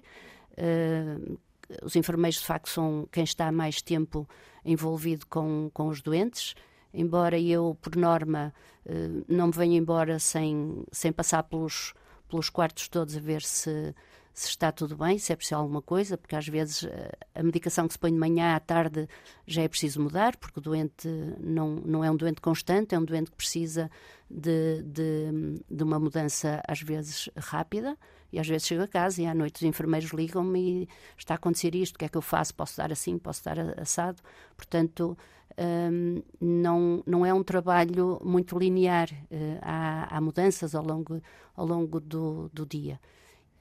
Uh, 0.52 1.38
os 1.82 1.96
enfermeiros, 1.96 2.40
de 2.40 2.46
facto, 2.46 2.68
são 2.68 3.08
quem 3.10 3.24
está 3.24 3.50
mais 3.50 3.80
tempo 3.80 4.28
envolvido 4.64 5.26
com, 5.26 5.70
com 5.72 5.88
os 5.88 6.02
doentes. 6.02 6.54
Embora 6.94 7.38
eu, 7.38 7.76
por 7.82 7.96
norma, 7.96 8.54
eh, 8.86 9.08
não 9.28 9.48
me 9.48 9.52
venha 9.52 9.76
embora 9.76 10.18
sem, 10.20 10.84
sem 10.92 11.12
passar 11.12 11.42
pelos, 11.42 11.92
pelos 12.28 12.48
quartos 12.48 12.86
todos 12.88 13.16
a 13.16 13.20
ver 13.20 13.42
se, 13.42 13.92
se 14.32 14.48
está 14.48 14.70
tudo 14.70 14.96
bem, 14.96 15.18
se 15.18 15.32
é 15.32 15.36
preciso 15.36 15.56
alguma 15.56 15.82
coisa, 15.82 16.16
porque 16.16 16.36
às 16.36 16.46
vezes 16.46 16.84
eh, 16.84 17.10
a 17.34 17.42
medicação 17.42 17.88
que 17.88 17.94
se 17.94 17.98
põe 17.98 18.12
de 18.12 18.18
manhã 18.18 18.54
à 18.54 18.60
tarde 18.60 19.08
já 19.44 19.62
é 19.62 19.68
preciso 19.68 20.00
mudar, 20.00 20.36
porque 20.36 20.60
o 20.60 20.62
doente 20.62 21.08
não, 21.40 21.76
não 21.84 22.04
é 22.04 22.10
um 22.10 22.16
doente 22.16 22.40
constante, 22.40 22.94
é 22.94 22.98
um 22.98 23.04
doente 23.04 23.30
que 23.30 23.36
precisa 23.36 23.90
de, 24.30 24.80
de, 24.84 25.62
de 25.68 25.82
uma 25.82 25.98
mudança 25.98 26.62
às 26.66 26.80
vezes 26.80 27.28
rápida. 27.36 27.98
E 28.32 28.38
às 28.40 28.48
vezes 28.48 28.66
chego 28.66 28.82
a 28.82 28.88
casa 28.88 29.22
e 29.22 29.26
à 29.26 29.34
noite 29.34 29.56
os 29.56 29.62
enfermeiros 29.62 30.10
ligam-me 30.10 30.82
e 30.82 30.88
está 31.16 31.34
a 31.34 31.36
acontecer 31.36 31.72
isto, 31.76 31.94
o 31.94 31.98
que 32.00 32.04
é 32.04 32.08
que 32.08 32.16
eu 32.16 32.22
faço? 32.22 32.52
Posso 32.52 32.76
dar 32.76 32.90
assim, 32.90 33.16
posso 33.16 33.44
dar 33.44 33.56
assado? 33.80 34.20
Portanto, 34.56 35.16
um, 35.58 36.22
não, 36.40 37.02
não 37.06 37.24
é 37.24 37.32
um 37.32 37.42
trabalho 37.42 38.20
muito 38.24 38.58
linear, 38.58 39.08
uh, 39.10 39.58
há, 39.62 40.16
há, 40.16 40.20
mudanças 40.20 40.74
ao 40.74 40.84
longo, 40.84 41.20
ao 41.56 41.66
longo 41.66 42.00
do, 42.00 42.50
do 42.52 42.66
dia. 42.66 43.00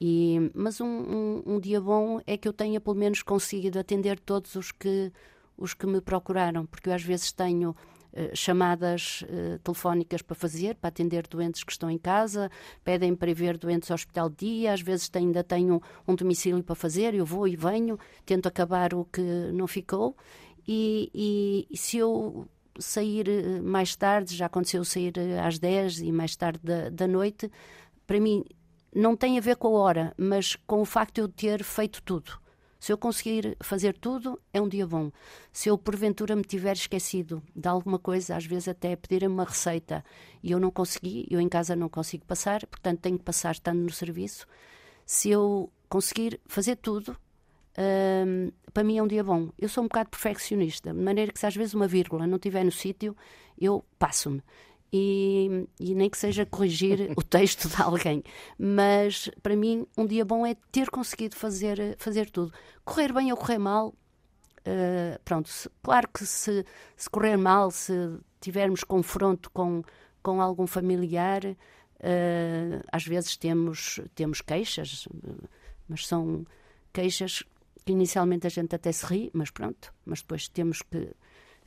E, 0.00 0.50
mas 0.54 0.80
um, 0.80 0.86
um, 0.86 1.42
um, 1.46 1.60
dia 1.60 1.80
bom 1.80 2.20
é 2.26 2.36
que 2.36 2.48
eu 2.48 2.52
tenha 2.52 2.80
pelo 2.80 2.96
menos 2.96 3.22
conseguido 3.22 3.78
atender 3.78 4.18
todos 4.18 4.54
os 4.56 4.72
que, 4.72 5.12
os 5.56 5.72
que 5.72 5.86
me 5.86 6.00
procuraram, 6.00 6.66
porque 6.66 6.88
eu 6.88 6.94
às 6.94 7.02
vezes 7.02 7.32
tenho 7.32 7.74
eh, 8.16 8.30
chamadas 8.32 9.22
uh, 9.22 9.58
telefónicas 9.58 10.22
para 10.22 10.36
fazer, 10.36 10.76
para 10.76 10.86
atender 10.86 11.26
doentes 11.26 11.64
que 11.64 11.72
estão 11.72 11.90
em 11.90 11.98
casa, 11.98 12.48
pedem 12.84 13.12
para 13.12 13.28
ir 13.28 13.34
ver 13.34 13.58
doentes 13.58 13.90
ao 13.90 13.96
hospital 13.96 14.30
de 14.30 14.36
dia, 14.36 14.72
às 14.72 14.80
vezes 14.80 15.10
ainda 15.14 15.42
tenho 15.42 15.82
um 16.06 16.14
domicílio 16.14 16.62
para 16.62 16.76
fazer, 16.76 17.12
eu 17.12 17.26
vou 17.26 17.48
e 17.48 17.56
venho, 17.56 17.98
tento 18.24 18.46
acabar 18.46 18.94
o 18.94 19.04
que 19.04 19.20
não 19.52 19.66
ficou. 19.66 20.16
E, 20.66 21.66
e, 21.70 21.76
se 21.76 21.98
eu 21.98 22.48
sair 22.78 23.28
eh, 23.28 23.60
mais 23.60 23.94
tarde, 23.94 24.34
já 24.34 24.46
aconteceu 24.46 24.84
sair 24.84 25.12
às 25.44 25.58
10 25.58 26.00
e 26.00 26.12
mais 26.12 26.34
tarde 26.36 26.60
da, 26.62 26.88
da 26.88 27.06
noite, 27.06 27.50
para 28.06 28.18
mim 28.18 28.44
não 28.94 29.16
tem 29.16 29.36
a 29.36 29.40
ver 29.40 29.56
com 29.56 29.68
a 29.68 29.80
hora, 29.80 30.14
mas 30.16 30.56
com 30.66 30.80
o 30.80 30.84
facto 30.84 31.14
de 31.16 31.20
eu 31.20 31.28
ter 31.28 31.64
feito 31.64 32.02
tudo. 32.02 32.38
Se 32.84 32.92
eu 32.92 32.98
conseguir 32.98 33.56
fazer 33.62 33.96
tudo, 33.96 34.38
é 34.52 34.60
um 34.60 34.68
dia 34.68 34.86
bom. 34.86 35.10
Se 35.50 35.70
eu 35.70 35.78
porventura 35.78 36.36
me 36.36 36.42
tiver 36.42 36.74
esquecido 36.74 37.42
de 37.56 37.66
alguma 37.66 37.98
coisa, 37.98 38.36
às 38.36 38.44
vezes 38.44 38.68
até 38.68 38.94
pedirem 38.94 39.28
uma 39.28 39.44
receita 39.44 40.04
e 40.42 40.52
eu 40.52 40.60
não 40.60 40.70
consegui, 40.70 41.26
eu 41.30 41.40
em 41.40 41.48
casa 41.48 41.74
não 41.74 41.88
consigo 41.88 42.26
passar, 42.26 42.66
portanto 42.66 43.00
tenho 43.00 43.18
que 43.18 43.24
passar 43.24 43.52
estando 43.52 43.80
no 43.80 43.90
serviço. 43.90 44.46
Se 45.06 45.30
eu 45.30 45.72
conseguir 45.88 46.38
fazer 46.46 46.76
tudo, 46.76 47.16
hum, 47.78 48.50
para 48.72 48.84
mim 48.84 48.98
é 48.98 49.02
um 49.02 49.06
dia 49.06 49.24
bom. 49.24 49.50
Eu 49.58 49.68
sou 49.68 49.84
um 49.84 49.88
bocado 49.88 50.10
perfeccionista, 50.10 50.92
de 50.92 51.00
maneira 51.00 51.32
que 51.32 51.38
se 51.38 51.46
às 51.46 51.54
vezes 51.54 51.74
uma 51.74 51.86
vírgula 51.86 52.26
não 52.26 52.36
estiver 52.36 52.64
no 52.64 52.72
sítio, 52.72 53.16
eu 53.58 53.84
passo-me 53.98 54.42
e, 54.96 55.66
e, 55.80 55.92
nem 55.92 56.08
que 56.08 56.16
seja 56.16 56.46
corrigir 56.46 57.12
o 57.18 57.22
texto 57.22 57.68
de 57.68 57.82
alguém. 57.82 58.22
Mas 58.56 59.28
para 59.42 59.56
mim, 59.56 59.84
um 59.98 60.06
dia 60.06 60.24
bom 60.24 60.46
é 60.46 60.54
ter 60.70 60.88
conseguido 60.88 61.34
fazer, 61.34 61.96
fazer 61.98 62.30
tudo. 62.30 62.52
Correr 62.84 63.12
bem 63.12 63.32
ou 63.32 63.36
correr 63.36 63.58
mal, 63.58 63.88
uh, 63.88 65.20
pronto, 65.24 65.48
se, 65.48 65.68
claro 65.82 66.08
que 66.14 66.24
se, 66.24 66.64
se 66.96 67.10
correr 67.10 67.36
mal, 67.36 67.72
se 67.72 67.92
tivermos 68.40 68.84
confronto 68.84 69.50
com, 69.50 69.82
com 70.22 70.40
algum 70.40 70.64
familiar, 70.64 71.44
uh, 71.44 72.84
às 72.92 73.04
vezes 73.04 73.36
temos, 73.36 73.98
temos 74.14 74.40
queixas, 74.40 75.08
mas 75.88 76.06
são 76.06 76.46
queixas 76.92 77.42
que 77.84 77.92
inicialmente 77.92 78.46
a 78.46 78.50
gente 78.50 78.74
até 78.74 78.90
se 78.92 79.04
ri, 79.06 79.30
mas 79.34 79.50
pronto, 79.50 79.92
mas 80.04 80.20
depois 80.20 80.48
temos 80.48 80.82
que 80.82 81.14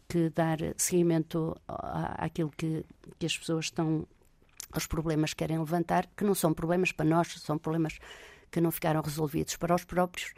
que 0.07 0.29
dar 0.29 0.57
seguimento 0.77 1.55
àquilo 1.67 2.49
que, 2.55 2.85
que 3.19 3.25
as 3.25 3.37
pessoas 3.37 3.65
estão, 3.65 4.07
aos 4.71 4.87
problemas 4.87 5.31
que 5.31 5.37
querem 5.37 5.59
levantar, 5.59 6.07
que 6.15 6.23
não 6.23 6.33
são 6.33 6.53
problemas 6.53 6.91
para 6.91 7.05
nós, 7.05 7.33
são 7.39 7.57
problemas 7.57 7.99
que 8.49 8.61
não 8.61 8.71
ficaram 8.71 9.01
resolvidos 9.01 9.57
para 9.57 9.75
os 9.75 9.83
próprios, 9.83 10.33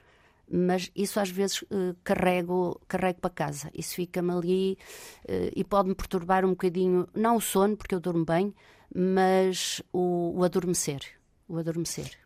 mas 0.52 0.92
isso 0.96 1.20
às 1.20 1.30
vezes 1.30 1.62
uh, 1.62 1.96
carrego, 2.04 2.82
carrego 2.88 3.22
para 3.22 3.30
casa. 3.30 3.70
Isso 3.74 3.94
fica-me 3.96 4.32
ali 4.32 4.78
uh, 5.26 5.52
e 5.56 5.64
pode-me 5.64 5.94
perturbar 5.94 6.44
um 6.44 6.50
bocadinho, 6.50 7.08
não 7.14 7.36
o 7.36 7.42
sono, 7.42 7.78
porque 7.78 7.94
eu 7.94 8.00
durmo 8.00 8.26
bem, 8.26 8.54
mas 8.94 9.84
o, 9.94 10.34
o 10.36 10.44
adormecer. 10.44 11.02
O 11.48 11.58
adormecer. 11.58 12.18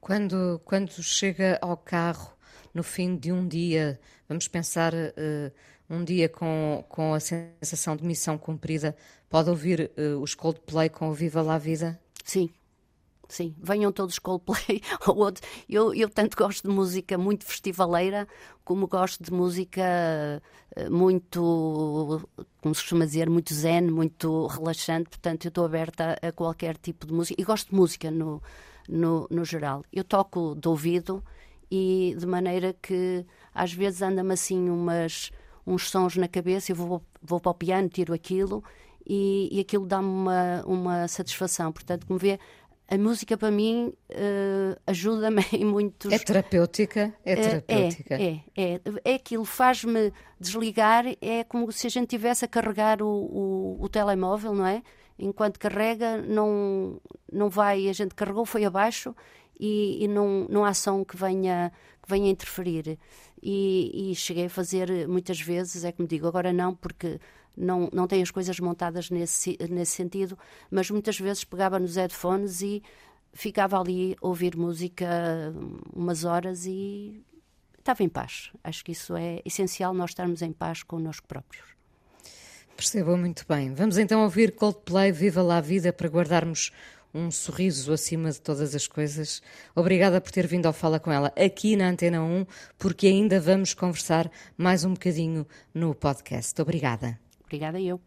Quando, 0.00 0.60
quando 0.64 1.00
chega 1.00 1.56
ao 1.62 1.76
carro, 1.76 2.31
no 2.74 2.82
fim 2.82 3.16
de 3.16 3.32
um 3.32 3.46
dia, 3.46 4.00
vamos 4.28 4.48
pensar. 4.48 4.92
Uh, 4.94 5.52
um 5.92 6.02
dia 6.02 6.26
com, 6.26 6.82
com 6.88 7.12
a 7.12 7.20
sensação 7.20 7.94
de 7.94 8.02
missão 8.02 8.38
cumprida, 8.38 8.96
pode 9.28 9.50
ouvir 9.50 9.90
uh, 9.98 10.18
os 10.20 10.34
Coldplay 10.34 10.88
com 10.88 11.10
o 11.10 11.12
Viva 11.12 11.42
La 11.42 11.58
Vida? 11.58 12.00
Sim, 12.24 12.48
sim, 13.28 13.54
venham 13.62 13.92
todos 13.92 14.18
Coldplay 14.18 14.80
ou 15.06 15.18
outro. 15.18 15.46
Eu, 15.68 15.94
eu 15.94 16.08
tanto 16.08 16.34
gosto 16.34 16.66
de 16.66 16.74
música 16.74 17.18
muito 17.18 17.44
festivaleira, 17.44 18.26
como 18.64 18.86
gosto 18.86 19.22
de 19.22 19.30
música 19.30 19.82
eh, 20.76 20.88
muito, 20.88 22.26
como 22.62 22.74
se 22.74 22.80
costuma 22.80 23.04
dizer, 23.04 23.28
muito 23.28 23.52
zen, 23.52 23.82
muito 23.82 24.46
relaxante. 24.46 25.10
Portanto, 25.10 25.44
eu 25.44 25.48
estou 25.50 25.64
aberta 25.64 26.16
a 26.22 26.32
qualquer 26.32 26.78
tipo 26.78 27.06
de 27.06 27.12
música 27.12 27.40
e 27.40 27.44
gosto 27.44 27.68
de 27.68 27.74
música 27.74 28.10
no, 28.10 28.42
no, 28.88 29.26
no 29.30 29.44
geral. 29.44 29.84
Eu 29.92 30.04
toco 30.04 30.54
de 30.54 30.68
ouvido 30.68 31.22
e 31.74 32.14
de 32.18 32.26
maneira 32.26 32.76
que 32.82 33.24
às 33.54 33.72
vezes 33.72 34.02
anda-me 34.02 34.34
assim 34.34 34.68
umas 34.68 35.30
uns 35.66 35.88
sons 35.88 36.16
na 36.16 36.28
cabeça, 36.28 36.70
eu 36.70 36.76
vou, 36.76 37.02
vou 37.22 37.40
para 37.40 37.50
o 37.50 37.54
piano, 37.54 37.88
tiro 37.88 38.12
aquilo 38.12 38.62
e, 39.06 39.48
e 39.50 39.60
aquilo 39.60 39.86
dá-me 39.86 40.08
uma, 40.08 40.62
uma 40.66 41.08
satisfação. 41.08 41.72
Portanto, 41.72 42.06
como 42.06 42.18
vê, 42.18 42.38
a 42.88 42.98
música 42.98 43.38
para 43.38 43.50
mim 43.50 43.94
uh, 44.10 44.80
ajuda-me 44.86 45.46
em 45.54 45.64
muitos. 45.64 46.12
É 46.12 46.18
terapêutica? 46.18 47.14
É, 47.24 47.32
é 47.32 47.36
terapêutica. 47.36 48.14
É, 48.16 48.40
é, 48.54 48.74
é, 48.74 48.80
é 49.04 49.14
aquilo, 49.14 49.46
faz-me 49.46 50.12
desligar, 50.38 51.06
é 51.22 51.42
como 51.44 51.72
se 51.72 51.86
a 51.86 51.90
gente 51.90 52.08
tivesse 52.08 52.44
a 52.44 52.48
carregar 52.48 53.00
o, 53.00 53.08
o, 53.08 53.78
o, 53.80 53.88
telemóvel, 53.88 54.52
não 54.52 54.66
é? 54.66 54.82
Enquanto 55.18 55.58
carrega, 55.58 56.18
não, 56.18 57.00
não 57.32 57.48
vai, 57.48 57.88
a 57.88 57.92
gente 57.94 58.14
carregou, 58.14 58.44
foi 58.44 58.64
abaixo 58.64 59.14
e, 59.58 60.04
e 60.04 60.08
não 60.08 60.64
há 60.64 60.74
som 60.74 61.04
que 61.04 61.16
venha, 61.16 61.72
que 62.02 62.08
venha 62.08 62.30
interferir 62.30 62.98
e, 63.42 64.10
e, 64.10 64.14
cheguei 64.14 64.46
a 64.46 64.50
fazer 64.50 65.08
muitas 65.08 65.40
vezes, 65.40 65.84
é 65.84 65.90
como 65.90 66.06
digo, 66.06 66.26
agora 66.26 66.52
não, 66.52 66.74
porque 66.74 67.18
não, 67.56 67.88
não 67.92 68.06
tenho 68.06 68.22
as 68.22 68.30
coisas 68.30 68.58
montadas 68.60 69.10
nesse, 69.10 69.58
nesse 69.68 69.92
sentido, 69.92 70.38
mas 70.70 70.90
muitas 70.90 71.18
vezes 71.18 71.44
pegava 71.44 71.78
nos 71.78 71.96
headphones 71.96 72.62
e 72.62 72.82
ficava 73.32 73.80
ali 73.80 74.16
a 74.22 74.26
ouvir 74.26 74.56
música 74.56 75.06
umas 75.92 76.24
horas 76.24 76.66
e 76.66 77.24
estava 77.78 78.02
em 78.02 78.08
paz. 78.08 78.52
Acho 78.62 78.84
que 78.84 78.92
isso 78.92 79.16
é 79.16 79.40
essencial, 79.44 79.92
nós 79.92 80.10
estarmos 80.10 80.40
em 80.42 80.52
paz 80.52 80.82
connosco 80.82 81.26
próprios. 81.26 81.72
Percebo 82.76 83.16
muito 83.16 83.44
bem. 83.48 83.74
Vamos 83.74 83.98
então 83.98 84.22
ouvir 84.22 84.52
Coldplay 84.52 85.12
Viva 85.12 85.42
lá 85.42 85.58
a 85.58 85.60
Vida 85.60 85.92
para 85.92 86.08
guardarmos 86.08 86.72
um 87.14 87.30
sorriso 87.30 87.92
acima 87.92 88.30
de 88.30 88.40
todas 88.40 88.74
as 88.74 88.86
coisas. 88.86 89.42
Obrigada 89.74 90.20
por 90.20 90.30
ter 90.30 90.46
vindo 90.46 90.66
ao 90.66 90.72
Fala 90.72 90.98
com 90.98 91.12
ela 91.12 91.32
aqui 91.36 91.76
na 91.76 91.88
Antena 91.88 92.22
1, 92.22 92.46
porque 92.78 93.06
ainda 93.06 93.40
vamos 93.40 93.74
conversar 93.74 94.30
mais 94.56 94.84
um 94.84 94.94
bocadinho 94.94 95.46
no 95.74 95.94
podcast. 95.94 96.60
Obrigada. 96.60 97.18
Obrigada 97.44 97.80
eu. 97.80 98.00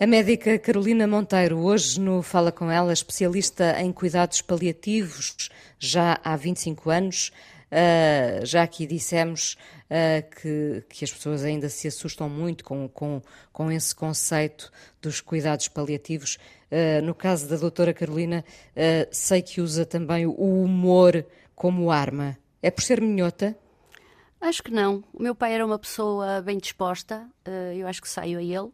A 0.00 0.06
médica 0.06 0.56
Carolina 0.60 1.08
Monteiro, 1.08 1.58
hoje 1.58 2.00
no 2.00 2.22
Fala 2.22 2.52
com 2.52 2.70
ela, 2.70 2.92
especialista 2.92 3.80
em 3.80 3.92
cuidados 3.92 4.40
paliativos 4.40 5.50
já 5.76 6.20
há 6.22 6.36
25 6.36 6.88
anos. 6.88 7.32
Uh, 7.70 8.46
já 8.46 8.62
aqui 8.62 8.86
dissemos 8.86 9.56
uh, 9.90 10.30
que, 10.36 10.84
que, 10.88 11.04
as 11.04 11.12
pessoas 11.12 11.44
ainda 11.44 11.68
se 11.68 11.88
assustam 11.88 12.28
muito 12.28 12.64
com, 12.64 12.88
com, 12.88 13.22
com 13.52 13.70
esse 13.70 13.94
conceito 13.94 14.70
dos 15.00 15.20
cuidados 15.20 15.68
paliativos. 15.68 16.38
Uh, 16.70 17.04
no 17.04 17.14
caso 17.14 17.48
da 17.48 17.56
doutora 17.56 17.94
Carolina, 17.94 18.44
sei 19.10 19.42
que 19.42 19.60
usa 19.60 19.86
também 19.86 20.26
o 20.26 20.62
humor 20.62 21.24
como 21.54 21.90
arma. 21.90 22.38
É 22.62 22.70
por 22.70 22.82
ser 22.82 23.00
minhota? 23.00 23.56
Acho 24.40 24.62
que 24.62 24.70
não. 24.70 25.02
O 25.12 25.22
meu 25.22 25.34
pai 25.34 25.54
era 25.54 25.64
uma 25.64 25.78
pessoa 25.78 26.40
bem 26.42 26.58
disposta, 26.58 27.26
eu 27.74 27.88
acho 27.88 28.00
que 28.00 28.08
saio 28.08 28.38
a 28.38 28.42
ele 28.42 28.70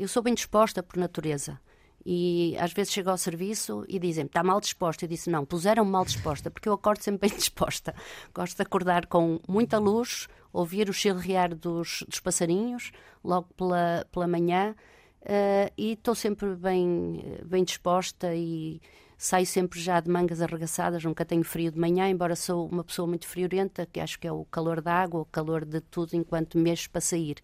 eu 0.00 0.08
sou 0.08 0.22
bem 0.22 0.32
disposta 0.32 0.82
por 0.82 0.96
natureza. 0.96 1.60
E 2.04 2.56
às 2.58 2.72
vezes 2.72 2.92
chego 2.92 3.10
ao 3.10 3.18
serviço 3.18 3.84
e 3.88 3.98
dizem-me, 3.98 4.28
está 4.28 4.42
mal 4.42 4.60
disposta. 4.60 5.04
Eu 5.04 5.08
disse, 5.08 5.28
não, 5.28 5.44
puseram-me 5.44 5.90
mal 5.90 6.04
disposta, 6.04 6.50
porque 6.50 6.68
eu 6.68 6.72
acordo 6.72 7.02
sempre 7.02 7.28
bem 7.28 7.36
disposta. 7.38 7.94
Gosto 8.34 8.56
de 8.56 8.62
acordar 8.62 9.06
com 9.06 9.38
muita 9.46 9.78
luz, 9.78 10.28
ouvir 10.52 10.88
o 10.88 10.92
chilrear 10.92 11.54
dos, 11.54 12.04
dos 12.08 12.20
passarinhos, 12.20 12.90
logo 13.22 13.48
pela, 13.56 14.06
pela 14.10 14.26
manhã, 14.26 14.74
uh, 15.22 15.72
e 15.76 15.92
estou 15.92 16.14
sempre 16.14 16.54
bem, 16.56 17.38
bem 17.44 17.64
disposta 17.64 18.34
e 18.34 18.80
saio 19.18 19.44
sempre 19.44 19.78
já 19.78 20.00
de 20.00 20.08
mangas 20.08 20.40
arregaçadas, 20.40 21.04
nunca 21.04 21.26
tenho 21.26 21.44
frio 21.44 21.70
de 21.70 21.78
manhã, 21.78 22.08
embora 22.08 22.34
sou 22.34 22.66
uma 22.66 22.82
pessoa 22.82 23.06
muito 23.06 23.28
friorenta, 23.28 23.84
que 23.84 24.00
acho 24.00 24.18
que 24.18 24.26
é 24.26 24.32
o 24.32 24.46
calor 24.46 24.80
da 24.80 24.94
água, 24.94 25.20
o 25.20 25.26
calor 25.26 25.66
de 25.66 25.82
tudo 25.82 26.14
enquanto 26.14 26.56
mexo 26.56 26.88
para 26.88 27.02
sair. 27.02 27.36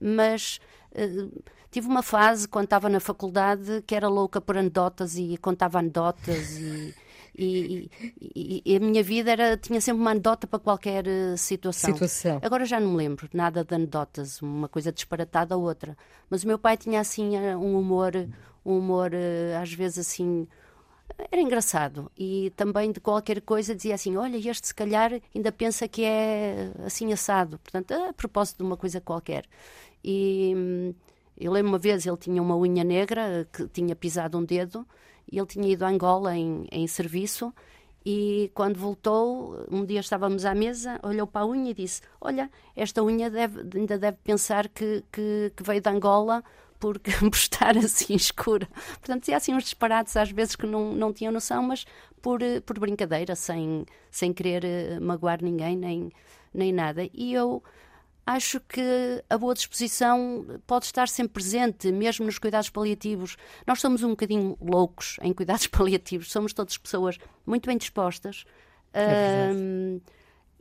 Mas 0.00 0.60
uh, 0.92 1.42
tive 1.78 1.86
uma 1.86 2.02
fase 2.02 2.48
quando 2.48 2.64
estava 2.64 2.88
na 2.88 2.98
faculdade 2.98 3.82
que 3.86 3.94
era 3.94 4.08
louca 4.08 4.40
por 4.40 4.58
anedotas 4.58 5.16
e 5.16 5.36
contava 5.36 5.78
anedotas 5.78 6.58
e, 6.58 6.92
e, 7.36 7.88
e, 8.20 8.62
e, 8.66 8.76
a 8.76 8.80
minha 8.80 9.00
vida 9.00 9.30
era 9.30 9.56
tinha 9.56 9.80
sempre 9.80 10.00
uma 10.00 10.10
anedota 10.10 10.44
para 10.48 10.58
qualquer 10.58 11.06
uh, 11.06 11.38
situação. 11.38 11.92
situação. 11.92 12.40
Agora 12.42 12.64
já 12.64 12.80
não 12.80 12.90
me 12.90 12.96
lembro 12.96 13.28
nada 13.32 13.64
de 13.64 13.72
anedotas, 13.72 14.42
uma 14.42 14.68
coisa 14.68 14.90
disparatada 14.90 15.56
ou 15.56 15.62
outra. 15.62 15.96
Mas 16.28 16.42
o 16.42 16.48
meu 16.48 16.58
pai 16.58 16.76
tinha 16.76 16.98
assim 16.98 17.36
eh, 17.36 17.56
um 17.56 17.78
humor, 17.78 18.12
um 18.66 18.78
humor 18.78 19.12
uh, 19.12 19.62
às 19.62 19.72
vezes 19.72 19.98
assim 19.98 20.48
era 21.30 21.40
engraçado 21.40 22.10
e 22.18 22.52
também 22.56 22.90
de 22.90 22.98
qualquer 22.98 23.40
coisa 23.40 23.72
dizia 23.72 23.94
assim: 23.94 24.16
Olha, 24.16 24.36
este 24.36 24.66
se 24.66 24.74
calhar 24.74 25.12
ainda 25.32 25.52
pensa 25.52 25.86
que 25.86 26.02
é 26.02 26.72
assim 26.84 27.12
assado. 27.12 27.56
Portanto, 27.60 27.92
a 27.92 28.12
propósito 28.12 28.58
de 28.58 28.64
uma 28.64 28.76
coisa 28.76 29.00
qualquer. 29.00 29.44
E 30.02 30.54
hum, 30.56 30.94
eu 31.40 31.52
lembro 31.52 31.70
uma 31.70 31.78
vez, 31.78 32.06
ele 32.06 32.16
tinha 32.16 32.42
uma 32.42 32.56
unha 32.56 32.84
negra 32.84 33.48
que 33.52 33.66
tinha 33.68 33.94
pisado 33.94 34.36
um 34.36 34.44
dedo 34.44 34.86
e 35.30 35.38
ele 35.38 35.46
tinha 35.46 35.68
ido 35.68 35.84
a 35.84 35.88
Angola 35.88 36.36
em, 36.36 36.66
em 36.70 36.86
serviço. 36.86 37.52
E 38.04 38.50
quando 38.54 38.78
voltou, 38.78 39.66
um 39.70 39.84
dia 39.84 40.00
estávamos 40.00 40.44
à 40.44 40.54
mesa, 40.54 40.98
olhou 41.02 41.26
para 41.26 41.42
a 41.42 41.46
unha 41.46 41.70
e 41.70 41.74
disse: 41.74 42.00
Olha, 42.20 42.50
esta 42.74 43.02
unha 43.02 43.28
deve, 43.28 43.78
ainda 43.78 43.98
deve 43.98 44.16
pensar 44.24 44.68
que, 44.68 45.04
que, 45.12 45.52
que 45.54 45.62
veio 45.62 45.80
de 45.80 45.90
Angola 45.90 46.42
porque, 46.80 47.10
por 47.20 47.34
estar 47.34 47.76
assim 47.76 48.14
escura. 48.14 48.66
Portanto, 48.98 49.24
tinha 49.24 49.36
assim 49.36 49.54
uns 49.54 49.64
disparates 49.64 50.16
às 50.16 50.30
vezes 50.30 50.56
que 50.56 50.66
não, 50.66 50.92
não 50.92 51.12
tinham 51.12 51.32
noção, 51.32 51.62
mas 51.62 51.84
por, 52.22 52.40
por 52.64 52.78
brincadeira, 52.78 53.34
sem, 53.36 53.84
sem 54.10 54.32
querer 54.32 54.64
eh, 54.64 55.00
magoar 55.00 55.42
ninguém 55.42 55.76
nem, 55.76 56.12
nem 56.54 56.72
nada. 56.72 57.08
E 57.12 57.32
eu 57.34 57.62
acho 58.28 58.60
que 58.60 59.22
a 59.28 59.38
boa 59.38 59.54
disposição 59.54 60.46
pode 60.66 60.86
estar 60.86 61.08
sempre 61.08 61.34
presente, 61.34 61.90
mesmo 61.90 62.26
nos 62.26 62.38
cuidados 62.38 62.70
paliativos. 62.70 63.36
Nós 63.66 63.80
somos 63.80 64.02
um 64.02 64.10
bocadinho 64.10 64.56
loucos 64.60 65.16
em 65.22 65.32
cuidados 65.32 65.66
paliativos, 65.68 66.30
somos 66.30 66.52
todas 66.52 66.76
pessoas 66.76 67.18
muito 67.46 67.66
bem 67.66 67.76
dispostas 67.76 68.44
é 68.92 69.52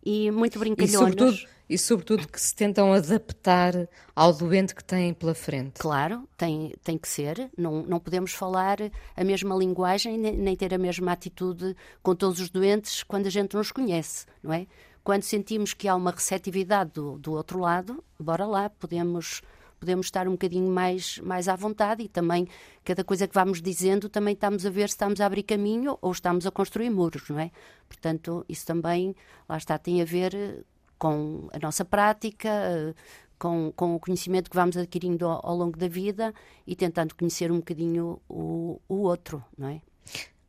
e 0.09 0.32
muito 0.32 0.57
brincalhonas. 0.57 0.93
E 0.93 0.97
sobretudo, 0.97 1.49
e 1.70 1.78
sobretudo 1.78 2.28
que 2.30 2.39
se 2.39 2.55
tentam 2.55 2.93
adaptar 2.93 3.74
ao 4.15 4.32
doente 4.32 4.74
que 4.74 4.82
têm 4.82 5.13
pela 5.13 5.36
frente. 5.36 5.82
Claro, 5.82 6.24
tem, 6.38 6.74
tem 6.82 6.97
que 6.97 7.09
ser. 7.09 7.51
Não, 7.57 7.84
não 7.84 7.99
podemos 7.99 8.32
falar 8.32 8.78
a 9.18 9.24
mesma 9.26 9.53
linguagem 9.53 10.18
nem 10.18 10.55
ter 10.55 10.74
a 10.74 10.78
mesma 10.78 11.11
atitude 11.11 11.76
com 12.01 12.15
todos 12.15 12.39
os 12.39 12.49
doentes 12.49 13.03
quando 13.03 13.28
a 13.28 13.30
gente 13.30 13.53
nos 13.53 13.70
conhece, 13.70 14.26
não 14.41 14.53
é? 14.53 14.65
Quando 15.08 15.24
sentimos 15.24 15.74
que 15.74 15.88
há 15.88 15.95
uma 15.95 16.12
receptividade 16.12 16.91
do, 16.91 17.18
do 17.18 17.32
outro 17.32 17.60
lado, 17.60 18.03
bora 18.20 18.45
lá, 18.45 18.70
podemos 18.70 19.41
podemos 19.80 20.08
estar 20.08 20.28
um 20.28 20.32
bocadinho 20.32 20.70
mais, 20.70 21.18
mais 21.20 21.47
à 21.47 21.55
vontade 21.55 22.03
e 22.03 22.10
também 22.10 22.45
cada 22.84 23.05
coisa 23.05 23.26
que 23.26 23.34
vamos 23.34 23.62
dizendo 23.62 24.10
também 24.10 24.34
estamos 24.34 24.66
a 24.66 24.70
ver 24.70 24.89
se 24.89 24.95
estamos 24.95 25.22
a 25.22 25.26
abrir 25.26 25.43
caminho 25.43 25.97
ou 26.01 26.12
estamos 26.12 26.45
a 26.45 26.51
construir 26.51 26.89
muros, 26.89 27.30
não 27.30 27.39
é? 27.39 27.51
Portanto, 27.88 28.45
isso 28.49 28.66
também, 28.66 29.16
lá 29.47 29.55
está, 29.55 29.78
tem 29.78 30.01
a 30.01 30.03
ver 30.03 30.66
com 30.99 31.47
a 31.53 31.60
nossa 31.60 31.86
prática, 31.86 32.93
com, 33.39 33.72
com 33.78 33.95
o 33.95 33.99
conhecimento 34.01 34.49
que 34.49 34.58
vamos 34.58 34.76
adquirindo 34.76 35.26
ao, 35.26 35.39
ao 35.51 35.55
longo 35.55 35.78
da 35.78 35.88
vida 35.88 36.34
e 36.66 36.76
tentando 36.76 37.16
conhecer 37.16 37.49
um 37.49 37.60
bocadinho 37.60 38.20
o, 38.28 38.82
o 38.89 38.95
outro, 39.03 39.41
não 39.58 39.70
é? 39.70 39.82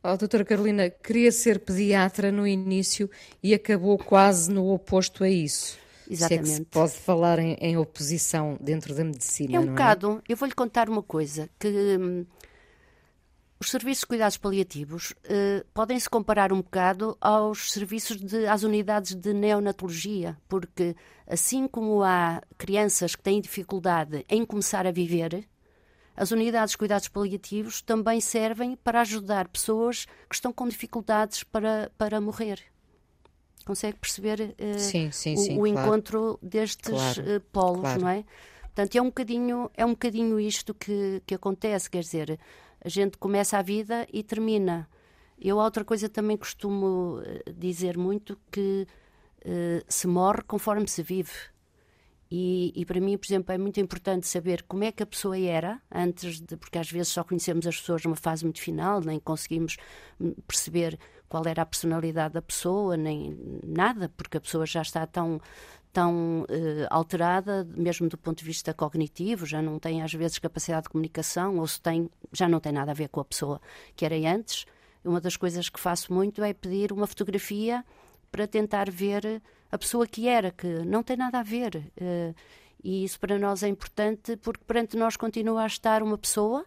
Oh, 0.01 0.15
doutora 0.15 0.45
Carolina, 0.45 0.89
queria 0.89 1.31
ser 1.31 1.59
pediatra 1.59 2.31
no 2.31 2.47
início 2.47 3.09
e 3.43 3.53
acabou 3.53 3.97
quase 3.97 4.49
no 4.49 4.71
oposto 4.71 5.23
a 5.23 5.29
isso. 5.29 5.77
Exatamente. 6.09 6.47
Se 6.47 6.53
é 6.53 6.57
que 6.57 6.63
se 6.63 6.65
pode 6.65 6.93
falar 6.93 7.37
em, 7.39 7.53
em 7.59 7.77
oposição 7.77 8.57
dentro 8.61 8.95
da 8.95 9.03
medicina. 9.03 9.57
É 9.57 9.59
um 9.59 9.63
é? 9.63 9.67
bocado. 9.67 10.21
É? 10.27 10.31
Eu 10.33 10.37
vou-lhe 10.37 10.53
contar 10.53 10.89
uma 10.89 11.03
coisa: 11.03 11.49
que 11.59 11.67
hum, 11.67 12.25
os 13.59 13.69
serviços 13.69 14.01
de 14.01 14.07
cuidados 14.07 14.37
paliativos 14.37 15.11
uh, 15.11 15.65
podem 15.73 15.99
se 15.99 16.09
comparar 16.09 16.53
um 16.53 16.61
bocado 16.61 17.17
aos 17.19 17.73
serviços 17.73 18.15
de, 18.15 18.47
às 18.47 18.63
unidades 18.63 19.13
de 19.13 19.33
neonatologia, 19.33 20.37
porque 20.47 20.95
assim 21.27 21.67
como 21.67 22.01
há 22.01 22.41
crianças 22.57 23.15
que 23.15 23.21
têm 23.21 23.41
dificuldade 23.41 24.25
em 24.29 24.45
começar 24.45 24.87
a 24.87 24.91
viver, 24.91 25.45
as 26.19 26.31
unidades 26.31 26.71
de 26.71 26.77
cuidados 26.77 27.07
paliativos 27.07 27.81
também 27.81 28.19
servem 28.19 28.75
para 28.75 28.99
ajudar 28.99 29.47
pessoas 29.47 30.05
que 30.27 30.35
estão 30.35 30.51
com 30.51 30.67
dificuldades 30.67 31.45
para, 31.45 31.89
para 31.97 32.19
morrer. 32.19 32.61
Consegue 33.65 33.97
perceber 33.97 34.53
uh, 34.59 34.79
sim, 34.79 35.09
sim, 35.11 35.35
o, 35.35 35.37
sim, 35.37 35.57
o 35.57 35.61
claro. 35.61 35.67
encontro 35.67 36.39
destes 36.43 36.89
claro, 36.89 37.37
uh, 37.37 37.39
polos, 37.53 37.81
claro. 37.81 38.01
não 38.01 38.09
é? 38.09 38.25
Portanto, 38.63 38.95
é 38.97 39.01
um 39.01 39.05
bocadinho, 39.05 39.71
é 39.73 39.85
um 39.85 39.91
bocadinho 39.91 40.37
isto 40.41 40.73
que, 40.73 41.23
que 41.25 41.35
acontece, 41.35 41.89
quer 41.89 42.01
dizer, 42.01 42.37
a 42.83 42.89
gente 42.89 43.17
começa 43.17 43.57
a 43.57 43.61
vida 43.61 44.05
e 44.11 44.21
termina. 44.21 44.89
Eu, 45.39 45.55
outra 45.57 45.85
coisa, 45.85 46.09
também 46.09 46.35
costumo 46.35 47.21
eh, 47.23 47.53
dizer 47.53 47.97
muito 47.97 48.37
que 48.51 48.85
uh, 49.45 49.83
se 49.87 50.05
morre 50.05 50.41
conforme 50.41 50.85
se 50.85 51.01
vive. 51.01 51.31
E, 52.31 52.71
e, 52.75 52.85
para 52.85 53.01
mim, 53.01 53.17
por 53.17 53.25
exemplo, 53.25 53.53
é 53.53 53.57
muito 53.57 53.79
importante 53.79 54.27
saber 54.27 54.61
como 54.63 54.83
é 54.83 54.91
que 54.91 55.01
a 55.01 55.05
pessoa 55.05 55.37
era 55.37 55.81
antes 55.91 56.39
de, 56.39 56.55
porque 56.57 56.77
às 56.77 56.91
vezes 56.91 57.07
só 57.07 57.23
conhecemos 57.23 57.65
as 57.65 57.79
pessoas 57.79 58.03
numa 58.03 58.15
fase 58.15 58.43
muito 58.43 58.61
final, 58.61 59.01
nem 59.01 59.19
conseguimos 59.19 59.77
perceber 60.47 60.99
qual 61.27 61.43
era 61.47 61.63
a 61.63 61.65
personalidade 61.65 62.35
da 62.35 62.41
pessoa, 62.41 62.95
nem 62.95 63.35
nada, 63.65 64.09
porque 64.09 64.37
a 64.37 64.41
pessoa 64.41 64.65
já 64.65 64.81
está 64.81 65.07
tão 65.07 65.41
tão 65.91 66.41
uh, 66.41 66.87
alterada, 66.91 67.67
mesmo 67.75 68.07
do 68.07 68.17
ponto 68.17 68.37
de 68.39 68.45
vista 68.45 68.73
cognitivo, 68.75 69.45
já 69.45 69.59
não 69.59 69.79
tem 69.79 70.03
às 70.03 70.13
vezes 70.13 70.37
capacidade 70.37 70.83
de 70.83 70.89
comunicação, 70.89 71.57
ou 71.57 71.67
se 71.67 71.81
tem, 71.81 72.09
já 72.31 72.47
não 72.47 72.59
tem 72.59 72.71
nada 72.71 72.91
a 72.91 72.93
ver 72.93 73.09
com 73.09 73.19
a 73.19 73.25
pessoa 73.25 73.59
que 73.95 74.05
era 74.05 74.15
antes. 74.15 74.65
Uma 75.03 75.19
das 75.19 75.35
coisas 75.35 75.67
que 75.67 75.79
faço 75.79 76.13
muito 76.13 76.43
é 76.43 76.53
pedir 76.53 76.91
uma 76.91 77.07
fotografia 77.07 77.83
para 78.31 78.45
tentar 78.45 78.91
ver 78.91 79.41
a 79.71 79.77
pessoa 79.77 80.07
que 80.07 80.27
era, 80.27 80.51
que 80.51 80.67
não 80.85 81.03
tem 81.03 81.17
nada 81.17 81.39
a 81.39 81.43
ver. 81.43 81.91
Uh, 81.99 82.35
e 82.83 83.03
isso 83.03 83.19
para 83.19 83.37
nós 83.37 83.61
é 83.63 83.67
importante 83.67 84.37
porque 84.37 84.63
perante 84.65 84.95
nós 84.95 85.17
continua 85.17 85.63
a 85.63 85.67
estar 85.67 86.01
uma 86.01 86.17
pessoa 86.17 86.65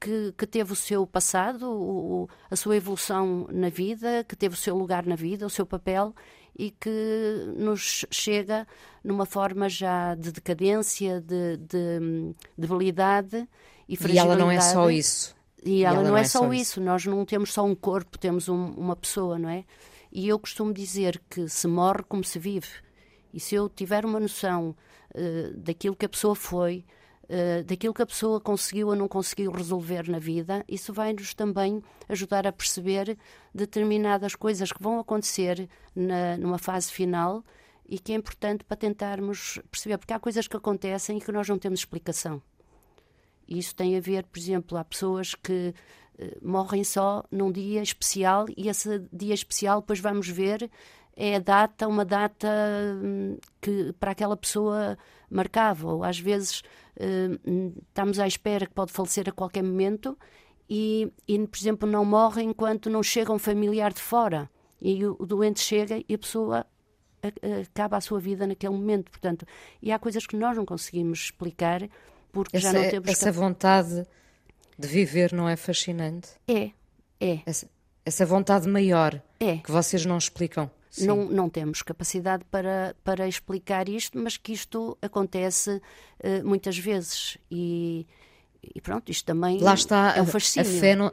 que, 0.00 0.34
que 0.36 0.46
teve 0.46 0.72
o 0.72 0.76
seu 0.76 1.06
passado, 1.06 1.70
o, 1.70 2.28
a 2.50 2.56
sua 2.56 2.76
evolução 2.76 3.46
na 3.50 3.68
vida, 3.68 4.24
que 4.24 4.36
teve 4.36 4.54
o 4.54 4.58
seu 4.58 4.76
lugar 4.76 5.06
na 5.06 5.14
vida, 5.14 5.46
o 5.46 5.50
seu 5.50 5.64
papel 5.64 6.14
e 6.58 6.72
que 6.72 7.54
nos 7.56 8.04
chega 8.10 8.66
numa 9.02 9.24
forma 9.24 9.68
já 9.68 10.14
de 10.16 10.32
decadência, 10.32 11.20
de, 11.20 11.56
de 11.56 12.34
debilidade 12.56 13.48
e 13.88 13.96
fragilidade. 13.96 14.28
E 14.28 14.32
ela 14.32 14.36
não 14.36 14.50
é 14.50 14.60
só 14.60 14.90
isso. 14.90 15.36
E 15.64 15.84
ela, 15.84 15.94
e 15.94 15.96
ela 15.96 16.02
não, 16.02 16.10
não, 16.10 16.16
é, 16.16 16.24
só, 16.24 16.52
isso. 16.52 16.62
isso. 16.62 16.80
Nós 16.80 17.04
não 17.06 17.24
temos 17.24 17.52
só 17.52 17.64
um 17.64 17.74
corpo, 17.74 18.18
temos 18.18 18.48
um, 18.48 18.72
uma 18.72 18.96
pessoa, 18.96 19.38
não 19.38 19.48
é? 19.48 19.64
E 20.10 20.28
eu 20.28 20.38
costumo 20.38 20.72
dizer 20.72 21.20
que 21.28 21.48
se 21.48 21.66
morre 21.66 22.02
como 22.08 22.24
se 22.24 22.38
vive. 22.38 22.68
E 23.32 23.40
se 23.40 23.54
eu 23.54 23.68
tiver 23.68 24.04
uma 24.04 24.18
noção 24.18 24.74
uh, 25.14 25.56
daquilo 25.56 25.94
que 25.94 26.06
a 26.06 26.08
pessoa 26.08 26.34
foi, 26.34 26.84
uh, 27.24 27.62
daquilo 27.64 27.94
que 27.94 28.02
a 28.02 28.06
pessoa 28.06 28.40
conseguiu 28.40 28.88
ou 28.88 28.96
não 28.96 29.06
conseguiu 29.06 29.50
resolver 29.52 30.08
na 30.08 30.18
vida, 30.18 30.64
isso 30.68 30.92
vai-nos 30.92 31.34
também 31.34 31.82
ajudar 32.08 32.46
a 32.46 32.52
perceber 32.52 33.18
determinadas 33.54 34.34
coisas 34.34 34.72
que 34.72 34.82
vão 34.82 34.98
acontecer 34.98 35.68
na, 35.94 36.36
numa 36.38 36.58
fase 36.58 36.90
final 36.90 37.44
e 37.86 37.98
que 37.98 38.12
é 38.12 38.16
importante 38.16 38.64
para 38.64 38.76
tentarmos 38.76 39.58
perceber, 39.70 39.98
porque 39.98 40.12
há 40.12 40.18
coisas 40.18 40.46
que 40.46 40.56
acontecem 40.56 41.18
e 41.18 41.20
que 41.20 41.32
nós 41.32 41.48
não 41.48 41.58
temos 41.58 41.80
explicação. 41.80 42.42
Isso 43.48 43.74
tem 43.74 43.96
a 43.96 44.00
ver, 44.00 44.24
por 44.26 44.38
exemplo, 44.38 44.76
há 44.76 44.84
pessoas 44.84 45.34
que 45.34 45.74
morrem 46.42 46.84
só 46.84 47.24
num 47.30 47.50
dia 47.52 47.82
especial 47.82 48.46
e 48.56 48.68
esse 48.68 49.02
dia 49.12 49.34
especial 49.34 49.80
depois 49.80 50.00
vamos 50.00 50.28
ver 50.28 50.70
é 51.20 51.34
a 51.34 51.40
data, 51.40 51.88
uma 51.88 52.04
data 52.04 52.48
hum, 53.02 53.38
que 53.60 53.92
para 53.98 54.12
aquela 54.12 54.36
pessoa 54.36 54.96
marcava, 55.28 55.88
ou 55.88 56.04
às 56.04 56.18
vezes 56.18 56.60
uh, 56.96 57.82
estamos 57.88 58.20
à 58.20 58.26
espera 58.26 58.66
que 58.66 58.72
pode 58.72 58.92
falecer 58.92 59.28
a 59.28 59.32
qualquer 59.32 59.64
momento 59.64 60.16
e, 60.70 61.12
e, 61.26 61.38
por 61.44 61.58
exemplo, 61.58 61.90
não 61.90 62.04
morre 62.04 62.42
enquanto 62.42 62.88
não 62.88 63.02
chega 63.02 63.32
um 63.32 63.38
familiar 63.38 63.92
de 63.92 64.00
fora. 64.00 64.48
E 64.80 65.04
o, 65.04 65.16
o 65.18 65.26
doente 65.26 65.58
chega 65.60 66.00
e 66.08 66.14
a 66.14 66.18
pessoa 66.18 66.64
acaba 67.68 67.96
a 67.96 68.00
sua 68.00 68.20
vida 68.20 68.46
naquele 68.46 68.74
momento, 68.74 69.10
portanto, 69.10 69.44
e 69.82 69.90
há 69.90 69.98
coisas 69.98 70.24
que 70.24 70.36
nós 70.36 70.56
não 70.56 70.64
conseguimos 70.64 71.18
explicar 71.18 71.88
porque 72.30 72.58
essa, 72.58 72.72
já 72.72 72.78
não 72.80 72.90
temos 72.90 73.08
essa 73.08 73.32
vontade 73.32 74.06
de 74.78 74.86
viver 74.86 75.32
não 75.32 75.48
é 75.48 75.56
fascinante? 75.56 76.28
É, 76.46 76.70
é. 77.20 77.40
Essa, 77.44 77.68
essa 78.04 78.24
vontade 78.24 78.68
maior 78.68 79.20
é. 79.40 79.56
que 79.58 79.70
vocês 79.70 80.04
não 80.06 80.16
explicam. 80.16 80.70
Não, 81.00 81.26
não 81.26 81.48
temos 81.48 81.82
capacidade 81.82 82.44
para, 82.50 82.96
para 83.04 83.28
explicar 83.28 83.88
isto, 83.88 84.18
mas 84.18 84.36
que 84.36 84.52
isto 84.52 84.96
acontece 85.02 85.70
uh, 85.70 86.44
muitas 86.44 86.78
vezes. 86.78 87.36
E, 87.50 88.06
e, 88.74 88.80
pronto, 88.80 89.10
isto 89.10 89.24
também 89.26 89.60
Lá 89.60 89.74
está, 89.74 90.14
é 90.16 90.22
um 90.22 90.26
fascínio. 90.26 90.68
A 90.68 90.80
fé 90.80 90.96
não, 90.96 91.12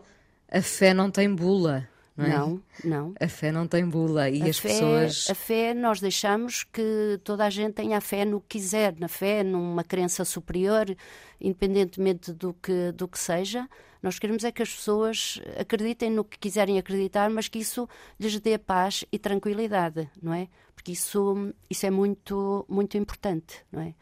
a 0.50 0.62
fé 0.62 0.94
não 0.94 1.12
tem 1.12 1.34
bula. 1.34 1.88
Não, 2.18 2.26
é? 2.26 2.30
não, 2.30 2.64
não, 2.84 3.14
A 3.20 3.28
fé 3.28 3.52
não 3.52 3.68
tem 3.68 3.86
bula 3.86 4.30
e 4.30 4.42
a 4.42 4.46
as 4.46 4.58
fé, 4.58 4.70
pessoas. 4.70 5.28
A 5.30 5.36
fé, 5.36 5.74
nós 5.74 6.00
deixamos 6.00 6.64
que 6.64 7.20
toda 7.24 7.46
a 7.46 7.50
gente 7.50 7.74
tenha 7.74 7.98
a 7.98 8.02
fé 8.02 8.24
no 8.24 8.40
que 8.40 8.58
quiser, 8.58 8.96
na 8.98 9.10
fé, 9.10 9.44
numa 9.44 9.84
crença 9.84 10.24
superior, 10.24 10.96
independentemente 11.42 12.32
do 12.32 12.54
que, 12.54 12.94
do 12.94 13.08
que 13.08 13.20
seja. 13.20 13.68
Nós 14.02 14.18
queremos 14.18 14.44
é 14.46 14.52
que 14.52 14.62
as 14.62 14.74
pessoas 14.74 15.42
acreditem 15.60 16.10
no 16.10 16.24
que 16.24 16.38
quiserem 16.38 16.78
acreditar, 16.78 17.30
mas 17.30 17.50
que 17.50 17.60
isso 17.60 17.90
lhes 18.18 18.40
dê 18.40 18.58
paz 18.58 19.04
e 19.12 19.20
tranquilidade, 19.20 20.10
não 20.22 20.34
é? 20.34 20.48
Porque 20.74 20.94
isso, 20.94 21.54
isso 21.70 21.86
é 21.86 21.90
muito, 21.90 22.66
muito 22.70 22.98
importante, 22.98 23.66
não 23.72 23.82
é? 23.82 23.94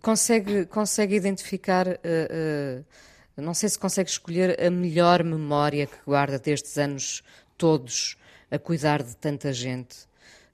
Consegue, 0.00 0.66
consegue 0.66 1.16
identificar. 1.16 1.88
Uh, 1.88 2.82
uh, 2.82 2.84
não 3.42 3.54
sei 3.54 3.68
se 3.68 3.78
consegue 3.78 4.10
escolher 4.10 4.60
a 4.60 4.70
melhor 4.70 5.22
memória 5.22 5.86
que 5.86 5.96
guarda 6.04 6.38
destes 6.38 6.76
anos 6.76 7.22
todos 7.56 8.16
a 8.50 8.58
cuidar 8.58 9.02
de 9.02 9.16
tanta 9.16 9.52
gente 9.52 10.08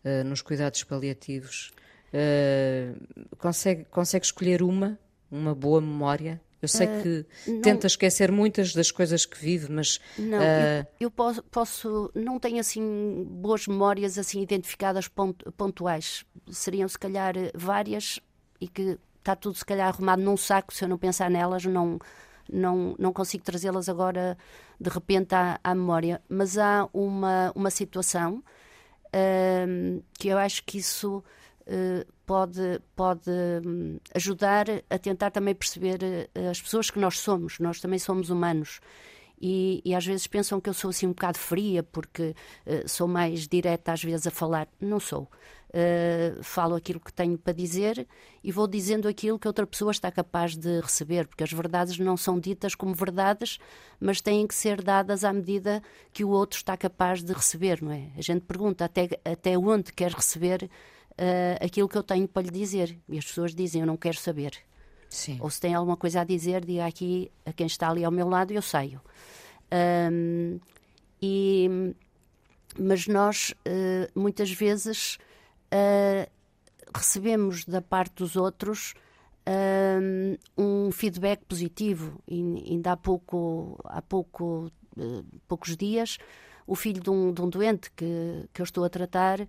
uh, 0.05 0.25
nos 0.25 0.43
cuidados 0.43 0.83
paliativos. 0.85 1.73
Uh, 2.13 3.37
consegue, 3.39 3.85
consegue 3.87 4.25
escolher 4.25 4.63
uma, 4.63 4.99
uma 5.31 5.55
boa 5.55 5.81
memória? 5.81 6.41
Eu 6.61 6.69
sei 6.69 6.87
uh, 6.87 7.03
que 7.03 7.27
não, 7.51 7.61
tenta 7.61 7.87
esquecer 7.87 8.33
muitas 8.33 8.73
das 8.73 8.91
coisas 8.91 9.27
que 9.27 9.39
vive, 9.39 9.71
mas 9.71 10.01
não, 10.19 10.43
eu, 10.43 10.87
eu 11.01 11.11
posso, 11.11 11.43
posso, 11.45 12.11
não 12.15 12.39
tenho 12.39 12.59
assim 12.59 13.27
boas 13.29 13.67
memórias 13.67 14.19
assim 14.19 14.41
identificadas 14.41 15.09
pontuais. 15.57 16.25
Seriam 16.51 16.89
se 16.89 16.99
calhar 16.99 17.35
várias 17.55 18.19
e 18.61 18.69
que 18.69 18.99
está 19.19 19.37
tudo 19.37 19.57
se 19.57 19.65
calhar 19.65 19.89
arrumado 19.89 20.23
num 20.23 20.37
saco. 20.37 20.73
Se 20.73 20.85
eu 20.85 20.89
não 20.89 20.97
pensar 20.97 21.31
nelas, 21.31 21.65
não 21.65 21.99
não, 22.53 22.95
não 22.99 23.13
consigo 23.13 23.45
trazê-las 23.45 23.89
agora 23.89 24.37
de 24.81 24.91
repente 24.91 25.35
à, 25.35 25.59
à, 25.63 25.75
memória, 25.75 26.21
mas 26.29 26.59
há 26.59 26.89
uma, 26.93 27.53
uma 27.55 27.71
situação 27.71 28.43
uh, 29.09 30.05
que 30.19 30.29
eu 30.29 30.39
acho 30.39 30.65
que 30.65 30.79
isso 30.79 31.23
uh, 31.63 32.13
pode, 32.27 32.81
pode 32.97 33.31
um, 33.65 33.99
ajudar 34.15 34.67
a 34.91 34.99
tentar 34.99 35.31
também 35.31 35.55
perceber 35.55 35.99
uh, 36.03 36.51
as 36.51 36.61
pessoas 36.61 36.91
que 36.91 36.99
nós 36.99 37.19
somos. 37.19 37.59
Nós 37.59 37.81
também 37.81 37.99
somos 37.99 38.31
humanos. 38.31 38.81
E, 39.41 39.83
e, 39.85 39.95
às 39.95 40.07
vezes 40.07 40.27
pensam 40.27 40.61
que 40.61 40.71
eu 40.71 40.75
sou 40.75 40.91
assim 40.91 41.07
um 41.07 41.11
bocado 41.11 41.39
fria 41.39 41.83
porque 41.83 42.35
uh, 42.67 42.89
sou 42.89 43.07
mais 43.07 43.47
direta 43.47 43.93
às 43.93 44.03
vezes 44.03 44.27
a 44.27 44.31
falar. 44.31 44.69
Não 44.81 45.01
sou. 45.01 45.29
Uh, 45.75 46.41
falo 46.41 46.77
aquilo 46.77 47.01
que 47.01 47.13
tenho 47.13 47.37
para 47.37 47.53
dizer 47.53 48.07
e 48.45 48.53
vou 48.53 48.69
dizendo 48.69 49.09
aquilo 49.09 49.41
que 49.41 49.49
outra 49.49 49.67
pessoa 49.67 49.91
está 49.91 50.09
capaz 50.09 50.57
de 50.57 50.81
receber, 50.81 51.27
porque 51.27 51.43
as 51.43 51.53
verdades 51.53 51.99
não 51.99 52.17
são 52.17 52.39
ditas 52.39 52.77
como 52.77 52.95
verdades, 52.95 53.59
mas 53.99 54.21
têm 54.21 54.47
que 54.47 54.55
ser 54.55 54.81
dadas 54.81 55.25
à 55.25 55.33
medida 55.33 55.83
que 56.13 56.23
o 56.23 56.29
outro 56.29 56.59
está 56.59 56.77
capaz 56.77 57.25
de 57.25 57.33
receber, 57.33 57.83
não 57.83 57.91
é? 57.91 58.11
A 58.17 58.23
gente 58.23 58.43
pergunta 58.43 58.85
até, 58.85 59.09
até 59.25 59.59
onde 59.59 59.93
quer 59.93 60.13
receber 60.13 60.63
uh, 60.63 61.65
aquilo 61.65 61.89
que 61.89 61.99
eu 61.99 62.05
tenho 62.05 62.29
para 62.29 62.43
lhe 62.43 62.51
dizer 62.51 62.97
e 63.09 63.19
as 63.19 63.25
pessoas 63.25 63.53
dizem: 63.53 63.81
Eu 63.81 63.87
não 63.87 63.97
quero 63.97 64.17
saber. 64.17 64.57
Sim. 65.09 65.39
Ou 65.41 65.51
se 65.51 65.61
tem 65.61 65.75
alguma 65.75 65.97
coisa 65.97 66.21
a 66.21 66.25
dizer, 66.25 66.65
diga 66.65 66.87
aqui 66.87 67.33
a 67.45 67.53
quem 67.53 67.67
está 67.67 67.89
ali 67.89 68.05
ao 68.05 68.13
meu 68.13 68.29
lado 68.29 68.53
e 68.53 68.57
eu 68.57 68.63
saio. 68.63 69.01
Um, 70.13 70.59
e, 71.21 71.95
mas 72.79 73.07
nós, 73.07 73.55
uh, 73.67 74.21
muitas 74.21 74.51
vezes, 74.53 75.19
uh, 75.75 76.31
recebemos 76.95 77.65
da 77.65 77.83
parte 77.83 78.15
dos 78.17 78.37
outros 78.37 78.95
uh, 79.47 80.39
um 80.57 80.93
feedback 80.93 81.45
positivo. 81.45 82.23
E, 82.29 82.41
ainda 82.71 82.93
há 82.93 82.97
pouco, 82.97 83.79
há 83.85 84.01
pouco, 84.01 84.71
uh, 84.97 85.25
poucos 85.49 85.77
dias, 85.77 86.19
o 86.67 86.75
filho 86.75 87.03
de 87.03 87.11
um, 87.11 87.33
de 87.33 87.43
um 87.43 87.49
doente 87.49 87.91
que, 87.91 88.49
que 88.53 88.63
eu 88.63 88.65
estou 88.65 88.85
a 88.85 88.89
tratar 88.89 89.47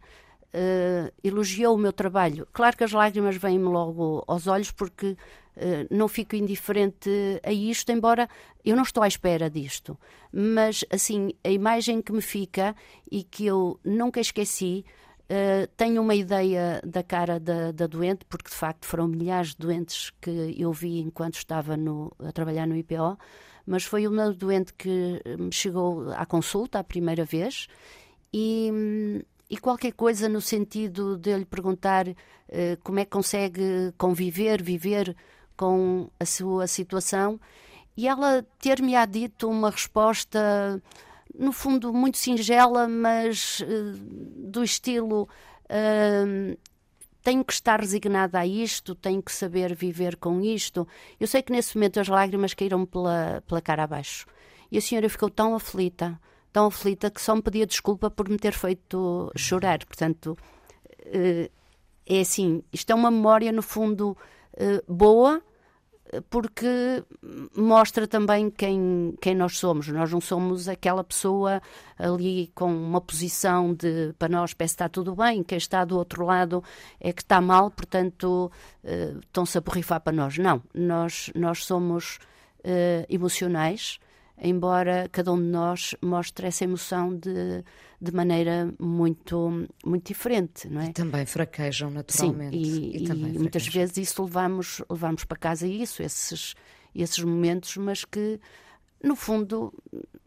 Uh, 0.58 1.12
elogiou 1.22 1.76
o 1.76 1.78
meu 1.78 1.92
trabalho. 1.92 2.48
Claro 2.54 2.78
que 2.78 2.86
as 2.86 2.94
lágrimas 2.94 3.36
vêm-me 3.36 3.66
logo 3.66 4.24
aos 4.26 4.48
olhos 4.48 4.72
porque 4.72 5.08
uh, 5.08 5.18
não 5.92 6.08
fico 6.08 6.34
indiferente 6.34 7.10
a 7.44 7.52
isto, 7.52 7.92
embora 7.92 8.30
eu 8.64 8.74
não 8.74 8.84
estou 8.84 9.04
à 9.04 9.08
espera 9.10 9.50
disto. 9.50 10.00
Mas, 10.32 10.86
assim, 10.90 11.34
a 11.44 11.50
imagem 11.50 12.02
que 12.02 12.14
me 12.14 12.22
fica 12.22 12.74
e 13.12 13.22
que 13.22 13.46
eu 13.46 13.78
nunca 13.84 14.22
esqueci 14.22 14.86
Uh, 15.26 15.66
tenho 15.76 16.04
uma 16.04 16.14
ideia 16.14 16.80
da 16.86 17.02
cara 17.02 17.40
da, 17.40 17.72
da, 17.72 17.88
doente, 17.88 18.24
porque 18.26 18.50
de 18.50 18.56
facto 18.56 18.86
foram 18.86 19.08
milhares 19.08 19.50
de 19.50 19.58
doentes 19.58 20.12
que 20.22 20.56
eu 20.56 20.72
vi 20.72 21.00
enquanto 21.00 21.36
estava 21.36 21.76
no, 21.76 22.14
a 22.20 22.32
trabalhar 22.32 22.68
no 22.68 22.76
IPO, 22.76 23.18
mas 23.66 23.84
foi 23.84 24.08
uma 24.08 24.32
doente 24.32 24.72
que 24.74 25.20
me 25.40 25.52
chegou 25.52 26.12
à 26.12 26.28
consulta 26.28 26.78
a 26.78 26.84
primeira 26.84 27.26
vez 27.26 27.68
e, 28.32 29.24
e 29.50 29.58
qualquer 29.58 29.94
coisa 29.94 30.30
no 30.30 30.42
sentido 30.42 31.18
de 31.18 31.36
lhe 31.38 31.46
perguntar 31.46 32.08
uh, 32.08 32.16
como 32.84 33.00
é 33.00 33.06
que 33.06 33.12
consegue 33.12 33.94
conviver, 33.98 34.62
viver 34.62 35.16
com 35.58 36.10
a 36.20 36.26
sua 36.26 36.68
situação, 36.68 37.40
e 37.98 38.08
ela 38.08 38.46
ter-me-á 38.60 39.06
dito 39.06 39.50
uma 39.50 39.70
resposta 39.70 40.82
no 41.38 41.52
fundo, 41.52 41.94
muito 41.94 42.18
singela, 42.18 42.88
mas 42.88 43.60
uh, 43.62 43.94
do 44.50 44.64
estilo. 44.64 45.28
Uh, 45.66 46.58
tenho 47.24 47.44
que 47.44 47.54
estar 47.54 47.80
resignada 47.80 48.40
a 48.40 48.46
isto, 48.46 48.94
tenho 48.94 49.22
que 49.22 49.32
saber 49.32 49.74
viver 49.74 50.16
com 50.16 50.42
isto. 50.42 50.88
Eu 51.20 51.26
sei 51.26 51.42
que 51.42 51.52
nesse 51.52 51.76
momento 51.76 52.00
as 52.00 52.08
lágrimas 52.08 52.54
caíram 52.54 52.86
pela, 52.86 53.44
pela 53.48 53.62
cara 53.62 53.84
abaixo. 53.84 54.28
E 54.72 54.78
a 54.78 54.82
senhora 54.82 55.10
ficou 55.10 55.30
tão 55.30 55.56
aflita, 55.56 56.20
tão 56.54 56.68
aflita, 56.68 57.10
que 57.10 57.20
só 57.20 57.36
me 57.36 57.42
pedia 57.42 57.66
desculpa 57.66 58.12
por 58.12 58.30
me 58.30 58.38
ter 58.38 58.54
feito 58.54 59.32
chorar. 59.36 59.84
Portanto, 59.86 60.38
uh, 61.08 61.52
é 62.06 62.20
assim: 62.20 62.64
isto 62.72 62.92
é 62.92 62.96
uma 62.96 63.10
memória, 63.10 63.52
no 63.52 63.64
fundo, 63.64 64.16
boa 64.88 65.42
porque 66.30 67.04
mostra 67.56 68.08
também 68.08 68.50
quem, 68.50 69.16
quem 69.22 69.36
nós 69.36 69.58
somos. 69.58 69.88
Nós 69.88 70.12
não 70.12 70.22
somos 70.22 70.68
aquela 70.68 71.04
pessoa 71.04 71.62
ali 71.98 72.52
com 72.54 72.72
uma 72.72 73.02
posição 73.02 73.74
de 73.74 74.14
para 74.18 74.30
nós 74.30 74.54
parece 74.54 74.74
que 74.74 74.84
está 74.84 74.90
tudo 74.90 75.16
bem, 75.16 75.44
quem 75.44 75.58
está 75.58 75.84
do 75.84 75.98
outro 75.98 76.26
lado 76.26 76.64
é 77.00 77.12
que 77.12 77.22
está 77.22 77.42
mal, 77.42 77.72
portanto 77.72 78.52
uh, 78.84 79.20
estão-se 79.20 79.58
a 79.58 79.62
borrifar 79.62 80.00
para 80.02 80.14
nós. 80.14 80.38
Não, 80.38 80.62
nós, 80.74 81.32
nós 81.36 81.66
somos 81.66 82.20
uh, 82.60 83.06
emocionais, 83.10 84.00
embora 84.42 85.08
cada 85.12 85.32
um 85.32 85.38
de 85.38 85.48
nós 85.48 85.96
mostre 86.02 86.48
essa 86.48 86.64
emoção 86.64 87.16
de, 87.16 87.64
de 88.02 88.12
maneira 88.12 88.74
muito, 88.80 89.68
muito 89.86 90.08
diferente, 90.08 90.68
não 90.70 90.82
é? 90.82 90.90
E 90.90 90.94
também 90.94 91.26
fraquejam 91.26 91.90
naturalmente. 91.90 92.58
Sim, 92.58 92.92
e, 92.94 92.98
e, 92.98 93.36
e 93.36 93.40
muitas 93.40 93.68
vezes 93.68 93.98
isso 93.98 94.24
levamos, 94.24 94.82
levamos 94.90 95.24
para 95.24 95.38
casa 95.38 95.68
isso, 95.68 96.04
esses, 96.04 96.54
esses 96.94 97.24
momentos, 97.24 97.78
mas 97.78 98.04
que 98.04 98.40
no 99.04 99.16
fundo, 99.16 99.72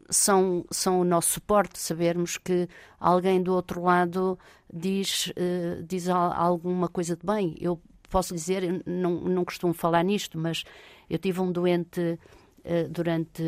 são, 0.08 0.64
são 0.70 1.00
o 1.00 1.04
nosso 1.04 1.32
suporte, 1.32 1.78
sabermos 1.78 2.38
que 2.38 2.68
alguém 2.98 3.42
do 3.42 3.52
outro 3.52 3.82
lado 3.82 4.38
diz, 4.72 5.26
uh, 5.28 5.82
diz 5.82 6.08
alguma 6.08 6.88
coisa 6.88 7.16
de 7.16 7.26
bem. 7.26 7.56
Eu 7.60 7.80
posso 8.08 8.34
dizer, 8.34 8.82
não, 8.86 9.20
não 9.20 9.44
costumo 9.44 9.74
falar 9.74 10.02
nisto, 10.02 10.38
mas 10.38 10.64
eu 11.10 11.18
tive 11.18 11.40
um 11.40 11.50
doente 11.50 12.18
durante 12.90 13.42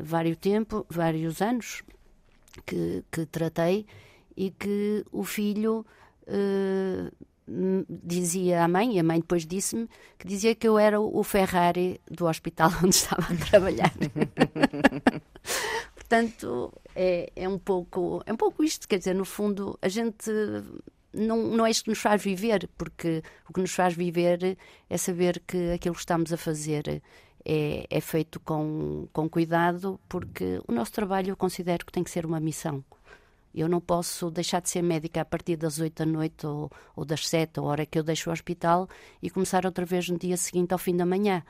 vários, 0.00 0.38
tempo, 0.38 0.86
vários 0.88 1.42
anos 1.42 1.82
que, 2.64 3.04
que 3.10 3.26
tratei 3.26 3.86
e 4.36 4.50
que 4.50 5.04
o 5.12 5.24
filho 5.24 5.84
uh, 6.26 7.12
dizia 7.46 8.64
à 8.64 8.68
mãe, 8.68 8.96
e 8.96 8.98
a 8.98 9.02
mãe 9.02 9.20
depois 9.20 9.46
disse-me, 9.46 9.88
que 10.18 10.26
dizia 10.26 10.54
que 10.54 10.66
eu 10.66 10.78
era 10.78 11.00
o 11.00 11.22
Ferrari 11.22 12.00
do 12.10 12.26
hospital 12.26 12.70
onde 12.82 12.94
estava 12.94 13.32
a 13.32 13.36
trabalhar. 13.36 13.92
Portanto, 15.94 16.72
é, 16.94 17.30
é, 17.34 17.48
um 17.48 17.58
pouco, 17.58 18.22
é 18.26 18.32
um 18.32 18.36
pouco 18.36 18.62
isto, 18.62 18.88
quer 18.88 18.98
dizer, 18.98 19.14
no 19.14 19.24
fundo, 19.24 19.78
a 19.80 19.88
gente 19.88 20.30
não, 21.12 21.42
não 21.48 21.66
é 21.66 21.70
isto 21.70 21.84
que 21.84 21.90
nos 21.90 22.00
faz 22.00 22.22
viver, 22.22 22.68
porque 22.76 23.22
o 23.48 23.52
que 23.52 23.60
nos 23.60 23.72
faz 23.72 23.94
viver 23.94 24.56
é 24.88 24.96
saber 24.96 25.42
que 25.46 25.72
aquilo 25.72 25.94
que 25.94 26.00
estamos 26.00 26.32
a 26.32 26.36
fazer 26.36 27.02
é, 27.44 27.86
é 27.90 28.00
feito 28.00 28.40
com, 28.40 29.06
com 29.12 29.28
cuidado, 29.28 30.00
porque 30.08 30.60
o 30.66 30.72
nosso 30.72 30.92
trabalho 30.92 31.30
eu 31.30 31.36
considero 31.36 31.84
que 31.84 31.92
tem 31.92 32.02
que 32.02 32.10
ser 32.10 32.24
uma 32.24 32.40
missão. 32.40 32.82
Eu 33.54 33.68
não 33.68 33.80
posso 33.80 34.30
deixar 34.30 34.60
de 34.60 34.68
ser 34.68 34.82
médica 34.82 35.20
a 35.20 35.24
partir 35.24 35.56
das 35.56 35.78
8 35.78 36.04
da 36.04 36.06
noite 36.10 36.46
ou, 36.46 36.70
ou 36.96 37.04
das 37.04 37.28
7, 37.28 37.60
a 37.60 37.62
hora 37.62 37.86
que 37.86 37.98
eu 37.98 38.02
deixo 38.02 38.28
o 38.28 38.32
hospital, 38.32 38.88
e 39.22 39.30
começar 39.30 39.64
outra 39.64 39.84
vez 39.84 40.08
no 40.08 40.18
dia 40.18 40.36
seguinte 40.36 40.72
ao 40.72 40.78
fim 40.78 40.96
da 40.96 41.06
manhã, 41.06 41.44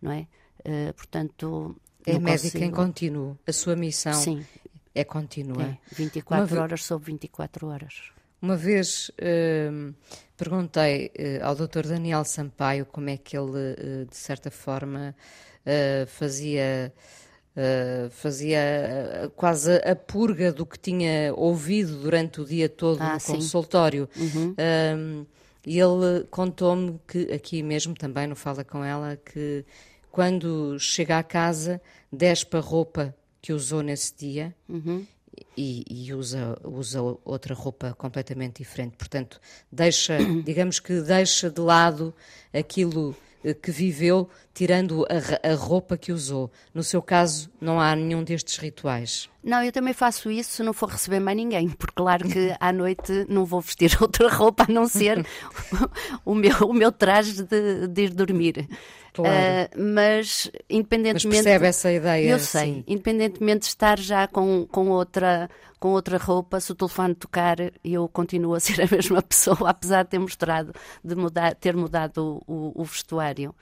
não 0.00 0.12
é? 0.12 0.28
Uh, 0.60 0.94
portanto. 0.94 1.76
É 2.06 2.18
médica 2.18 2.52
consigo... 2.52 2.64
em 2.64 2.70
contínuo. 2.70 3.38
A 3.46 3.52
sua 3.52 3.74
missão 3.74 4.12
Sim. 4.12 4.46
é 4.94 5.04
contínua. 5.04 5.62
É, 5.62 5.78
24 5.92 6.54
Uma... 6.54 6.62
horas 6.62 6.84
sobre 6.84 7.10
24 7.10 7.66
horas. 7.66 8.12
Uma 8.40 8.56
vez 8.56 9.10
uh, 9.10 9.94
perguntei 10.42 11.12
uh, 11.18 11.44
ao 11.44 11.54
Dr. 11.54 11.86
Daniel 11.86 12.24
Sampaio 12.24 12.86
como 12.86 13.10
é 13.10 13.16
que 13.16 13.36
ele, 13.36 13.50
uh, 13.50 14.06
de 14.06 14.16
certa 14.16 14.50
forma, 14.50 15.14
fazia 16.06 16.92
Uh, 17.50 18.08
fazia 18.10 19.26
uh, 19.26 19.30
quase 19.30 19.74
a 19.78 19.96
purga 19.96 20.52
do 20.52 20.64
que 20.64 20.78
tinha 20.78 21.34
ouvido 21.34 21.98
durante 21.98 22.40
o 22.40 22.44
dia 22.44 22.68
todo 22.68 23.02
ah, 23.02 23.14
no 23.14 23.20
sim. 23.20 23.34
consultório. 23.34 24.08
Uhum. 24.16 24.52
Uh, 24.52 25.26
e 25.66 25.78
ele 25.78 26.24
contou-me 26.30 27.00
que, 27.08 27.32
aqui 27.32 27.60
mesmo 27.60 27.94
também, 27.94 28.28
não 28.28 28.36
fala 28.36 28.64
com 28.64 28.84
ela, 28.84 29.16
que 29.16 29.64
quando 30.12 30.78
chega 30.78 31.18
à 31.18 31.22
casa, 31.24 31.82
despe 32.10 32.56
a 32.56 32.60
roupa 32.60 33.14
que 33.42 33.52
usou 33.52 33.82
nesse 33.82 34.14
dia 34.14 34.54
uhum. 34.68 35.04
E, 35.56 35.84
e, 35.88 36.12
usa, 36.14 36.58
usa 36.64 37.00
outra 37.24 37.54
roupa 37.54 37.94
completamente 37.94 38.58
diferente. 38.58 38.96
Portanto, 38.96 39.40
deixa, 39.70 40.18
digamos 40.44 40.80
que 40.80 41.00
deixa 41.00 41.50
de 41.50 41.60
lado 41.60 42.14
aquilo 42.52 43.14
que 43.62 43.70
viveu, 43.70 44.28
tirando 44.52 45.06
a, 45.06 45.50
a, 45.50 45.54
roupa 45.54 45.96
que 45.96 46.12
usou. 46.12 46.50
No 46.74 46.82
seu 46.82 47.00
caso, 47.00 47.50
não 47.60 47.80
há 47.80 47.96
nenhum 47.96 48.22
destes 48.22 48.58
rituais? 48.58 49.30
Não, 49.42 49.62
eu 49.62 49.72
também 49.72 49.94
faço 49.94 50.30
isso 50.30 50.50
se 50.50 50.62
não 50.62 50.72
for 50.72 50.90
receber 50.90 51.20
mais 51.20 51.36
ninguém, 51.36 51.68
porque 51.70 51.94
claro 51.94 52.28
que 52.28 52.54
à 52.60 52.72
noite 52.72 53.24
não 53.28 53.44
vou 53.44 53.60
vestir 53.60 53.96
outra 54.00 54.28
roupa 54.28 54.66
a 54.68 54.72
não 54.72 54.86
ser 54.86 55.24
o, 56.24 56.34
meu, 56.34 56.54
o 56.66 56.74
meu 56.74 56.92
traje 56.92 57.42
de, 57.42 57.86
de 57.88 58.02
ir 58.02 58.10
dormir. 58.10 58.68
Claro. 59.12 59.34
Uh, 59.34 59.82
mas 59.94 60.50
independentemente. 60.68 61.26
Mas 61.26 61.44
percebe 61.44 61.66
essa 61.66 61.92
ideia? 61.92 62.30
Eu 62.30 62.38
sei, 62.38 62.84
independentemente 62.86 63.60
de 63.60 63.66
estar 63.66 63.98
já 63.98 64.28
com, 64.28 64.66
com, 64.70 64.88
outra, 64.88 65.50
com 65.80 65.92
outra 65.92 66.18
roupa, 66.18 66.60
se 66.60 66.70
o 66.70 66.74
telefone 66.74 67.14
tocar, 67.14 67.56
eu 67.82 68.06
continuo 68.06 68.54
a 68.54 68.60
ser 68.60 68.82
a 68.82 68.86
mesma 68.94 69.22
pessoa, 69.22 69.70
apesar 69.70 70.02
de 70.02 70.10
ter 70.10 70.18
mostrado, 70.18 70.72
de 71.02 71.16
mudar, 71.16 71.54
ter 71.54 71.74
mudado 71.74 72.42
o, 72.46 72.72
o, 72.76 72.82
o 72.82 72.84
vestuário. 72.84 73.54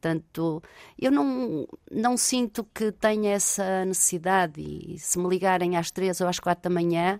Portanto, 0.00 0.62
eu 0.98 1.10
não, 1.10 1.66
não 1.90 2.16
sinto 2.16 2.62
que 2.74 2.92
tenha 2.92 3.32
essa 3.32 3.84
necessidade. 3.84 4.60
E 4.60 4.98
se 4.98 5.18
me 5.18 5.28
ligarem 5.28 5.76
às 5.76 5.90
três 5.90 6.20
ou 6.20 6.28
às 6.28 6.38
quatro 6.38 6.70
da 6.70 6.74
manhã, 6.74 7.18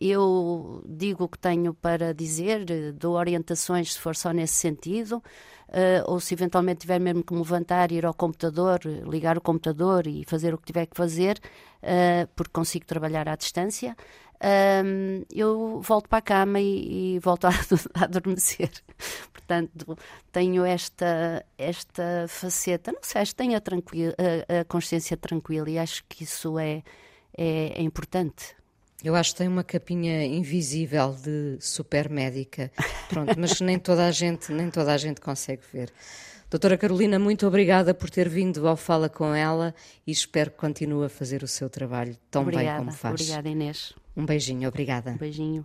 eu 0.00 0.82
digo 0.86 1.24
o 1.24 1.28
que 1.28 1.38
tenho 1.38 1.74
para 1.74 2.14
dizer, 2.14 2.64
dou 2.94 3.14
orientações 3.14 3.92
se 3.92 4.00
for 4.00 4.16
só 4.16 4.32
nesse 4.32 4.54
sentido 4.54 5.22
uh, 5.70 6.10
ou 6.10 6.20
se 6.20 6.34
eventualmente 6.34 6.80
tiver 6.80 6.98
mesmo 6.98 7.22
que 7.22 7.32
me 7.32 7.38
levantar, 7.38 7.92
ir 7.92 8.04
ao 8.04 8.14
computador, 8.14 8.80
ligar 8.84 9.38
o 9.38 9.40
computador 9.40 10.06
e 10.06 10.24
fazer 10.24 10.54
o 10.54 10.58
que 10.58 10.66
tiver 10.66 10.86
que 10.86 10.96
fazer, 10.96 11.38
uh, 11.82 12.28
porque 12.34 12.52
consigo 12.52 12.86
trabalhar 12.86 13.28
à 13.28 13.36
distância, 13.36 13.96
uh, 14.36 15.26
eu 15.32 15.80
volto 15.80 16.08
para 16.08 16.18
a 16.18 16.22
cama 16.22 16.60
e, 16.60 17.18
volto 17.20 17.46
a, 17.46 17.52
adormecer. 18.04 18.70
Portanto, 19.32 19.98
tenho 20.32 20.64
esta, 20.64 21.44
esta 21.58 22.26
faceta, 22.28 22.92
não 22.92 23.00
sei, 23.02 23.24
tenho 23.36 23.56
a, 23.56 23.58
a, 23.58 24.60
a 24.60 24.64
consciência 24.64 25.16
tranquila 25.16 25.68
e 25.68 25.78
acho 25.78 26.04
que 26.08 26.24
isso 26.24 26.58
é, 26.58 26.82
é, 27.36 27.80
é 27.80 27.82
importante. 27.82 28.59
Eu 29.02 29.14
acho 29.14 29.32
que 29.32 29.38
tem 29.38 29.48
uma 29.48 29.64
capinha 29.64 30.24
invisível 30.24 31.14
de 31.14 31.56
super 31.58 32.10
médica, 32.10 32.70
pronto, 33.08 33.34
mas 33.38 33.60
nem 33.60 33.78
toda 33.78 34.06
a 34.06 34.10
gente, 34.10 34.52
nem 34.52 34.70
toda 34.70 34.92
a 34.92 34.98
gente 34.98 35.20
consegue 35.20 35.62
ver. 35.72 35.90
Doutora 36.50 36.76
Carolina, 36.76 37.18
muito 37.18 37.46
obrigada 37.46 37.94
por 37.94 38.10
ter 38.10 38.28
vindo 38.28 38.66
ao 38.66 38.76
Fala 38.76 39.08
com 39.08 39.34
ela 39.34 39.74
e 40.06 40.10
espero 40.10 40.50
que 40.50 40.56
continue 40.58 41.06
a 41.06 41.08
fazer 41.08 41.42
o 41.42 41.48
seu 41.48 41.70
trabalho 41.70 42.16
tão 42.30 42.42
obrigada, 42.42 42.68
bem 42.68 42.78
como 42.78 42.92
faz. 42.92 43.20
Obrigada, 43.20 43.48
Inês. 43.48 43.94
Um 44.16 44.26
beijinho, 44.26 44.68
obrigada. 44.68 45.12
Um 45.12 45.16
beijinho 45.16 45.64